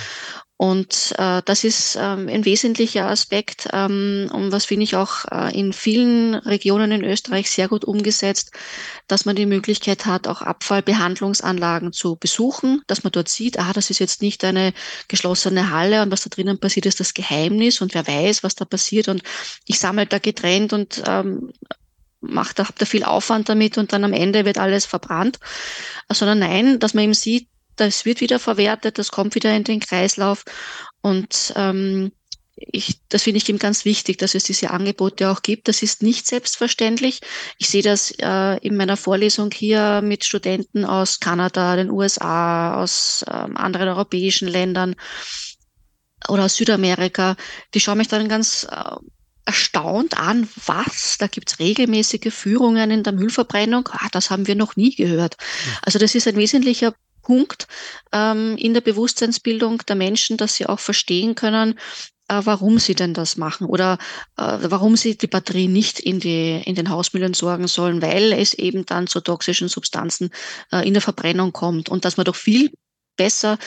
Und 0.58 1.14
äh, 1.18 1.42
das 1.44 1.66
ist 1.66 1.98
ähm, 2.00 2.30
ein 2.30 2.46
wesentlicher 2.46 3.08
Aspekt 3.08 3.68
ähm, 3.74 4.30
und 4.32 4.54
was 4.54 4.64
finde 4.64 4.86
ich 4.86 4.96
auch 4.96 5.26
äh, 5.30 5.54
in 5.58 5.74
vielen 5.74 6.34
Regionen 6.34 6.94
in 6.94 7.04
Österreich 7.04 7.52
sehr 7.52 7.68
gut 7.68 7.84
umgesetzt, 7.84 8.52
dass 9.08 9.26
man 9.26 9.36
die 9.36 9.48
Möglichkeit 9.48 10.06
hat, 10.06 10.30
auch 10.30 10.42
Abfallbehandlungsanlagen 10.42 11.92
zu 11.92 12.16
besuchen, 12.16 12.82
dass 12.88 13.04
man 13.04 13.12
dort 13.12 13.28
sieht, 13.28 13.60
ah, 13.60 13.74
das 13.74 13.90
ist 13.90 14.00
jetzt 14.00 14.22
nicht 14.22 14.46
eine 14.46 14.74
geschlossene 15.10 15.72
Halle 15.72 16.02
und 16.02 16.10
was 16.10 16.24
da 16.24 16.30
drinnen 16.30 16.58
passiert, 16.58 16.86
ist 16.86 17.02
das 17.02 17.14
Geheimnis 17.14 17.82
und 17.82 17.94
wer 17.94 18.08
weiß, 18.08 18.42
was 18.44 18.56
da 18.56 18.64
passiert. 18.64 19.10
Und 19.10 19.24
ich 19.66 19.78
sammle 19.78 20.06
da 20.06 20.20
getrennt 20.20 20.72
und 20.72 21.04
ähm, 21.06 21.52
macht, 22.22 22.60
habt 22.60 22.82
ihr 22.82 22.88
viel 22.88 23.04
Aufwand 23.04 23.50
damit 23.50 23.78
und 23.78 23.92
dann 23.92 24.06
am 24.06 24.14
Ende 24.14 24.46
wird 24.46 24.58
alles 24.58 24.86
verbrannt, 24.86 25.38
sondern 26.10 26.40
nein, 26.40 26.80
dass 26.80 26.94
man 26.94 27.04
eben 27.04 27.14
sieht, 27.14 27.50
das 27.76 28.06
wird 28.06 28.22
wieder 28.22 28.40
verwertet, 28.40 28.98
das 28.98 29.12
kommt 29.12 29.36
wieder 29.36 29.56
in 29.56 29.64
den 29.64 29.80
Kreislauf 29.80 30.44
und 31.02 31.54
ähm, 31.56 32.12
ich, 32.56 33.02
das 33.10 33.24
finde 33.24 33.38
ich 33.38 33.50
eben 33.50 33.60
ganz 33.60 33.84
wichtig, 33.84 34.18
dass 34.18 34.34
es 34.34 34.46
diese 34.46 34.72
Angebote 34.72 35.30
auch 35.30 35.42
gibt. 35.42 35.68
Das 35.68 35.82
ist 35.82 36.02
nicht 36.02 36.26
selbstverständlich. 36.26 37.20
Ich 37.58 37.68
sehe 37.68 37.84
das 37.84 38.12
äh, 38.12 38.58
in 38.66 38.78
meiner 38.78 38.96
Vorlesung 38.96 39.52
hier 39.52 40.02
mit 40.02 40.24
Studenten 40.24 40.86
aus 40.86 41.20
Kanada, 41.20 41.76
den 41.76 41.92
USA, 41.92 42.82
aus 42.82 43.26
ähm, 43.30 43.58
anderen 43.58 43.90
europäischen 43.90 44.48
Ländern 44.48 44.96
oder 46.30 46.46
aus 46.46 46.56
Südamerika. 46.56 47.36
Die 47.74 47.82
schauen 47.82 47.98
mich 47.98 48.08
dann 48.08 48.30
ganz 48.30 48.66
äh, 48.72 48.96
erstaunt 49.46 50.18
an, 50.18 50.48
was, 50.66 51.18
da 51.20 51.28
gibt's 51.28 51.60
regelmäßige 51.60 52.34
Führungen 52.34 52.90
in 52.90 53.04
der 53.04 53.14
Müllverbrennung. 53.14 53.90
Ah, 53.92 54.08
das 54.12 54.32
haben 54.32 54.48
wir 54.48 54.56
noch 54.56 54.76
nie 54.76 54.96
gehört. 54.96 55.36
Also 55.82 56.00
das 56.00 56.16
ist 56.16 56.28
ein 56.28 56.38
wesentlicher 56.38 56.96
Punkt 57.26 57.68
ähm, 58.14 58.56
in 58.58 58.74
der 58.74 58.82
Bewusstseinsbildung 58.82 59.80
der 59.88 59.96
Menschen, 59.96 60.38
dass 60.38 60.56
sie 60.56 60.68
auch 60.68 60.80
verstehen 60.80 61.36
können, 61.36 61.80
äh, 62.28 62.42
warum 62.44 62.80
sie 62.80 62.96
denn 62.96 63.14
das 63.14 63.36
machen 63.36 63.68
oder 63.68 63.98
äh, 64.38 64.58
warum 64.62 64.96
sie 64.96 65.18
die 65.18 65.28
Batterie 65.28 65.68
nicht 65.68 66.00
in, 66.00 66.20
die, 66.20 66.62
in 66.66 66.76
den 66.76 66.90
Hausmüll 66.90 67.24
entsorgen 67.24 67.68
sollen, 67.68 68.02
weil 68.02 68.32
es 68.34 68.54
eben 68.54 68.86
dann 68.86 69.08
zu 69.08 69.22
toxischen 69.22 69.68
Substanzen 69.68 70.30
äh, 70.72 70.88
in 70.88 70.94
der 70.94 71.02
Verbrennung 71.02 71.52
kommt 71.52 71.90
und 71.90 72.06
dass 72.06 72.18
man 72.18 72.26
doch 72.26 72.36
viel 72.36 72.72
besser 73.18 73.58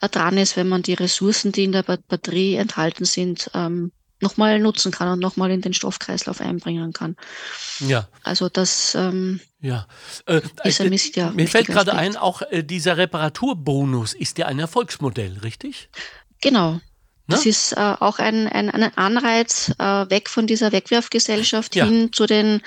äh, 0.00 0.08
dran 0.08 0.38
ist, 0.38 0.56
wenn 0.56 0.68
man 0.68 0.82
die 0.82 0.94
Ressourcen, 0.94 1.52
die 1.52 1.64
in 1.64 1.72
der 1.72 1.82
Batterie 1.82 2.54
enthalten 2.54 3.04
sind, 3.04 3.50
ähm, 3.54 3.92
nochmal 4.20 4.58
nutzen 4.58 4.92
kann 4.92 5.08
und 5.08 5.20
nochmal 5.20 5.50
in 5.50 5.60
den 5.60 5.74
Stoffkreislauf 5.74 6.40
einbringen 6.40 6.92
kann. 6.92 7.16
Ja. 7.80 8.08
Also 8.22 8.48
das 8.48 8.94
ähm, 8.94 9.40
ja. 9.60 9.86
Äh, 10.26 10.40
ist 10.64 10.80
ein 10.80 10.90
Mist, 10.90 11.16
ja, 11.16 11.30
mir 11.30 11.48
fällt 11.48 11.66
gerade 11.66 11.94
ein, 11.94 12.16
auch 12.16 12.42
äh, 12.50 12.62
dieser 12.62 12.96
Reparaturbonus 12.96 14.14
ist 14.14 14.38
ja 14.38 14.46
ein 14.46 14.58
Erfolgsmodell, 14.58 15.38
richtig? 15.38 15.88
Genau. 16.40 16.80
Das 17.28 17.44
ne? 17.44 17.50
ist 17.50 17.72
äh, 17.72 17.94
auch 18.00 18.18
ein, 18.18 18.48
ein, 18.48 18.70
ein 18.70 18.96
Anreiz 18.96 19.70
äh, 19.78 19.84
weg 19.84 20.30
von 20.30 20.46
dieser 20.46 20.72
Wegwerfgesellschaft 20.72 21.76
ja. 21.76 21.84
hin 21.84 22.10
zu 22.10 22.26
den, 22.26 22.62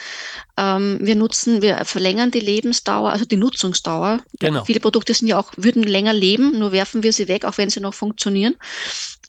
ähm, 0.55 0.99
wir 1.01 1.15
nutzen, 1.15 1.63
wir 1.63 1.83
verlängern 1.83 2.29
die 2.29 2.39
Lebensdauer, 2.39 3.11
also 3.11 3.25
die 3.25 3.37
Nutzungsdauer. 3.37 4.19
Genau. 4.39 4.63
Viele 4.63 4.79
Produkte 4.79 5.15
sind 5.15 5.27
ja 5.27 5.39
auch, 5.39 5.51
würden 5.57 5.81
länger 5.81 6.13
leben, 6.13 6.59
nur 6.59 6.71
werfen 6.71 7.01
wir 7.01 7.11
sie 7.11 7.27
weg, 7.27 7.43
auch 7.43 7.57
wenn 7.57 7.71
sie 7.71 7.79
noch 7.79 7.95
funktionieren. 7.95 8.55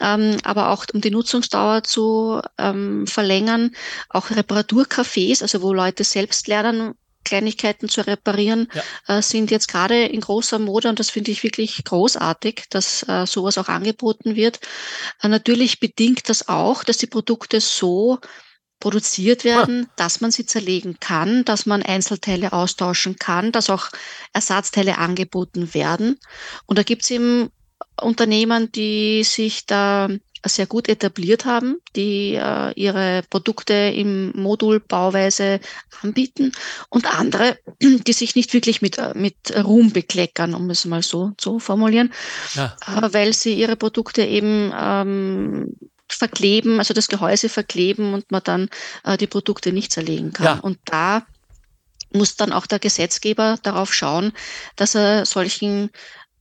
Ähm, 0.01 0.37
aber 0.45 0.69
auch 0.71 0.85
um 0.93 1.01
die 1.01 1.11
Nutzungsdauer 1.11 1.83
zu 1.83 2.43
ähm, 2.59 3.07
verlängern, 3.07 3.75
auch 4.11 4.31
Reparaturcafés, 4.31 5.41
also 5.41 5.63
wo 5.63 5.73
Leute 5.73 6.05
selbst 6.05 6.47
lernen, 6.47 6.95
Kleinigkeiten 7.25 7.89
zu 7.89 8.07
reparieren, 8.07 8.69
ja. 8.75 9.19
äh, 9.19 9.23
sind 9.23 9.51
jetzt 9.51 9.69
gerade 9.69 10.05
in 10.05 10.21
großer 10.21 10.59
Mode 10.59 10.89
und 10.89 10.99
das 10.99 11.11
finde 11.11 11.31
ich 11.31 11.43
wirklich 11.43 11.83
großartig, 11.85 12.65
dass 12.71 13.07
äh, 13.09 13.27
sowas 13.27 13.59
auch 13.59 13.69
angeboten 13.69 14.37
wird. 14.37 14.61
Äh, 15.23 15.29
natürlich 15.29 15.81
bedingt 15.81 16.29
das 16.29 16.49
auch, 16.49 16.85
dass 16.85 16.99
die 16.99 17.07
Produkte 17.07 17.61
so 17.61 18.19
produziert 18.83 19.45
werden, 19.45 19.89
dass 19.95 20.21
man 20.21 20.33
sie 20.33 20.45
zerlegen 20.45 20.99
kann, 20.99 21.45
dass 21.45 21.67
man 21.67 21.85
Einzelteile 21.85 22.53
austauschen 22.53 23.17
kann, 23.17 23.53
dass 23.53 23.71
auch 23.71 23.91
Ersatzteile 24.33 24.99
angeboten 24.99 25.73
werden. 25.73 26.19
Und 26.67 26.79
da 26.79 26.83
gibt 26.83 27.05
es 27.05 27.11
eben 27.13 27.51
Unternehmen, 28.01 28.73
die 28.73 29.23
sich 29.23 29.67
da 29.67 30.09
sehr 30.45 30.67
gut 30.67 30.89
etabliert 30.89 31.45
haben, 31.45 31.79
die 31.95 32.35
äh, 32.35 32.73
ihre 32.75 33.23
Produkte 33.31 33.75
im 33.75 34.33
Modulbauweise 34.35 35.61
anbieten 36.03 36.53
und 36.89 37.07
andere, 37.07 37.59
die 37.81 38.13
sich 38.13 38.35
nicht 38.35 38.53
wirklich 38.53 38.83
mit, 38.83 38.99
äh, 38.99 39.13
mit 39.15 39.37
Ruhm 39.57 39.93
bekleckern, 39.93 40.55
um 40.55 40.69
es 40.71 40.85
mal 40.85 41.03
so 41.03 41.33
zu 41.37 41.59
formulieren, 41.59 42.13
ja. 42.55 42.77
äh, 42.87 43.13
weil 43.13 43.33
sie 43.33 43.55
ihre 43.55 43.77
Produkte 43.77 44.23
eben 44.25 44.73
ähm, 44.79 45.77
verkleben, 46.09 46.79
also 46.79 46.95
das 46.95 47.09
Gehäuse 47.09 47.49
verkleben 47.49 48.15
und 48.15 48.31
man 48.31 48.43
dann 48.45 48.69
äh, 49.05 49.17
die 49.17 49.27
Produkte 49.27 49.73
nicht 49.73 49.93
zerlegen 49.93 50.33
kann. 50.33 50.47
Ja. 50.47 50.59
Und 50.61 50.79
da 50.85 51.27
muss 52.13 52.37
dann 52.37 52.53
auch 52.53 52.67
der 52.67 52.79
Gesetzgeber 52.79 53.59
darauf 53.63 53.95
schauen, 53.95 54.33
dass 54.77 54.95
er 54.95 55.25
solchen 55.25 55.91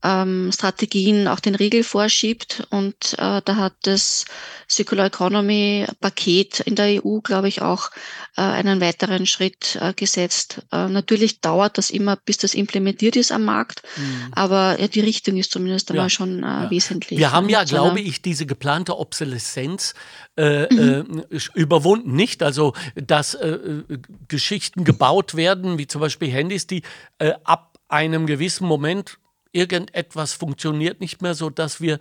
ähm, 0.03 0.51
Strategien 0.53 1.27
auch 1.27 1.39
den 1.39 1.55
Riegel 1.55 1.83
vorschiebt. 1.83 2.67
Und 2.69 3.13
äh, 3.17 3.41
da 3.43 3.55
hat 3.55 3.73
das 3.83 4.25
Circular 4.69 5.07
Economy 5.07 5.85
Paket 5.99 6.61
in 6.61 6.75
der 6.75 7.03
EU, 7.03 7.19
glaube 7.19 7.47
ich, 7.47 7.61
auch 7.61 7.91
äh, 8.37 8.41
einen 8.41 8.81
weiteren 8.81 9.25
Schritt 9.25 9.77
äh, 9.81 9.93
gesetzt. 9.93 10.61
Äh, 10.71 10.87
natürlich 10.87 11.41
dauert 11.41 11.77
das 11.77 11.89
immer, 11.89 12.15
bis 12.15 12.37
das 12.37 12.53
implementiert 12.53 13.15
ist 13.15 13.31
am 13.31 13.43
Markt, 13.43 13.83
mhm. 13.97 14.31
aber 14.31 14.79
ja, 14.79 14.87
die 14.87 15.01
Richtung 15.01 15.37
ist 15.37 15.51
zumindest 15.51 15.91
einmal 15.91 16.05
ja. 16.05 16.09
schon 16.09 16.39
äh, 16.39 16.45
ja. 16.45 16.71
wesentlich. 16.71 17.19
Wir 17.19 17.31
haben 17.31 17.49
ja, 17.49 17.63
glaube 17.63 17.99
ich, 17.99 18.21
diese 18.21 18.45
geplante 18.45 18.97
Obsoleszenz 18.97 19.93
äh, 20.37 20.73
mhm. 20.73 21.23
äh, 21.29 21.39
überwunden. 21.53 22.15
Nicht 22.15 22.41
also, 22.43 22.73
dass 22.95 23.33
äh, 23.35 23.83
Geschichten 24.27 24.83
gebaut 24.83 25.35
werden, 25.35 25.77
wie 25.77 25.87
zum 25.87 26.01
Beispiel 26.01 26.31
Handys, 26.31 26.67
die 26.67 26.83
äh, 27.19 27.33
ab 27.43 27.79
einem 27.87 28.25
gewissen 28.25 28.65
Moment 28.65 29.17
irgendetwas 29.51 30.33
funktioniert 30.33 31.01
nicht 31.01 31.21
mehr, 31.21 31.33
sodass 31.33 31.81
wir 31.81 31.99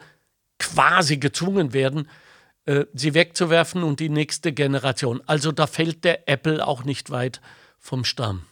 quasi 0.58 1.16
gezwungen 1.16 1.72
werden, 1.72 2.08
äh, 2.66 2.84
sie 2.94 3.14
wegzuwerfen 3.14 3.82
und 3.82 4.00
die 4.00 4.10
nächste 4.10 4.52
Generation. 4.52 5.22
Also 5.26 5.52
da 5.52 5.66
fällt 5.66 6.04
der 6.04 6.28
Apple 6.28 6.66
auch 6.66 6.84
nicht 6.84 7.10
weit 7.10 7.40
vom 7.78 8.04
Stamm. 8.04 8.44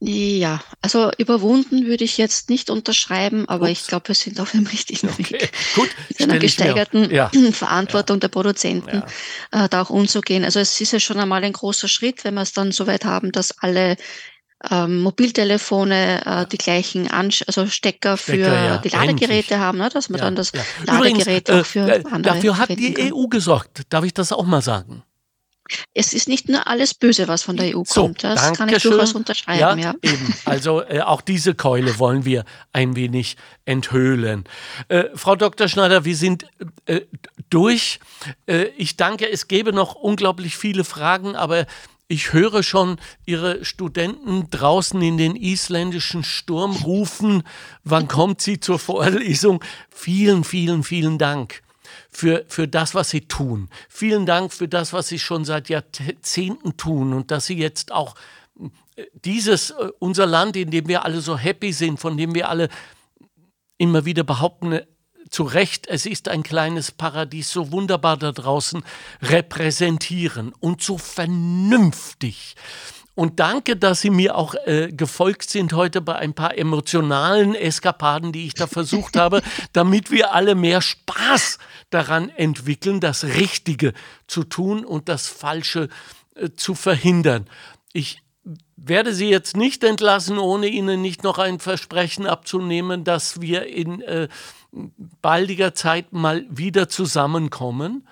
Ja, 0.00 0.62
also 0.82 1.10
überwunden 1.18 1.86
würde 1.86 2.04
ich 2.04 2.18
jetzt 2.18 2.50
nicht 2.50 2.68
unterschreiben, 2.68 3.48
aber 3.48 3.70
Ups. 3.70 3.72
ich 3.72 3.86
glaube, 3.86 4.08
wir 4.08 4.14
sind 4.14 4.38
auf 4.40 4.50
dem 4.50 4.66
richtigen 4.66 5.08
okay. 5.08 5.34
Weg. 5.34 5.52
Gut, 5.74 5.88
mit 6.08 6.22
einer 6.22 6.38
gesteigerten 6.38 7.10
ja. 7.10 7.30
Verantwortung 7.52 8.16
ja. 8.16 8.20
der 8.20 8.28
Produzenten 8.28 9.02
ja. 9.52 9.64
äh, 9.64 9.68
da 9.68 9.82
auch 9.82 9.90
umzugehen. 9.90 10.44
Also 10.44 10.60
es 10.60 10.80
ist 10.80 10.92
ja 10.92 11.00
schon 11.00 11.18
einmal 11.18 11.42
ein 11.42 11.52
großer 11.52 11.88
Schritt, 11.88 12.24
wenn 12.24 12.34
wir 12.34 12.42
es 12.42 12.52
dann 12.52 12.72
so 12.72 12.86
weit 12.86 13.04
haben, 13.04 13.32
dass 13.32 13.58
alle 13.58 13.96
ähm, 14.70 15.00
Mobiltelefone 15.00 16.24
äh, 16.24 16.46
die 16.46 16.58
gleichen 16.58 17.10
Ansch 17.10 17.44
also 17.46 17.66
Stecker, 17.66 18.16
Stecker 18.16 18.16
für 18.16 18.36
ja, 18.36 18.78
die 18.78 18.88
Ladegeräte 18.88 19.34
endlich. 19.34 19.58
haben, 19.58 19.78
ne? 19.78 19.88
dass 19.88 20.08
man 20.08 20.18
ja, 20.18 20.24
dann 20.24 20.36
das 20.36 20.52
ja. 20.52 20.60
Ladegerät 20.86 21.48
Übrigens, 21.48 21.66
auch 21.66 21.66
für 21.66 21.88
äh, 21.88 22.04
andere 22.10 22.34
Dafür 22.34 22.58
hat 22.58 22.70
die 22.70 22.94
kann. 22.94 23.12
EU 23.12 23.26
gesorgt. 23.26 23.82
Darf 23.90 24.04
ich 24.04 24.14
das 24.14 24.32
auch 24.32 24.44
mal 24.44 24.62
sagen? 24.62 25.02
Es 25.94 26.12
ist 26.12 26.28
nicht 26.28 26.48
nur 26.48 26.66
alles 26.66 26.92
Böse, 26.92 27.26
was 27.26 27.42
von 27.42 27.56
der 27.56 27.74
EU 27.74 27.84
so, 27.86 28.02
kommt. 28.02 28.22
Das 28.22 28.52
kann 28.52 28.68
ich 28.68 28.82
durchaus 28.82 29.14
unterschreiben. 29.14 29.60
Ja, 29.60 29.74
ja. 29.76 29.94
Eben. 30.02 30.34
Also 30.44 30.82
äh, 30.82 31.00
auch 31.00 31.22
diese 31.22 31.54
Keule 31.54 31.98
wollen 31.98 32.26
wir 32.26 32.44
ein 32.72 32.96
wenig 32.96 33.36
enthüllen. 33.64 34.44
Äh, 34.88 35.04
Frau 35.14 35.36
Dr. 35.36 35.68
Schneider, 35.68 36.04
wir 36.04 36.16
sind 36.16 36.46
äh, 36.84 37.00
durch. 37.48 37.98
Äh, 38.46 38.64
ich 38.76 38.98
danke, 38.98 39.30
es 39.30 39.48
gäbe 39.48 39.72
noch 39.72 39.94
unglaublich 39.94 40.56
viele 40.58 40.84
Fragen, 40.84 41.34
aber 41.34 41.66
ich 42.08 42.32
höre 42.32 42.62
schon 42.62 42.98
Ihre 43.24 43.64
Studenten 43.64 44.50
draußen 44.50 45.00
in 45.00 45.16
den 45.16 45.36
isländischen 45.36 46.22
Sturm 46.22 46.72
rufen, 46.72 47.42
wann 47.82 48.08
kommt 48.08 48.40
sie 48.40 48.60
zur 48.60 48.78
Vorlesung? 48.78 49.62
Vielen, 49.90 50.44
vielen, 50.44 50.82
vielen 50.82 51.18
Dank 51.18 51.62
für, 52.10 52.44
für 52.48 52.68
das, 52.68 52.94
was 52.94 53.10
Sie 53.10 53.22
tun. 53.22 53.68
Vielen 53.88 54.26
Dank 54.26 54.52
für 54.52 54.68
das, 54.68 54.92
was 54.92 55.08
Sie 55.08 55.18
schon 55.18 55.44
seit 55.44 55.68
Jahrzehnten 55.68 56.76
tun 56.76 57.12
und 57.12 57.30
dass 57.30 57.46
Sie 57.46 57.56
jetzt 57.56 57.92
auch 57.92 58.14
äh, 58.96 59.04
dieses, 59.24 59.70
äh, 59.70 59.90
unser 59.98 60.26
Land, 60.26 60.56
in 60.56 60.70
dem 60.70 60.88
wir 60.88 61.04
alle 61.04 61.20
so 61.20 61.36
happy 61.38 61.72
sind, 61.72 61.98
von 61.98 62.16
dem 62.16 62.34
wir 62.34 62.48
alle 62.48 62.68
immer 63.78 64.04
wieder 64.04 64.24
behaupten, 64.24 64.80
zu 65.30 65.44
Recht, 65.44 65.86
es 65.88 66.06
ist 66.06 66.28
ein 66.28 66.42
kleines 66.42 66.90
Paradies, 66.90 67.50
so 67.50 67.72
wunderbar 67.72 68.16
da 68.16 68.32
draußen 68.32 68.84
repräsentieren 69.22 70.52
und 70.60 70.82
so 70.82 70.98
vernünftig. 70.98 72.56
Und 73.14 73.38
danke, 73.38 73.76
dass 73.76 74.00
Sie 74.00 74.10
mir 74.10 74.36
auch 74.36 74.54
äh, 74.66 74.90
gefolgt 74.90 75.48
sind 75.48 75.72
heute 75.72 76.00
bei 76.00 76.16
ein 76.16 76.34
paar 76.34 76.58
emotionalen 76.58 77.54
Eskapaden, 77.54 78.32
die 78.32 78.46
ich 78.46 78.54
da 78.54 78.66
versucht 78.66 79.16
habe, 79.16 79.40
damit 79.72 80.10
wir 80.10 80.34
alle 80.34 80.56
mehr 80.56 80.80
Spaß 80.80 81.58
daran 81.90 82.28
entwickeln, 82.28 82.98
das 83.00 83.24
Richtige 83.24 83.92
zu 84.26 84.42
tun 84.42 84.84
und 84.84 85.08
das 85.08 85.28
Falsche 85.28 85.88
äh, 86.34 86.50
zu 86.56 86.74
verhindern. 86.74 87.46
Ich 87.92 88.20
werde 88.76 89.14
Sie 89.14 89.30
jetzt 89.30 89.56
nicht 89.56 89.84
entlassen, 89.84 90.38
ohne 90.38 90.66
Ihnen 90.66 91.00
nicht 91.00 91.22
noch 91.22 91.38
ein 91.38 91.60
Versprechen 91.60 92.26
abzunehmen, 92.26 93.04
dass 93.04 93.40
wir 93.40 93.66
in 93.66 94.02
äh, 94.02 94.28
baldiger 95.22 95.74
Zeit 95.74 96.12
mal 96.12 96.44
wieder 96.50 96.88
zusammenkommen 96.88 98.06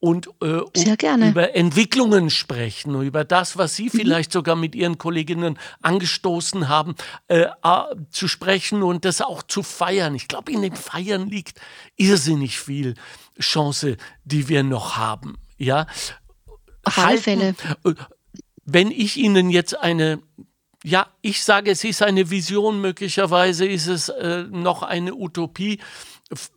und 0.00 0.28
äh, 0.42 0.60
um 0.60 1.22
über 1.22 1.56
Entwicklungen 1.56 2.30
sprechen, 2.30 3.00
über 3.02 3.24
das, 3.24 3.56
was 3.56 3.74
Sie 3.74 3.86
mhm. 3.86 3.90
vielleicht 3.90 4.32
sogar 4.32 4.54
mit 4.54 4.76
Ihren 4.76 4.98
Kolleginnen 4.98 5.58
angestoßen 5.82 6.68
haben, 6.68 6.94
äh, 7.26 7.46
zu 8.10 8.28
sprechen 8.28 8.82
und 8.82 9.04
das 9.04 9.20
auch 9.20 9.42
zu 9.42 9.62
feiern. 9.62 10.14
Ich 10.14 10.28
glaube, 10.28 10.52
in 10.52 10.62
dem 10.62 10.76
Feiern 10.76 11.28
liegt 11.28 11.60
irrsinnig 11.96 12.60
viel 12.60 12.94
Chance, 13.40 13.96
die 14.24 14.48
wir 14.48 14.62
noch 14.62 14.96
haben. 14.96 15.36
Ja, 15.56 15.86
auf 16.84 16.98
alle 16.98 17.18
Fälle. 17.18 17.54
Äh, 17.84 17.94
wenn 18.64 18.90
ich 18.90 19.16
Ihnen 19.16 19.50
jetzt 19.50 19.76
eine, 19.78 20.20
ja, 20.88 21.06
ich 21.20 21.44
sage, 21.44 21.70
es 21.70 21.84
ist 21.84 22.02
eine 22.02 22.30
Vision, 22.30 22.80
möglicherweise 22.80 23.66
ist 23.66 23.88
es 23.88 24.08
äh, 24.08 24.44
noch 24.44 24.82
eine 24.82 25.14
Utopie, 25.14 25.80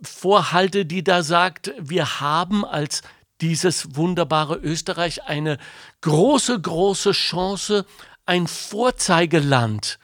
vorhalte, 0.01 0.85
die 0.85 1.03
da 1.03 1.21
sagt, 1.21 1.73
wir 1.77 2.21
haben 2.21 2.63
als 2.63 3.01
dieses 3.41 3.95
wunderbare 3.95 4.55
Österreich 4.55 5.23
eine 5.23 5.57
große, 5.99 6.61
große 6.61 7.11
Chance, 7.11 7.85
ein 8.25 8.47
Vorzeigeland 8.47 9.99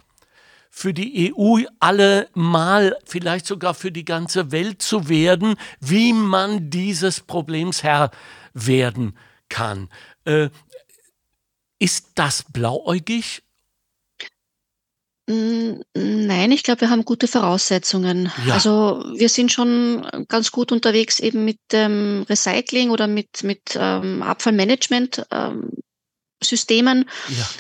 für 0.70 0.94
die 0.94 1.34
EU 1.34 1.62
allemal, 1.80 2.98
vielleicht 3.06 3.46
sogar 3.46 3.74
für 3.74 3.94
die 3.94 4.06
ganze 4.06 4.52
Welt 4.52 4.82
zu 4.82 5.08
werden, 5.08 5.56
wie 5.80 6.12
man 6.12 6.70
dieses 6.70 7.22
Problems 7.22 7.82
Herr 7.82 8.12
werden 8.54 9.18
kann. 9.48 9.90
Äh, 10.26 10.50
ist 11.80 12.12
das 12.16 12.44
blauäugig? 12.44 13.47
Mm, 15.28 15.82
nein, 15.94 16.52
ich 16.52 16.64
glaube, 16.64 16.82
wir 16.82 16.90
haben 16.90 17.04
gute 17.04 17.28
Voraussetzungen. 17.28 18.32
Ja. 18.46 18.54
Also 18.54 19.04
wir 19.14 19.28
sind 19.28 19.52
schon 19.52 20.08
ganz 20.30 20.52
gut 20.52 20.72
unterwegs 20.72 21.20
eben 21.20 21.44
mit 21.44 21.60
dem 21.72 22.24
Recycling 22.30 22.92
oder 22.92 23.08
mit, 23.08 23.44
mit 23.44 23.78
ähm, 23.78 24.24
Abfallmanagement. 24.24 25.26
Ähm, 25.32 25.72
Systemen. 26.44 27.10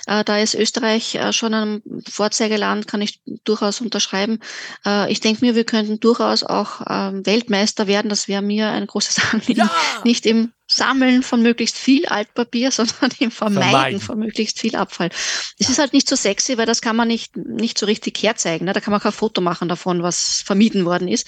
Ja. 0.06 0.20
Äh, 0.20 0.24
da 0.24 0.40
ist 0.40 0.54
Österreich 0.54 1.16
äh, 1.16 1.34
schon 1.34 1.54
ein 1.54 1.82
Vorzeigeland, 2.10 2.88
kann 2.88 3.02
ich 3.02 3.22
durchaus 3.44 3.82
unterschreiben. 3.82 4.40
Äh, 4.86 5.12
ich 5.12 5.20
denke 5.20 5.44
mir, 5.46 5.56
wir 5.56 5.64
könnten 5.64 6.00
durchaus 6.00 6.44
auch 6.44 6.82
ähm, 6.88 7.26
Weltmeister 7.26 7.88
werden. 7.88 8.10
Das 8.10 8.28
wäre 8.28 8.42
mir 8.42 8.70
ein 8.70 8.86
großes 8.86 9.20
Anliegen. 9.34 9.62
Ja. 9.62 9.72
Nicht 10.04 10.26
im 10.26 10.54
Sammeln 10.68 11.24
von 11.24 11.42
möglichst 11.42 11.78
viel 11.78 12.06
Altpapier, 12.06 12.72
sondern 12.72 13.12
im 13.20 13.32
Vermeiden, 13.32 13.70
Vermeiden. 13.70 14.00
von 14.00 14.20
möglichst 14.20 14.60
viel 14.60 14.76
Abfall. 14.76 15.10
Es 15.58 15.70
ist 15.70 15.80
halt 15.80 15.94
nicht 15.94 16.08
so 16.08 16.16
sexy, 16.16 16.58
weil 16.58 16.66
das 16.66 16.82
kann 16.82 16.96
man 16.96 17.08
nicht, 17.08 17.36
nicht 17.36 17.78
so 17.78 17.86
richtig 17.86 18.22
herzeigen. 18.22 18.66
Ne? 18.66 18.74
Da 18.74 18.82
kann 18.82 18.92
man 18.92 19.02
kein 19.02 19.12
Foto 19.12 19.42
machen 19.42 19.70
davon, 19.70 20.04
was 20.04 20.42
vermieden 20.42 20.86
worden 20.86 21.08
ist. 21.08 21.28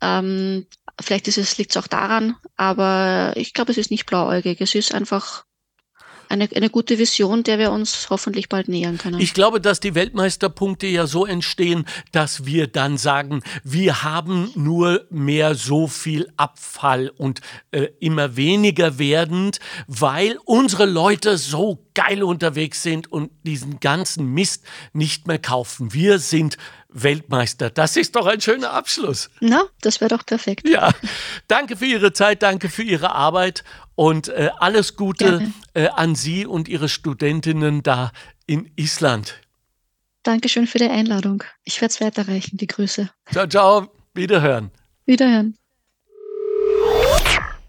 Ähm, 0.00 0.66
vielleicht 1.00 1.28
ist 1.28 1.38
es, 1.38 1.58
liegt 1.58 1.70
es 1.70 1.76
auch 1.76 1.86
daran, 1.86 2.36
aber 2.56 3.34
ich 3.36 3.54
glaube, 3.54 3.72
es 3.72 3.78
ist 3.78 3.90
nicht 3.90 4.06
blauäugig. 4.06 4.60
Es 4.60 4.74
ist 4.74 4.94
einfach 4.94 5.44
eine, 6.28 6.48
eine 6.54 6.70
gute 6.70 6.98
Vision, 6.98 7.42
der 7.42 7.58
wir 7.58 7.72
uns 7.72 8.08
hoffentlich 8.10 8.48
bald 8.48 8.68
nähern 8.68 8.98
können. 8.98 9.20
Ich 9.20 9.34
glaube, 9.34 9.60
dass 9.60 9.80
die 9.80 9.94
Weltmeisterpunkte 9.94 10.86
ja 10.86 11.06
so 11.06 11.26
entstehen, 11.26 11.84
dass 12.12 12.46
wir 12.46 12.66
dann 12.66 12.98
sagen, 12.98 13.42
wir 13.64 14.02
haben 14.02 14.50
nur 14.54 15.06
mehr 15.10 15.54
so 15.54 15.86
viel 15.86 16.28
Abfall 16.36 17.08
und 17.16 17.40
äh, 17.70 17.88
immer 18.00 18.36
weniger 18.36 18.98
werdend, 18.98 19.58
weil 19.86 20.38
unsere 20.44 20.86
Leute 20.86 21.38
so 21.38 21.86
geil 21.94 22.22
unterwegs 22.22 22.82
sind 22.82 23.10
und 23.10 23.30
diesen 23.42 23.80
ganzen 23.80 24.32
Mist 24.32 24.64
nicht 24.92 25.26
mehr 25.26 25.38
kaufen. 25.38 25.94
Wir 25.94 26.18
sind 26.18 26.56
Weltmeister. 27.02 27.70
Das 27.70 27.96
ist 27.96 28.16
doch 28.16 28.26
ein 28.26 28.40
schöner 28.40 28.72
Abschluss. 28.72 29.30
Na, 29.40 29.62
das 29.82 30.00
wäre 30.00 30.08
doch 30.08 30.24
perfekt. 30.24 30.68
Ja, 30.68 30.92
danke 31.48 31.76
für 31.76 31.86
Ihre 31.86 32.12
Zeit, 32.12 32.42
danke 32.42 32.68
für 32.68 32.82
Ihre 32.82 33.12
Arbeit 33.12 33.64
und 33.94 34.28
äh, 34.28 34.50
alles 34.58 34.96
Gute 34.96 35.52
äh, 35.74 35.88
an 35.88 36.14
Sie 36.14 36.46
und 36.46 36.68
Ihre 36.68 36.88
Studentinnen 36.88 37.82
da 37.82 38.12
in 38.46 38.70
Island. 38.76 39.34
Dankeschön 40.22 40.66
für 40.66 40.78
die 40.78 40.88
Einladung. 40.88 41.44
Ich 41.64 41.80
werde 41.80 41.92
es 41.92 42.00
weiterreichen, 42.00 42.56
die 42.56 42.66
Grüße. 42.66 43.10
Ciao, 43.30 43.46
ciao, 43.46 43.88
wiederhören. 44.14 44.70
Wiederhören. 45.04 45.56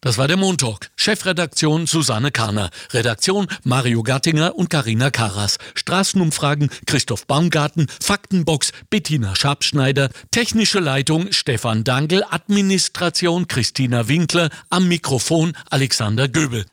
Das 0.00 0.16
war 0.16 0.28
der 0.28 0.38
Montalk. 0.38 0.90
Chefredaktion 0.96 1.86
Susanne 1.86 2.30
Kahner. 2.30 2.70
Redaktion 2.92 3.46
Mario 3.64 4.02
Gattinger 4.02 4.56
und 4.56 4.70
Karina 4.70 5.10
Karas. 5.10 5.58
Straßenumfragen 5.74 6.70
Christoph 6.86 7.26
Baumgarten. 7.26 7.86
Faktenbox 8.02 8.72
Bettina 8.88 9.36
Schabschneider. 9.36 10.08
Technische 10.30 10.80
Leitung 10.80 11.32
Stefan 11.32 11.84
Dangl. 11.84 12.24
Administration 12.30 13.46
Christina 13.46 14.08
Winkler. 14.08 14.48
Am 14.70 14.88
Mikrofon 14.88 15.52
Alexander 15.68 16.28
Göbel. 16.28 16.64